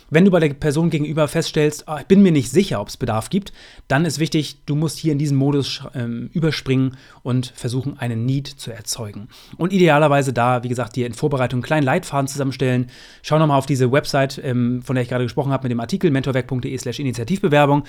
Wenn 0.09 0.25
du 0.25 0.31
bei 0.31 0.39
der 0.39 0.53
Person 0.53 0.89
gegenüber 0.89 1.27
feststellst, 1.27 1.85
oh, 1.87 1.95
ich 1.99 2.05
bin 2.05 2.21
mir 2.21 2.31
nicht 2.31 2.51
sicher, 2.51 2.79
ob 2.79 2.89
es 2.89 2.97
Bedarf 2.97 3.29
gibt, 3.29 3.53
dann 3.87 4.05
ist 4.05 4.19
wichtig, 4.19 4.57
du 4.65 4.75
musst 4.75 4.97
hier 4.97 5.11
in 5.11 5.17
diesen 5.17 5.37
Modus 5.37 5.81
ähm, 5.95 6.29
überspringen 6.33 6.97
und 7.23 7.53
versuchen, 7.55 7.97
einen 7.97 8.25
Need 8.25 8.47
zu 8.47 8.71
erzeugen. 8.71 9.29
Und 9.57 9.73
idealerweise 9.73 10.31
da, 10.31 10.63
wie 10.63 10.69
gesagt, 10.69 10.95
dir 10.95 11.07
in 11.07 11.13
Vorbereitung 11.13 11.57
einen 11.57 11.63
kleinen 11.63 11.85
Leitfaden 11.85 12.27
zusammenstellen. 12.27 12.87
Schau 13.23 13.39
nochmal 13.39 13.57
auf 13.57 13.65
diese 13.65 13.91
Website, 13.91 14.39
ähm, 14.43 14.81
von 14.83 14.95
der 14.95 15.03
ich 15.03 15.09
gerade 15.09 15.25
gesprochen 15.25 15.51
habe, 15.51 15.63
mit 15.63 15.71
dem 15.71 15.79
Artikel 15.79 16.11
mentorwerk.de 16.11 16.77
slash 16.77 16.99
Initiativbewerbung. 16.99 17.83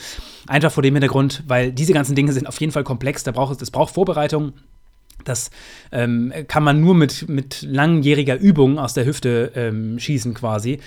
Einfach 0.46 0.72
vor 0.72 0.82
dem 0.82 0.94
Hintergrund, 0.94 1.42
weil 1.46 1.72
diese 1.72 1.92
ganzen 1.92 2.14
Dinge 2.14 2.32
sind 2.32 2.46
auf 2.46 2.58
jeden 2.60 2.72
Fall 2.72 2.84
komplex, 2.84 3.24
da 3.24 3.32
braucht 3.32 3.52
es, 3.52 3.58
das 3.58 3.70
braucht 3.70 3.92
Vorbereitung. 3.92 4.54
Das 5.24 5.50
ähm, 5.92 6.32
kann 6.48 6.62
man 6.62 6.80
nur 6.80 6.94
mit, 6.94 7.28
mit 7.28 7.62
langjähriger 7.62 8.38
Übung 8.38 8.78
aus 8.78 8.94
der 8.94 9.06
Hüfte 9.06 9.52
ähm, 9.54 9.98
schießen 9.98 10.34
quasi. 10.34 10.78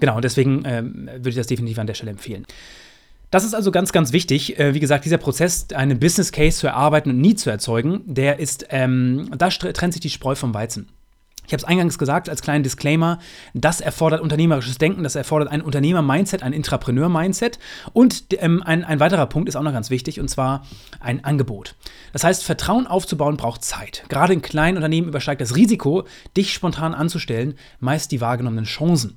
Genau, 0.00 0.20
deswegen 0.20 0.62
ähm, 0.64 1.08
würde 1.12 1.30
ich 1.30 1.36
das 1.36 1.46
definitiv 1.46 1.78
an 1.78 1.86
der 1.86 1.94
Stelle 1.94 2.10
empfehlen. 2.10 2.46
Das 3.30 3.44
ist 3.44 3.54
also 3.54 3.70
ganz, 3.70 3.92
ganz 3.92 4.12
wichtig. 4.12 4.58
Äh, 4.58 4.74
wie 4.74 4.80
gesagt, 4.80 5.04
dieser 5.04 5.18
Prozess, 5.18 5.66
einen 5.74 5.98
Business 5.98 6.32
Case 6.32 6.58
zu 6.58 6.66
erarbeiten 6.66 7.10
und 7.10 7.20
nie 7.20 7.34
zu 7.34 7.50
erzeugen, 7.50 8.02
der 8.06 8.38
ist, 8.38 8.66
ähm, 8.70 9.30
da 9.36 9.48
trennt 9.48 9.92
sich 9.92 10.00
die 10.00 10.10
Spreu 10.10 10.34
vom 10.34 10.54
Weizen. 10.54 10.88
Ich 11.48 11.54
habe 11.54 11.62
es 11.62 11.64
eingangs 11.64 11.98
gesagt 11.98 12.28
als 12.28 12.42
kleinen 12.42 12.62
Disclaimer, 12.62 13.20
das 13.54 13.80
erfordert 13.80 14.20
unternehmerisches 14.20 14.76
Denken, 14.76 15.02
das 15.02 15.14
erfordert 15.14 15.50
ein 15.50 15.62
Unternehmer-Mindset, 15.62 16.42
ein 16.42 16.52
Intrapreneur-Mindset 16.52 17.58
und 17.94 18.24
ähm, 18.42 18.62
ein, 18.62 18.84
ein 18.84 19.00
weiterer 19.00 19.24
Punkt 19.24 19.48
ist 19.48 19.56
auch 19.56 19.62
noch 19.62 19.72
ganz 19.72 19.88
wichtig 19.88 20.20
und 20.20 20.28
zwar 20.28 20.66
ein 21.00 21.24
Angebot. 21.24 21.74
Das 22.12 22.22
heißt, 22.22 22.44
Vertrauen 22.44 22.86
aufzubauen 22.86 23.38
braucht 23.38 23.64
Zeit. 23.64 24.04
Gerade 24.10 24.34
in 24.34 24.42
kleinen 24.42 24.76
Unternehmen 24.76 25.08
übersteigt 25.08 25.40
das 25.40 25.56
Risiko, 25.56 26.04
dich 26.36 26.52
spontan 26.52 26.92
anzustellen, 26.92 27.54
meist 27.80 28.12
die 28.12 28.20
wahrgenommenen 28.20 28.66
Chancen. 28.66 29.16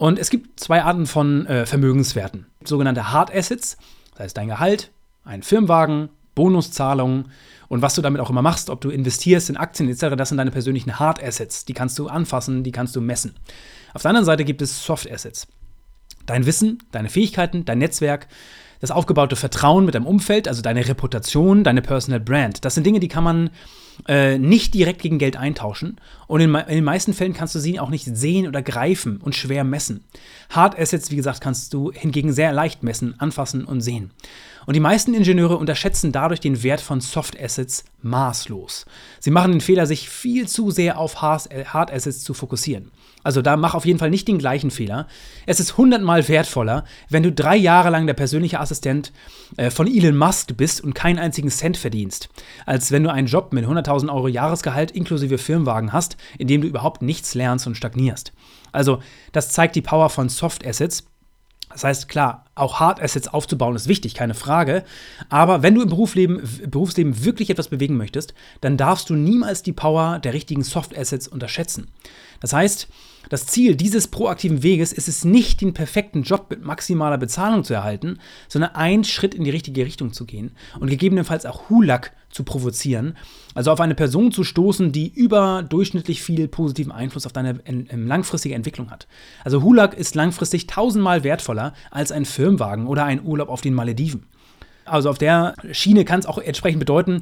Und 0.00 0.18
es 0.18 0.30
gibt 0.30 0.58
zwei 0.58 0.82
Arten 0.82 1.04
von 1.04 1.44
äh, 1.44 1.66
Vermögenswerten. 1.66 2.46
Sogenannte 2.64 3.12
Hard 3.12 3.30
Assets, 3.34 3.76
das 4.12 4.20
heißt 4.20 4.36
dein 4.38 4.48
Gehalt, 4.48 4.92
ein 5.24 5.42
Firmenwagen, 5.42 6.08
Bonuszahlungen 6.34 7.30
und 7.68 7.82
was 7.82 7.96
du 7.96 8.00
damit 8.00 8.22
auch 8.22 8.30
immer 8.30 8.40
machst, 8.40 8.70
ob 8.70 8.80
du 8.80 8.88
investierst 8.88 9.50
in 9.50 9.58
Aktien 9.58 9.90
etc., 9.90 10.16
das 10.16 10.30
sind 10.30 10.38
deine 10.38 10.52
persönlichen 10.52 10.98
Hard 10.98 11.22
Assets. 11.22 11.66
Die 11.66 11.74
kannst 11.74 11.98
du 11.98 12.08
anfassen, 12.08 12.64
die 12.64 12.72
kannst 12.72 12.96
du 12.96 13.02
messen. 13.02 13.34
Auf 13.92 14.00
der 14.00 14.08
anderen 14.08 14.24
Seite 14.24 14.46
gibt 14.46 14.62
es 14.62 14.82
Soft 14.82 15.10
Assets. 15.12 15.46
Dein 16.24 16.46
Wissen, 16.46 16.82
deine 16.92 17.10
Fähigkeiten, 17.10 17.66
dein 17.66 17.76
Netzwerk, 17.76 18.26
das 18.80 18.90
aufgebaute 18.90 19.36
Vertrauen 19.36 19.84
mit 19.84 19.94
deinem 19.94 20.06
Umfeld, 20.06 20.48
also 20.48 20.62
deine 20.62 20.88
Reputation, 20.88 21.62
deine 21.62 21.82
Personal 21.82 22.20
Brand. 22.20 22.64
Das 22.64 22.74
sind 22.74 22.86
Dinge, 22.86 23.00
die 23.00 23.08
kann 23.08 23.24
man 23.24 23.50
äh, 24.08 24.38
nicht 24.38 24.74
direkt 24.74 25.02
gegen 25.02 25.18
Geld 25.18 25.36
eintauschen. 25.36 26.00
Und 26.26 26.40
in, 26.40 26.54
in, 26.54 26.74
den 26.76 26.84
meisten 26.84 27.14
Fällen 27.14 27.32
kannst 27.32 27.54
du 27.54 27.58
sie 27.58 27.80
auch 27.80 27.90
nicht 27.90 28.04
sehen 28.04 28.46
oder 28.46 28.62
greifen 28.62 29.18
und 29.18 29.34
schwer 29.34 29.64
messen. 29.64 30.04
Hard 30.50 30.78
Assets, 30.78 31.10
wie 31.10 31.16
gesagt, 31.16 31.40
kannst 31.40 31.74
du 31.74 31.92
hingegen 31.92 32.32
sehr 32.32 32.52
leicht 32.52 32.82
messen, 32.82 33.18
anfassen 33.18 33.64
und 33.64 33.80
sehen. 33.80 34.10
Und 34.66 34.74
die 34.74 34.80
meisten 34.80 35.14
Ingenieure 35.14 35.56
unterschätzen 35.56 36.12
dadurch 36.12 36.40
den 36.40 36.62
Wert 36.62 36.80
von 36.80 37.00
Soft 37.00 37.40
Assets 37.40 37.84
maßlos. 38.02 38.86
Sie 39.18 39.30
machen 39.30 39.52
den 39.52 39.60
Fehler, 39.60 39.86
sich 39.86 40.08
viel 40.08 40.46
zu 40.48 40.70
sehr 40.70 40.98
auf 40.98 41.22
Hard 41.22 41.92
Assets 41.92 42.22
zu 42.22 42.34
fokussieren. 42.34 42.90
Also 43.22 43.42
da 43.42 43.56
mach 43.56 43.74
auf 43.74 43.84
jeden 43.84 43.98
Fall 43.98 44.10
nicht 44.10 44.28
den 44.28 44.38
gleichen 44.38 44.70
Fehler. 44.70 45.06
Es 45.46 45.60
ist 45.60 45.76
hundertmal 45.76 46.26
wertvoller, 46.28 46.84
wenn 47.08 47.22
du 47.22 47.32
drei 47.32 47.56
Jahre 47.56 47.90
lang 47.90 48.06
der 48.06 48.14
persönliche 48.14 48.60
Assistent 48.60 49.12
äh, 49.56 49.70
von 49.70 49.86
Elon 49.86 50.16
Musk 50.16 50.56
bist 50.56 50.82
und 50.82 50.94
keinen 50.94 51.18
einzigen 51.18 51.50
Cent 51.50 51.76
verdienst, 51.76 52.28
als 52.66 52.92
wenn 52.92 53.04
du 53.04 53.12
einen 53.12 53.26
Job 53.26 53.52
mit 53.52 53.66
100.000 53.66 54.12
Euro 54.12 54.28
Jahresgehalt 54.28 54.90
inklusive 54.90 55.38
Firmenwagen 55.38 55.92
hast, 55.92 56.16
in 56.38 56.48
dem 56.48 56.62
du 56.62 56.68
überhaupt 56.68 57.02
nichts 57.02 57.34
lernst 57.34 57.66
und 57.66 57.76
stagnierst. 57.76 58.32
Also 58.72 59.00
das 59.32 59.50
zeigt 59.50 59.76
die 59.76 59.82
Power 59.82 60.10
von 60.10 60.28
Soft 60.28 60.66
Assets. 60.66 61.09
Das 61.70 61.84
heißt, 61.84 62.08
klar, 62.08 62.46
auch 62.54 62.80
Hard 62.80 63.00
Assets 63.00 63.28
aufzubauen 63.28 63.76
ist 63.76 63.88
wichtig, 63.88 64.14
keine 64.14 64.34
Frage. 64.34 64.84
Aber 65.28 65.62
wenn 65.62 65.74
du 65.74 65.82
im 65.82 65.88
Berufsleben, 65.88 66.42
Berufsleben 66.68 67.24
wirklich 67.24 67.48
etwas 67.48 67.68
bewegen 67.68 67.96
möchtest, 67.96 68.34
dann 68.60 68.76
darfst 68.76 69.08
du 69.08 69.14
niemals 69.14 69.62
die 69.62 69.72
Power 69.72 70.18
der 70.18 70.34
richtigen 70.34 70.64
Soft 70.64 70.96
Assets 70.96 71.28
unterschätzen. 71.28 71.88
Das 72.40 72.52
heißt, 72.52 72.88
das 73.30 73.46
Ziel 73.46 73.76
dieses 73.76 74.08
proaktiven 74.08 74.62
Weges 74.62 74.92
ist 74.92 75.08
es 75.08 75.24
nicht, 75.24 75.60
den 75.60 75.72
perfekten 75.72 76.24
Job 76.24 76.48
mit 76.50 76.64
maximaler 76.64 77.16
Bezahlung 77.16 77.64
zu 77.64 77.72
erhalten, 77.72 78.18
sondern 78.48 78.74
einen 78.74 79.04
Schritt 79.04 79.34
in 79.34 79.44
die 79.44 79.50
richtige 79.50 79.86
Richtung 79.86 80.12
zu 80.12 80.26
gehen 80.26 80.50
und 80.80 80.90
gegebenenfalls 80.90 81.46
auch 81.46 81.70
Hulak 81.70 82.12
zu 82.28 82.42
provozieren, 82.42 83.16
also 83.54 83.70
auf 83.70 83.80
eine 83.80 83.94
Person 83.94 84.32
zu 84.32 84.42
stoßen, 84.42 84.90
die 84.90 85.12
überdurchschnittlich 85.12 86.22
viel 86.22 86.48
positiven 86.48 86.92
Einfluss 86.92 87.24
auf 87.24 87.32
deine 87.32 87.60
langfristige 87.92 88.56
Entwicklung 88.56 88.90
hat. 88.90 89.06
Also 89.44 89.62
Hulak 89.62 89.94
ist 89.94 90.16
langfristig 90.16 90.66
tausendmal 90.66 91.22
wertvoller 91.22 91.72
als 91.92 92.10
ein 92.10 92.24
Firmenwagen 92.24 92.86
oder 92.88 93.04
ein 93.04 93.24
Urlaub 93.24 93.48
auf 93.48 93.60
den 93.60 93.74
Malediven. 93.74 94.24
Also 94.84 95.08
auf 95.08 95.18
der 95.18 95.54
Schiene 95.70 96.04
kann 96.04 96.18
es 96.18 96.26
auch 96.26 96.38
entsprechend 96.38 96.80
bedeuten, 96.80 97.20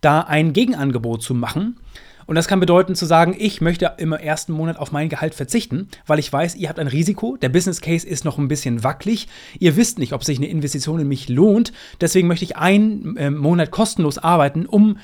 da 0.00 0.20
ein 0.20 0.52
Gegenangebot 0.52 1.22
zu 1.22 1.34
machen, 1.34 1.80
und 2.28 2.34
das 2.34 2.46
kann 2.46 2.60
bedeuten 2.60 2.94
zu 2.94 3.06
sagen, 3.06 3.34
ich 3.38 3.62
möchte 3.62 3.94
im 3.96 4.12
ersten 4.12 4.52
Monat 4.52 4.76
auf 4.78 4.92
mein 4.92 5.08
Gehalt 5.08 5.34
verzichten, 5.34 5.88
weil 6.06 6.18
ich 6.18 6.30
weiß, 6.30 6.56
ihr 6.56 6.68
habt 6.68 6.78
ein 6.78 6.86
Risiko, 6.86 7.38
der 7.38 7.48
Business 7.48 7.80
Case 7.80 8.06
ist 8.06 8.26
noch 8.26 8.36
ein 8.36 8.48
bisschen 8.48 8.84
wackelig, 8.84 9.28
ihr 9.58 9.76
wisst 9.76 9.98
nicht, 9.98 10.12
ob 10.12 10.22
sich 10.22 10.36
eine 10.36 10.48
Investition 10.48 11.00
in 11.00 11.08
mich 11.08 11.30
lohnt, 11.30 11.72
deswegen 12.02 12.28
möchte 12.28 12.44
ich 12.44 12.58
einen 12.58 13.16
äh, 13.16 13.30
Monat 13.30 13.70
kostenlos 13.70 14.18
arbeiten, 14.18 14.66
um 14.66 14.98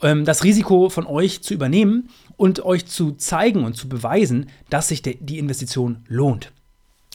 ähm, 0.00 0.24
das 0.24 0.44
Risiko 0.44 0.88
von 0.88 1.06
euch 1.06 1.42
zu 1.42 1.52
übernehmen 1.52 2.08
und 2.38 2.64
euch 2.64 2.86
zu 2.86 3.12
zeigen 3.12 3.64
und 3.64 3.76
zu 3.76 3.86
beweisen, 3.90 4.46
dass 4.70 4.88
sich 4.88 5.02
die 5.02 5.38
Investition 5.38 5.98
lohnt. 6.08 6.52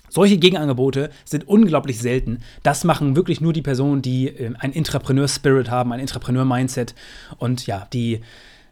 Solche 0.09 0.37
Gegenangebote 0.37 1.09
sind 1.25 1.47
unglaublich 1.47 1.97
selten. 1.97 2.39
Das 2.61 2.83
machen 2.83 3.15
wirklich 3.15 3.41
nur 3.41 3.53
die 3.53 3.63
Personen, 3.63 4.03
die 4.03 4.27
äh, 4.27 4.53
ein 4.59 4.71
Intrapreneur-Spirit 4.71 5.71
haben, 5.71 5.91
ein 5.93 5.99
Intrapreneur-Mindset 5.99 6.93
und 7.39 7.65
ja, 7.65 7.87
die 7.91 8.21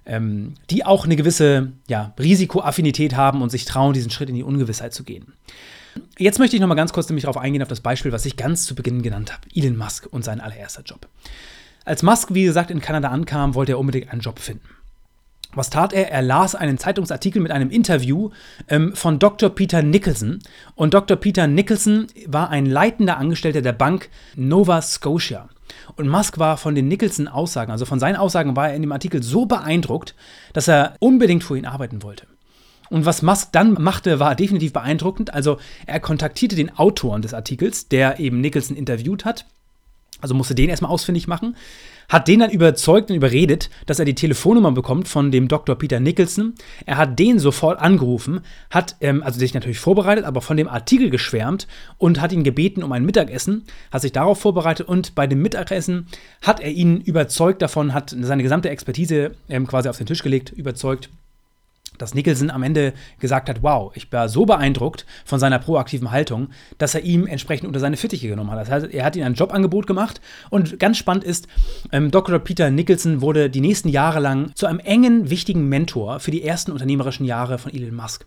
ähm, 0.05 0.53
die 0.69 0.85
auch 0.85 1.05
eine 1.05 1.15
gewisse 1.15 1.71
ja, 1.87 2.13
Risikoaffinität 2.19 3.15
haben 3.15 3.41
und 3.41 3.49
sich 3.49 3.65
trauen, 3.65 3.93
diesen 3.93 4.11
Schritt 4.11 4.29
in 4.29 4.35
die 4.35 4.43
Ungewissheit 4.43 4.93
zu 4.93 5.03
gehen. 5.03 5.33
Jetzt 6.17 6.39
möchte 6.39 6.55
ich 6.55 6.61
noch 6.61 6.67
mal 6.67 6.75
ganz 6.75 6.93
kurz 6.93 7.07
nämlich 7.09 7.23
darauf 7.23 7.37
eingehen, 7.37 7.61
auf 7.61 7.69
das 7.69 7.81
Beispiel, 7.81 8.11
was 8.11 8.25
ich 8.25 8.37
ganz 8.37 8.65
zu 8.65 8.75
Beginn 8.75 9.01
genannt 9.01 9.33
habe: 9.33 9.43
Elon 9.53 9.77
Musk 9.77 10.07
und 10.11 10.23
sein 10.23 10.41
allererster 10.41 10.83
Job. 10.83 11.07
Als 11.85 12.03
Musk, 12.03 12.33
wie 12.33 12.43
gesagt, 12.43 12.71
in 12.71 12.81
Kanada 12.81 13.09
ankam, 13.09 13.55
wollte 13.55 13.73
er 13.73 13.79
unbedingt 13.79 14.11
einen 14.11 14.21
Job 14.21 14.39
finden. 14.39 14.67
Was 15.53 15.69
tat 15.69 15.93
er? 15.93 16.11
Er 16.11 16.21
las 16.21 16.53
einen 16.53 16.77
Zeitungsartikel 16.77 17.41
mit 17.41 17.51
einem 17.51 17.69
Interview 17.69 18.31
ähm, 18.67 18.93
von 18.93 19.19
Dr. 19.19 19.49
Peter 19.49 19.81
Nicholson. 19.81 20.39
Und 20.75 20.93
Dr. 20.93 21.15
Peter 21.15 21.47
Nicholson 21.47 22.07
war 22.27 22.49
ein 22.49 22.65
leitender 22.65 23.17
Angestellter 23.17 23.61
der 23.61 23.71
Bank 23.71 24.09
Nova 24.35 24.81
Scotia. 24.81 25.47
Und 25.95 26.07
Musk 26.09 26.37
war 26.39 26.57
von 26.57 26.75
den 26.75 26.87
Nicholson-Aussagen, 26.87 27.71
also 27.71 27.85
von 27.85 27.99
seinen 27.99 28.15
Aussagen, 28.15 28.55
war 28.55 28.69
er 28.69 28.75
in 28.75 28.81
dem 28.81 28.91
Artikel 28.91 29.23
so 29.23 29.45
beeindruckt, 29.45 30.15
dass 30.53 30.67
er 30.67 30.95
unbedingt 30.99 31.43
für 31.43 31.57
ihn 31.57 31.65
arbeiten 31.65 32.03
wollte. 32.03 32.27
Und 32.89 33.05
was 33.05 33.21
Musk 33.21 33.51
dann 33.51 33.73
machte, 33.73 34.19
war 34.19 34.35
definitiv 34.35 34.73
beeindruckend. 34.73 35.33
Also 35.33 35.57
er 35.85 35.99
kontaktierte 35.99 36.55
den 36.55 36.77
Autoren 36.77 37.21
des 37.21 37.33
Artikels, 37.33 37.87
der 37.87 38.19
eben 38.19 38.41
Nicholson 38.41 38.77
interviewt 38.77 39.25
hat. 39.25 39.45
Also 40.21 40.35
musste 40.35 40.55
den 40.55 40.69
erstmal 40.69 40.91
ausfindig 40.91 41.27
machen 41.27 41.55
hat 42.09 42.27
den 42.27 42.39
dann 42.39 42.51
überzeugt 42.51 43.09
und 43.09 43.15
überredet, 43.15 43.69
dass 43.85 43.99
er 43.99 44.05
die 44.05 44.15
Telefonnummer 44.15 44.71
bekommt 44.71 45.07
von 45.07 45.31
dem 45.31 45.47
Dr. 45.47 45.75
Peter 45.75 45.99
Nicholson. 45.99 46.53
Er 46.85 46.97
hat 46.97 47.17
den 47.19 47.39
sofort 47.39 47.79
angerufen, 47.79 48.41
hat 48.69 48.95
ähm, 49.01 49.23
also 49.23 49.39
sich 49.39 49.53
natürlich 49.53 49.79
vorbereitet, 49.79 50.25
aber 50.25 50.41
von 50.41 50.57
dem 50.57 50.67
Artikel 50.67 51.09
geschwärmt 51.09 51.67
und 51.97 52.21
hat 52.21 52.31
ihn 52.31 52.43
gebeten 52.43 52.83
um 52.83 52.91
ein 52.91 53.05
Mittagessen, 53.05 53.65
hat 53.91 54.01
sich 54.01 54.11
darauf 54.11 54.39
vorbereitet 54.39 54.87
und 54.87 55.15
bei 55.15 55.27
dem 55.27 55.41
Mittagessen 55.41 56.07
hat 56.41 56.59
er 56.59 56.71
ihn 56.71 57.01
überzeugt 57.01 57.61
davon, 57.61 57.93
hat 57.93 58.15
seine 58.17 58.43
gesamte 58.43 58.69
Expertise 58.69 59.31
ähm, 59.49 59.67
quasi 59.67 59.89
auf 59.89 59.97
den 59.97 60.07
Tisch 60.07 60.23
gelegt, 60.23 60.51
überzeugt, 60.51 61.09
dass 61.97 62.13
Nicholson 62.13 62.49
am 62.49 62.63
Ende 62.63 62.93
gesagt 63.19 63.49
hat, 63.49 63.63
wow, 63.63 63.91
ich 63.95 64.11
war 64.11 64.29
so 64.29 64.45
beeindruckt 64.45 65.05
von 65.25 65.39
seiner 65.39 65.59
proaktiven 65.59 66.11
Haltung, 66.11 66.49
dass 66.77 66.95
er 66.95 67.01
ihm 67.01 67.27
entsprechend 67.27 67.67
unter 67.67 67.79
seine 67.79 67.97
Fittiche 67.97 68.27
genommen 68.27 68.51
hat. 68.51 68.59
Das 68.59 68.69
heißt, 68.69 68.93
er 68.93 69.05
hat 69.05 69.15
ihm 69.15 69.23
ein 69.23 69.33
Jobangebot 69.33 69.87
gemacht 69.87 70.21
und 70.49 70.79
ganz 70.79 70.97
spannend 70.97 71.23
ist, 71.23 71.47
ähm, 71.91 72.11
Dr. 72.11 72.39
Peter 72.39 72.69
Nicholson 72.69 73.21
wurde 73.21 73.49
die 73.49 73.61
nächsten 73.61 73.89
Jahre 73.89 74.19
lang 74.19 74.53
zu 74.55 74.65
einem 74.65 74.79
engen, 74.79 75.29
wichtigen 75.29 75.67
Mentor 75.67 76.19
für 76.19 76.31
die 76.31 76.43
ersten 76.43 76.71
unternehmerischen 76.71 77.25
Jahre 77.25 77.57
von 77.57 77.73
Elon 77.73 77.95
Musk. 77.95 78.25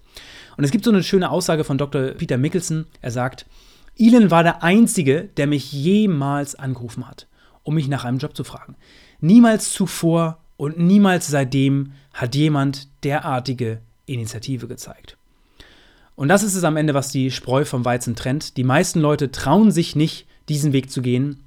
Und 0.57 0.65
es 0.65 0.71
gibt 0.71 0.85
so 0.85 0.91
eine 0.91 1.03
schöne 1.03 1.31
Aussage 1.31 1.65
von 1.65 1.79
Dr. 1.79 2.11
Peter 2.13 2.37
Mickelson. 2.37 2.87
Er 3.01 3.13
sagt, 3.13 3.47
Elon 3.97 4.31
war 4.31 4.43
der 4.43 4.63
Einzige, 4.63 5.29
der 5.37 5.47
mich 5.47 5.73
jemals 5.73 6.55
angerufen 6.55 7.09
hat, 7.09 7.27
um 7.63 7.75
mich 7.75 7.89
nach 7.89 8.05
einem 8.05 8.19
Job 8.19 8.37
zu 8.37 8.45
fragen. 8.45 8.77
Niemals 9.21 9.73
zuvor 9.73 10.39
und 10.57 10.79
niemals 10.79 11.27
seitdem 11.29 11.93
hat 12.19 12.35
jemand 12.35 12.89
derartige 13.05 13.79
Initiative 14.07 14.67
gezeigt. 14.67 15.17
Und 16.17 16.27
das 16.29 16.43
ist 16.43 16.57
es 16.57 16.65
am 16.65 16.77
Ende, 16.77 16.95
was 16.95 17.11
die 17.11 17.31
Spreu 17.31 17.65
vom 17.65 17.85
Weizen 17.85 18.17
trennt. 18.17 18.57
Die 18.57 18.65
meisten 18.65 18.99
Leute 19.01 19.31
trauen 19.31 19.71
sich 19.71 19.95
nicht, 19.95 20.27
diesen 20.49 20.73
Weg 20.73 20.91
zu 20.91 21.01
gehen. 21.01 21.45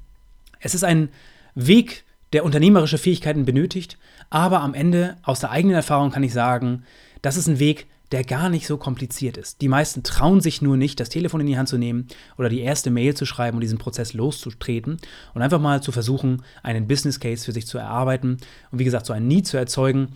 Es 0.62 0.74
ist 0.74 0.86
ein 0.86 1.10
Weg, 1.56 2.06
der 2.32 2.46
unternehmerische 2.46 2.98
Fähigkeiten 2.98 3.44
benötigt, 3.44 3.98
aber 4.30 4.62
am 4.62 4.74
Ende 4.74 5.18
aus 5.24 5.42
der 5.42 5.52
eigenen 5.52 5.76
Erfahrung 5.76 6.12
kann 6.12 6.24
ich 6.24 6.32
sagen, 6.32 6.84
das 7.22 7.36
ist 7.36 7.48
ein 7.48 7.60
Weg, 7.60 7.88
der 8.12 8.24
gar 8.24 8.50
nicht 8.50 8.68
so 8.68 8.78
kompliziert 8.78 9.38
ist. 9.38 9.62
Die 9.62 9.68
meisten 9.68 10.04
trauen 10.04 10.42
sich 10.42 10.62
nur 10.62 10.78
nicht, 10.78 11.00
das 11.00 11.10
Telefon 11.10 11.42
in 11.42 11.48
die 11.48 11.58
Hand 11.58 11.70
zu 11.70 11.78
nehmen 11.78 12.08
oder 12.38 12.50
die 12.50 12.60
erste 12.60 12.92
Mail 12.92 13.14
zu 13.16 13.26
schreiben 13.26 13.58
und 13.58 13.62
diesen 13.62 13.78
Prozess 13.78 14.14
loszutreten 14.14 14.98
und 15.34 15.42
einfach 15.42 15.60
mal 15.60 15.82
zu 15.82 15.92
versuchen, 15.92 16.44
einen 16.64 16.88
Business 16.88 17.20
Case 17.20 17.46
für 17.46 17.54
sich 17.54 17.68
zu 17.68 17.78
erarbeiten 17.78 18.38
und 18.72 18.80
wie 18.80 18.84
gesagt, 18.84 19.06
so 19.06 19.14
ein 19.14 19.28
Need 19.28 19.48
zu 19.48 19.58
erzeugen. 19.58 20.10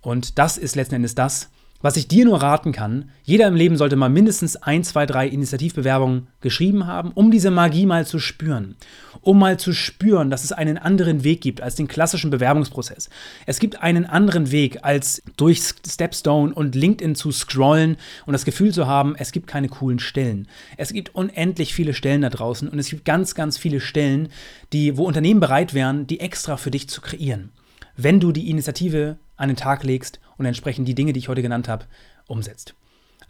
Und 0.00 0.38
das 0.38 0.58
ist 0.58 0.76
letzten 0.76 0.96
Endes 0.96 1.14
das, 1.14 1.50
was 1.82 1.96
ich 1.96 2.08
dir 2.08 2.26
nur 2.26 2.42
raten 2.42 2.72
kann, 2.72 3.10
jeder 3.24 3.48
im 3.48 3.54
Leben 3.54 3.78
sollte 3.78 3.96
mal 3.96 4.10
mindestens 4.10 4.56
ein, 4.56 4.84
zwei, 4.84 5.06
drei 5.06 5.26
Initiativbewerbungen 5.26 6.26
geschrieben 6.42 6.86
haben, 6.86 7.10
um 7.12 7.30
diese 7.30 7.50
Magie 7.50 7.86
mal 7.86 8.06
zu 8.06 8.18
spüren. 8.18 8.76
Um 9.22 9.38
mal 9.38 9.58
zu 9.58 9.72
spüren, 9.72 10.28
dass 10.28 10.44
es 10.44 10.52
einen 10.52 10.76
anderen 10.76 11.24
Weg 11.24 11.40
gibt 11.40 11.62
als 11.62 11.76
den 11.76 11.88
klassischen 11.88 12.28
Bewerbungsprozess. 12.28 13.08
Es 13.46 13.60
gibt 13.60 13.80
einen 13.82 14.04
anderen 14.04 14.50
Weg, 14.50 14.80
als 14.82 15.22
durch 15.38 15.62
Stepstone 15.86 16.52
und 16.52 16.74
LinkedIn 16.74 17.14
zu 17.14 17.32
scrollen 17.32 17.96
und 18.26 18.34
das 18.34 18.44
Gefühl 18.44 18.72
zu 18.72 18.86
haben, 18.86 19.14
es 19.16 19.32
gibt 19.32 19.46
keine 19.46 19.68
coolen 19.68 20.00
Stellen. 20.00 20.48
Es 20.76 20.92
gibt 20.92 21.14
unendlich 21.14 21.72
viele 21.72 21.94
Stellen 21.94 22.22
da 22.22 22.28
draußen 22.28 22.68
und 22.68 22.78
es 22.78 22.90
gibt 22.90 23.06
ganz, 23.06 23.34
ganz 23.34 23.56
viele 23.56 23.80
Stellen, 23.80 24.28
die, 24.74 24.98
wo 24.98 25.04
Unternehmen 25.04 25.40
bereit 25.40 25.72
wären, 25.72 26.06
die 26.06 26.20
extra 26.20 26.58
für 26.58 26.70
dich 26.70 26.90
zu 26.90 27.00
kreieren. 27.00 27.52
Wenn 27.96 28.20
du 28.20 28.32
die 28.32 28.50
Initiative 28.50 29.16
an 29.40 29.48
den 29.48 29.56
Tag 29.56 29.82
legst 29.84 30.20
und 30.36 30.46
entsprechend 30.46 30.86
die 30.86 30.94
Dinge, 30.94 31.12
die 31.12 31.18
ich 31.18 31.28
heute 31.28 31.42
genannt 31.42 31.68
habe, 31.68 31.86
umsetzt. 32.26 32.74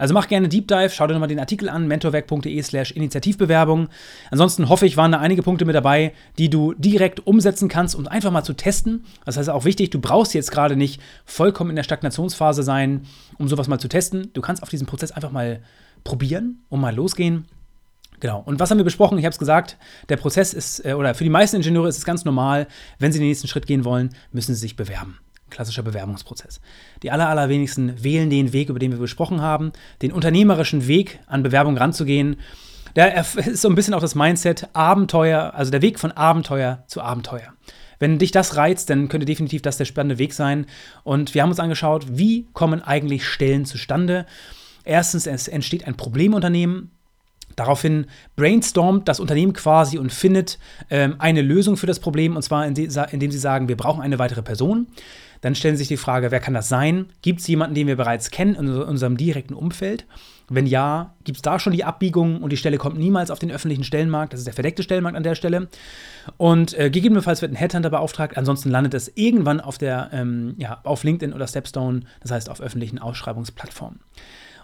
Also 0.01 0.15
mach 0.15 0.29
gerne 0.29 0.49
Deep 0.49 0.67
Dive, 0.67 0.89
schau 0.89 1.07
dir 1.07 1.13
nochmal 1.13 1.29
den 1.29 1.39
Artikel 1.39 1.69
an, 1.69 1.87
mentorwerk.de 1.87 2.63
slash 2.63 2.91
Initiativbewerbung. 2.93 3.89
Ansonsten 4.31 4.71
hoffe 4.71 4.87
ich, 4.87 4.97
waren 4.97 5.13
da 5.13 5.19
einige 5.19 5.43
Punkte 5.43 5.67
mit 5.67 5.75
dabei, 5.75 6.15
die 6.39 6.49
du 6.49 6.73
direkt 6.73 7.27
umsetzen 7.27 7.69
kannst, 7.69 7.95
um 7.95 8.09
einfach 8.09 8.31
mal 8.31 8.43
zu 8.43 8.55
testen. 8.55 9.05
Das 9.27 9.37
heißt 9.37 9.51
auch 9.51 9.67
wichtig, 9.67 9.91
du 9.91 10.01
brauchst 10.01 10.33
jetzt 10.33 10.53
gerade 10.53 10.75
nicht 10.75 11.03
vollkommen 11.27 11.69
in 11.69 11.77
der 11.77 11.83
Stagnationsphase 11.83 12.63
sein, 12.63 13.03
um 13.37 13.47
sowas 13.47 13.69
mal 13.69 13.79
zu 13.79 13.89
testen. 13.89 14.31
Du 14.33 14.41
kannst 14.41 14.63
auf 14.63 14.71
diesen 14.71 14.87
Prozess 14.87 15.13
einfach 15.13 15.33
mal 15.33 15.61
probieren 16.03 16.63
und 16.71 16.81
mal 16.81 16.95
losgehen. 16.95 17.45
Genau. 18.21 18.43
Und 18.47 18.59
was 18.59 18.71
haben 18.71 18.79
wir 18.79 18.85
besprochen? 18.85 19.19
Ich 19.19 19.27
habe 19.27 19.33
es 19.35 19.39
gesagt, 19.39 19.77
der 20.09 20.17
Prozess 20.17 20.55
ist, 20.55 20.83
äh, 20.83 20.95
oder 20.95 21.15
für 21.15 21.25
die 21.25 21.31
meisten 21.31 21.57
Ingenieure 21.57 21.89
ist 21.89 21.99
es 21.99 22.07
ganz 22.07 22.25
normal, 22.25 22.69
wenn 22.99 23.13
sie 23.13 23.19
den 23.19 23.29
nächsten 23.29 23.49
Schritt 23.49 23.67
gehen 23.67 23.85
wollen, 23.85 24.15
müssen 24.33 24.55
sie 24.55 24.61
sich 24.63 24.77
bewerben 24.77 25.19
klassischer 25.51 25.83
Bewerbungsprozess. 25.83 26.61
Die 27.03 27.11
aller, 27.11 27.29
allerwenigsten 27.29 28.03
wählen 28.03 28.31
den 28.31 28.53
Weg, 28.53 28.69
über 28.69 28.79
den 28.79 28.93
wir 28.93 28.99
besprochen 28.99 29.41
haben, 29.41 29.73
den 30.03 30.13
unternehmerischen 30.13 30.87
Weg 30.87 31.21
an 31.27 31.43
Bewerbung 31.43 31.77
ranzugehen. 31.77 32.37
Da 32.95 33.05
ist 33.07 33.63
so 33.63 33.69
ein 33.69 33.75
bisschen 33.75 33.95
auch 33.95 34.01
das 34.01 34.15
Mindset 34.15 34.69
Abenteuer, 34.73 35.53
also 35.55 35.71
der 35.71 35.83
Weg 35.83 35.99
von 35.99 36.13
Abenteuer 36.13 36.85
zu 36.87 37.03
Abenteuer. 37.03 37.53
Wenn 37.99 38.19
dich 38.19 38.33
das 38.33 38.57
reizt, 38.57 38.89
dann 38.89 39.09
könnte 39.09 39.27
definitiv 39.27 39.61
das 39.61 39.77
der 39.77 39.85
spannende 39.85 40.19
Weg 40.19 40.33
sein. 40.33 40.67
Und 41.05 41.35
wir 41.35 41.43
haben 41.43 41.51
uns 41.51 41.61
angeschaut, 41.61 42.07
wie 42.17 42.47
kommen 42.55 42.81
eigentlich 42.83 43.27
Stellen 43.27 43.67
zustande. 43.67 44.25
Erstens, 44.85 45.27
es 45.27 45.49
entsteht 45.49 45.87
ein 45.87 45.97
Problemunternehmen, 45.97 46.91
Daraufhin 47.57 48.07
brainstormt 48.37 49.07
das 49.09 49.21
Unternehmen 49.21 49.53
quasi 49.53 49.99
und 49.99 50.13
findet 50.13 50.59
ähm, 50.89 51.17
eine 51.19 51.43
Lösung 51.43 51.77
für 51.77 51.87
das 51.87 52.01
Problem, 52.01 52.37
und 52.37 52.43
zwar 52.43 52.65
indem 52.67 53.31
sie 53.31 53.39
sagen, 53.39 53.69
wir 53.69 53.77
brauchen 53.77 54.01
eine 54.01 54.19
weitere 54.19 54.41
Person. 54.41 54.87
Dann 55.41 55.55
stellen 55.55 55.77
sich 55.77 55.89
die 55.89 55.97
Frage, 55.97 56.31
wer 56.31 56.41
kann 56.41 56.55
das 56.55 56.69
sein? 56.69 57.07
Gibt 57.23 57.41
es 57.41 57.47
jemanden, 57.47 57.75
den 57.75 57.87
wir 57.87 57.97
bereits 57.97 58.31
kennen 58.31 58.55
in 58.55 58.69
unserem 58.69 59.17
direkten 59.17 59.55
Umfeld? 59.55 60.07
Wenn 60.53 60.67
ja, 60.67 61.15
gibt 61.23 61.37
es 61.37 61.43
da 61.43 61.61
schon 61.61 61.73
die 61.73 61.85
Abbiegung 61.85 62.43
und 62.43 62.51
die 62.51 62.57
Stelle 62.57 62.77
kommt 62.77 62.99
niemals 62.99 63.31
auf 63.31 63.39
den 63.39 63.53
öffentlichen 63.53 63.85
Stellenmarkt? 63.85 64.33
Das 64.33 64.41
ist 64.41 64.47
der 64.47 64.55
verdeckte 64.55 64.83
Stellenmarkt 64.83 65.17
an 65.17 65.23
der 65.23 65.37
Stelle. 65.37 65.69
Und 66.37 66.77
äh, 66.77 66.91
gegebenenfalls 66.91 67.41
wird 67.41 67.53
ein 67.53 67.57
Headhunter 67.57 67.91
beauftragt, 67.91 68.37
ansonsten 68.37 68.69
landet 68.69 68.95
es 68.95 69.13
irgendwann 69.15 69.61
auf, 69.61 69.79
der, 69.79 70.11
ähm, 70.13 70.57
ja, 70.59 70.81
auf 70.83 71.05
LinkedIn 71.05 71.33
oder 71.33 71.47
Stepstone, 71.47 72.01
das 72.21 72.33
heißt 72.33 72.51
auf 72.51 72.61
öffentlichen 72.61 72.99
Ausschreibungsplattformen. 72.99 74.01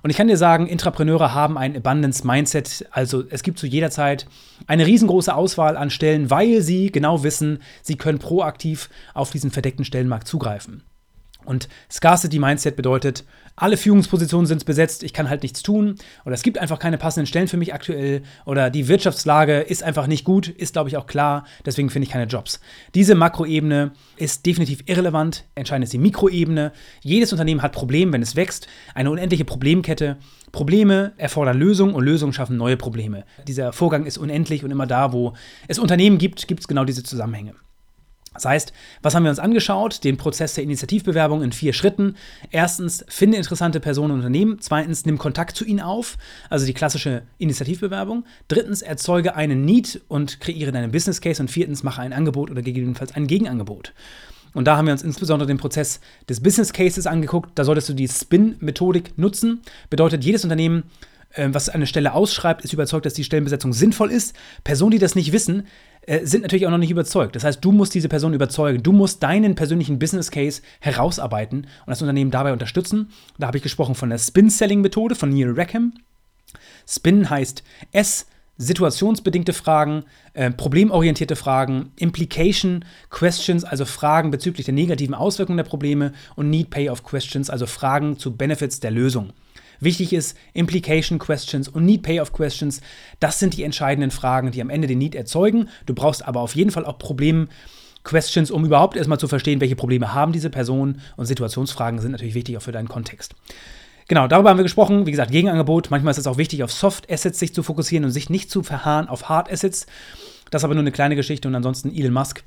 Und 0.06 0.10
ich 0.10 0.16
kann 0.16 0.28
dir 0.28 0.36
sagen, 0.36 0.68
Intrapreneure 0.68 1.34
haben 1.34 1.58
ein 1.58 1.74
Abundance-Mindset. 1.76 2.86
Also 2.92 3.24
es 3.28 3.42
gibt 3.42 3.58
zu 3.58 3.66
jeder 3.66 3.90
Zeit 3.90 4.28
eine 4.68 4.86
riesengroße 4.86 5.34
Auswahl 5.34 5.76
an 5.76 5.90
Stellen, 5.90 6.30
weil 6.30 6.62
sie 6.62 6.92
genau 6.92 7.24
wissen, 7.24 7.58
sie 7.82 7.96
können 7.96 8.20
proaktiv 8.20 8.88
auf 9.14 9.30
diesen 9.30 9.50
verdeckten 9.50 9.84
Stellenmarkt 9.84 10.28
zugreifen. 10.28 10.84
Und 11.46 11.68
Scarcity 11.90 12.38
Mindset 12.38 12.76
bedeutet, 12.76 13.24
alle 13.56 13.78
Führungspositionen 13.78 14.46
sind 14.46 14.64
besetzt, 14.66 15.02
ich 15.02 15.14
kann 15.14 15.30
halt 15.30 15.42
nichts 15.42 15.62
tun 15.62 15.96
oder 16.26 16.34
es 16.34 16.42
gibt 16.42 16.58
einfach 16.58 16.78
keine 16.78 16.98
passenden 16.98 17.26
Stellen 17.26 17.48
für 17.48 17.56
mich 17.56 17.72
aktuell 17.72 18.22
oder 18.44 18.68
die 18.68 18.86
Wirtschaftslage 18.86 19.60
ist 19.60 19.82
einfach 19.82 20.06
nicht 20.06 20.24
gut, 20.24 20.48
ist 20.48 20.74
glaube 20.74 20.90
ich 20.90 20.98
auch 20.98 21.06
klar, 21.06 21.46
deswegen 21.64 21.88
finde 21.88 22.06
ich 22.06 22.12
keine 22.12 22.26
Jobs. 22.26 22.60
Diese 22.94 23.14
Makroebene 23.14 23.92
ist 24.16 24.44
definitiv 24.44 24.80
irrelevant, 24.86 25.44
entscheidend 25.54 25.84
ist 25.84 25.94
die 25.94 25.98
Mikroebene. 25.98 26.72
Jedes 27.02 27.32
Unternehmen 27.32 27.62
hat 27.62 27.72
Probleme, 27.72 28.12
wenn 28.12 28.22
es 28.22 28.36
wächst, 28.36 28.66
eine 28.94 29.10
unendliche 29.10 29.46
Problemkette. 29.46 30.18
Probleme 30.52 31.12
erfordern 31.16 31.58
Lösungen 31.58 31.94
und 31.94 32.04
Lösungen 32.04 32.32
schaffen 32.34 32.56
neue 32.56 32.76
Probleme. 32.76 33.24
Dieser 33.48 33.72
Vorgang 33.72 34.04
ist 34.04 34.18
unendlich 34.18 34.64
und 34.64 34.70
immer 34.70 34.86
da, 34.86 35.12
wo 35.12 35.32
es 35.66 35.78
Unternehmen 35.78 36.18
gibt, 36.18 36.46
gibt 36.46 36.60
es 36.60 36.68
genau 36.68 36.84
diese 36.84 37.02
Zusammenhänge. 37.02 37.54
Das 38.36 38.44
heißt, 38.44 38.72
was 39.02 39.14
haben 39.14 39.24
wir 39.24 39.30
uns 39.30 39.38
angeschaut? 39.38 40.04
Den 40.04 40.16
Prozess 40.16 40.54
der 40.54 40.64
Initiativbewerbung 40.64 41.42
in 41.42 41.52
vier 41.52 41.72
Schritten. 41.72 42.16
Erstens, 42.50 43.04
finde 43.08 43.36
interessante 43.36 43.80
Personen 43.80 44.12
und 44.12 44.18
Unternehmen. 44.18 44.58
Zweitens, 44.60 45.06
nimm 45.06 45.18
Kontakt 45.18 45.56
zu 45.56 45.64
ihnen 45.64 45.80
auf, 45.80 46.16
also 46.50 46.66
die 46.66 46.74
klassische 46.74 47.22
Initiativbewerbung. 47.38 48.24
Drittens, 48.48 48.82
erzeuge 48.82 49.34
einen 49.34 49.64
Need 49.64 50.02
und 50.08 50.40
kreiere 50.40 50.72
deinen 50.72 50.92
Business 50.92 51.20
Case. 51.20 51.42
Und 51.42 51.50
viertens, 51.50 51.82
mache 51.82 52.02
ein 52.02 52.12
Angebot 52.12 52.50
oder 52.50 52.62
gegebenenfalls 52.62 53.14
ein 53.14 53.26
Gegenangebot. 53.26 53.92
Und 54.54 54.64
da 54.64 54.76
haben 54.76 54.86
wir 54.86 54.92
uns 54.92 55.02
insbesondere 55.02 55.46
den 55.46 55.58
Prozess 55.58 56.00
des 56.28 56.42
Business 56.42 56.72
Cases 56.72 57.06
angeguckt. 57.06 57.50
Da 57.56 57.64
solltest 57.64 57.88
du 57.90 57.92
die 57.92 58.08
Spin-Methodik 58.08 59.18
nutzen. 59.18 59.60
Bedeutet, 59.90 60.24
jedes 60.24 60.44
Unternehmen 60.44 60.84
ähm, 61.36 61.54
was 61.54 61.68
eine 61.68 61.86
Stelle 61.86 62.14
ausschreibt, 62.14 62.64
ist 62.64 62.72
überzeugt, 62.72 63.06
dass 63.06 63.14
die 63.14 63.24
Stellenbesetzung 63.24 63.72
sinnvoll 63.72 64.10
ist. 64.10 64.34
Personen, 64.64 64.92
die 64.92 64.98
das 64.98 65.14
nicht 65.14 65.32
wissen, 65.32 65.66
äh, 66.06 66.24
sind 66.24 66.42
natürlich 66.42 66.66
auch 66.66 66.70
noch 66.70 66.78
nicht 66.78 66.90
überzeugt. 66.90 67.36
Das 67.36 67.44
heißt, 67.44 67.64
du 67.64 67.72
musst 67.72 67.94
diese 67.94 68.08
Person 68.08 68.32
überzeugen. 68.32 68.82
Du 68.82 68.92
musst 68.92 69.22
deinen 69.22 69.54
persönlichen 69.54 69.98
Business 69.98 70.30
Case 70.30 70.62
herausarbeiten 70.80 71.60
und 71.60 71.88
das 71.88 72.00
Unternehmen 72.00 72.30
dabei 72.30 72.52
unterstützen. 72.52 73.10
Da 73.38 73.48
habe 73.48 73.58
ich 73.58 73.62
gesprochen 73.62 73.94
von 73.94 74.10
der 74.10 74.18
Spin-Selling-Methode 74.18 75.14
von 75.14 75.30
Neil 75.30 75.52
Rackham. 75.52 75.94
Spin 76.86 77.28
heißt 77.28 77.64
S, 77.92 78.26
situationsbedingte 78.56 79.52
Fragen, 79.52 80.04
äh, 80.32 80.50
problemorientierte 80.50 81.36
Fragen, 81.36 81.92
Implication 81.96 82.84
Questions, 83.10 83.64
also 83.64 83.84
Fragen 83.84 84.30
bezüglich 84.30 84.64
der 84.64 84.74
negativen 84.74 85.14
Auswirkungen 85.14 85.58
der 85.58 85.64
Probleme 85.64 86.12
und 86.36 86.50
Need 86.50 86.70
Payoff 86.70 87.02
Questions, 87.04 87.50
also 87.50 87.66
Fragen 87.66 88.18
zu 88.18 88.36
Benefits 88.36 88.80
der 88.80 88.92
Lösung. 88.92 89.32
Wichtig 89.80 90.12
ist 90.12 90.36
Implication 90.52 91.18
Questions 91.18 91.68
und 91.68 91.84
Need 91.84 92.02
Payoff 92.02 92.32
Questions. 92.32 92.80
Das 93.20 93.38
sind 93.38 93.56
die 93.56 93.62
entscheidenden 93.62 94.10
Fragen, 94.10 94.50
die 94.50 94.60
am 94.60 94.70
Ende 94.70 94.88
den 94.88 94.98
Need 94.98 95.14
erzeugen. 95.14 95.68
Du 95.86 95.94
brauchst 95.94 96.26
aber 96.26 96.40
auf 96.40 96.54
jeden 96.54 96.70
Fall 96.70 96.84
auch 96.84 96.98
Problem 96.98 97.48
Questions, 98.04 98.50
um 98.50 98.64
überhaupt 98.64 98.96
erstmal 98.96 99.18
zu 99.18 99.28
verstehen, 99.28 99.60
welche 99.60 99.76
Probleme 99.76 100.14
haben 100.14 100.32
diese 100.32 100.50
Personen. 100.50 101.00
Und 101.16 101.26
Situationsfragen 101.26 101.98
sind 102.00 102.12
natürlich 102.12 102.34
wichtig 102.34 102.56
auch 102.56 102.62
für 102.62 102.72
deinen 102.72 102.88
Kontext. 102.88 103.34
Genau, 104.08 104.28
darüber 104.28 104.50
haben 104.50 104.58
wir 104.58 104.62
gesprochen. 104.62 105.06
Wie 105.06 105.10
gesagt, 105.10 105.32
Gegenangebot. 105.32 105.90
Manchmal 105.90 106.12
ist 106.12 106.18
es 106.18 106.28
auch 106.28 106.38
wichtig, 106.38 106.62
auf 106.62 106.70
Soft 106.70 107.10
Assets 107.10 107.40
sich 107.40 107.52
zu 107.52 107.64
fokussieren 107.64 108.04
und 108.04 108.12
sich 108.12 108.30
nicht 108.30 108.50
zu 108.50 108.62
verharren 108.62 109.08
auf 109.08 109.28
Hard 109.28 109.50
Assets. 109.50 109.86
Das 110.50 110.60
ist 110.60 110.64
aber 110.64 110.74
nur 110.74 110.82
eine 110.82 110.92
kleine 110.92 111.16
Geschichte 111.16 111.48
und 111.48 111.54
ansonsten 111.56 111.92
Elon 111.92 112.12
Musk 112.12 112.44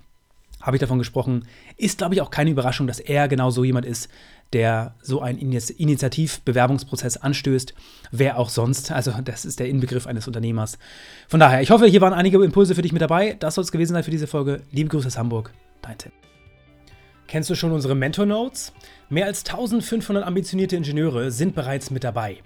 habe 0.61 0.77
ich 0.77 0.81
davon 0.81 0.99
gesprochen. 0.99 1.45
Ist, 1.77 1.99
glaube 1.99 2.15
ich, 2.15 2.21
auch 2.21 2.31
keine 2.31 2.49
Überraschung, 2.49 2.87
dass 2.87 2.99
er 2.99 3.27
genau 3.27 3.49
so 3.49 3.63
jemand 3.63 3.85
ist, 3.85 4.09
der 4.53 4.95
so 5.01 5.21
einen 5.21 5.37
Initiativbewerbungsprozess 5.39 7.17
anstößt. 7.17 7.73
Wer 8.11 8.39
auch 8.39 8.49
sonst. 8.49 8.91
Also, 8.91 9.13
das 9.23 9.45
ist 9.45 9.59
der 9.59 9.69
Inbegriff 9.69 10.07
eines 10.07 10.27
Unternehmers. 10.27 10.77
Von 11.27 11.39
daher, 11.39 11.61
ich 11.61 11.71
hoffe, 11.71 11.85
hier 11.85 12.01
waren 12.01 12.13
einige 12.13 12.43
Impulse 12.43 12.75
für 12.75 12.81
dich 12.81 12.93
mit 12.93 13.01
dabei. 13.01 13.35
Das 13.39 13.55
soll 13.55 13.63
es 13.63 13.71
gewesen 13.71 13.93
sein 13.93 14.03
für 14.03 14.11
diese 14.11 14.27
Folge. 14.27 14.63
Liebe 14.71 14.89
Grüße 14.89 15.07
aus 15.07 15.17
Hamburg. 15.17 15.53
Dein 15.81 15.97
Tim. 15.97 16.11
Kennst 17.27 17.49
du 17.51 17.55
schon 17.55 17.71
unsere 17.71 17.93
Mentor 17.93 18.25
Notes? 18.25 18.73
Mehr 19.09 19.27
als 19.27 19.45
1500 19.45 20.25
ambitionierte 20.25 20.75
Ingenieure 20.75 21.29
sind 21.29 21.53
bereits 21.53 21.91
mit 21.91 22.03
dabei. 22.03 22.37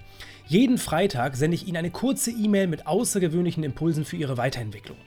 Jeden 0.46 0.78
Freitag 0.78 1.38
sende 1.38 1.56
ich 1.56 1.68
Ihnen 1.68 1.78
eine 1.78 1.90
kurze 1.90 2.32
E-Mail 2.32 2.68
mit 2.68 2.86
außergewöhnlichen 2.86 3.64
Impulsen 3.64 4.04
für 4.04 4.18
Ihre 4.18 4.36
Weiterentwicklung. 4.36 4.98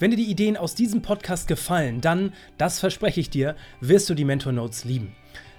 Wenn 0.00 0.10
dir 0.10 0.16
die 0.16 0.28
Ideen 0.28 0.56
aus 0.56 0.74
diesem 0.74 1.02
Podcast 1.02 1.46
gefallen, 1.46 2.00
dann, 2.00 2.32
das 2.58 2.80
verspreche 2.80 3.20
ich 3.20 3.30
dir, 3.30 3.54
wirst 3.80 4.10
du 4.10 4.14
die 4.14 4.24
Mentor 4.24 4.52
Notes 4.52 4.84
lieben. 4.84 5.14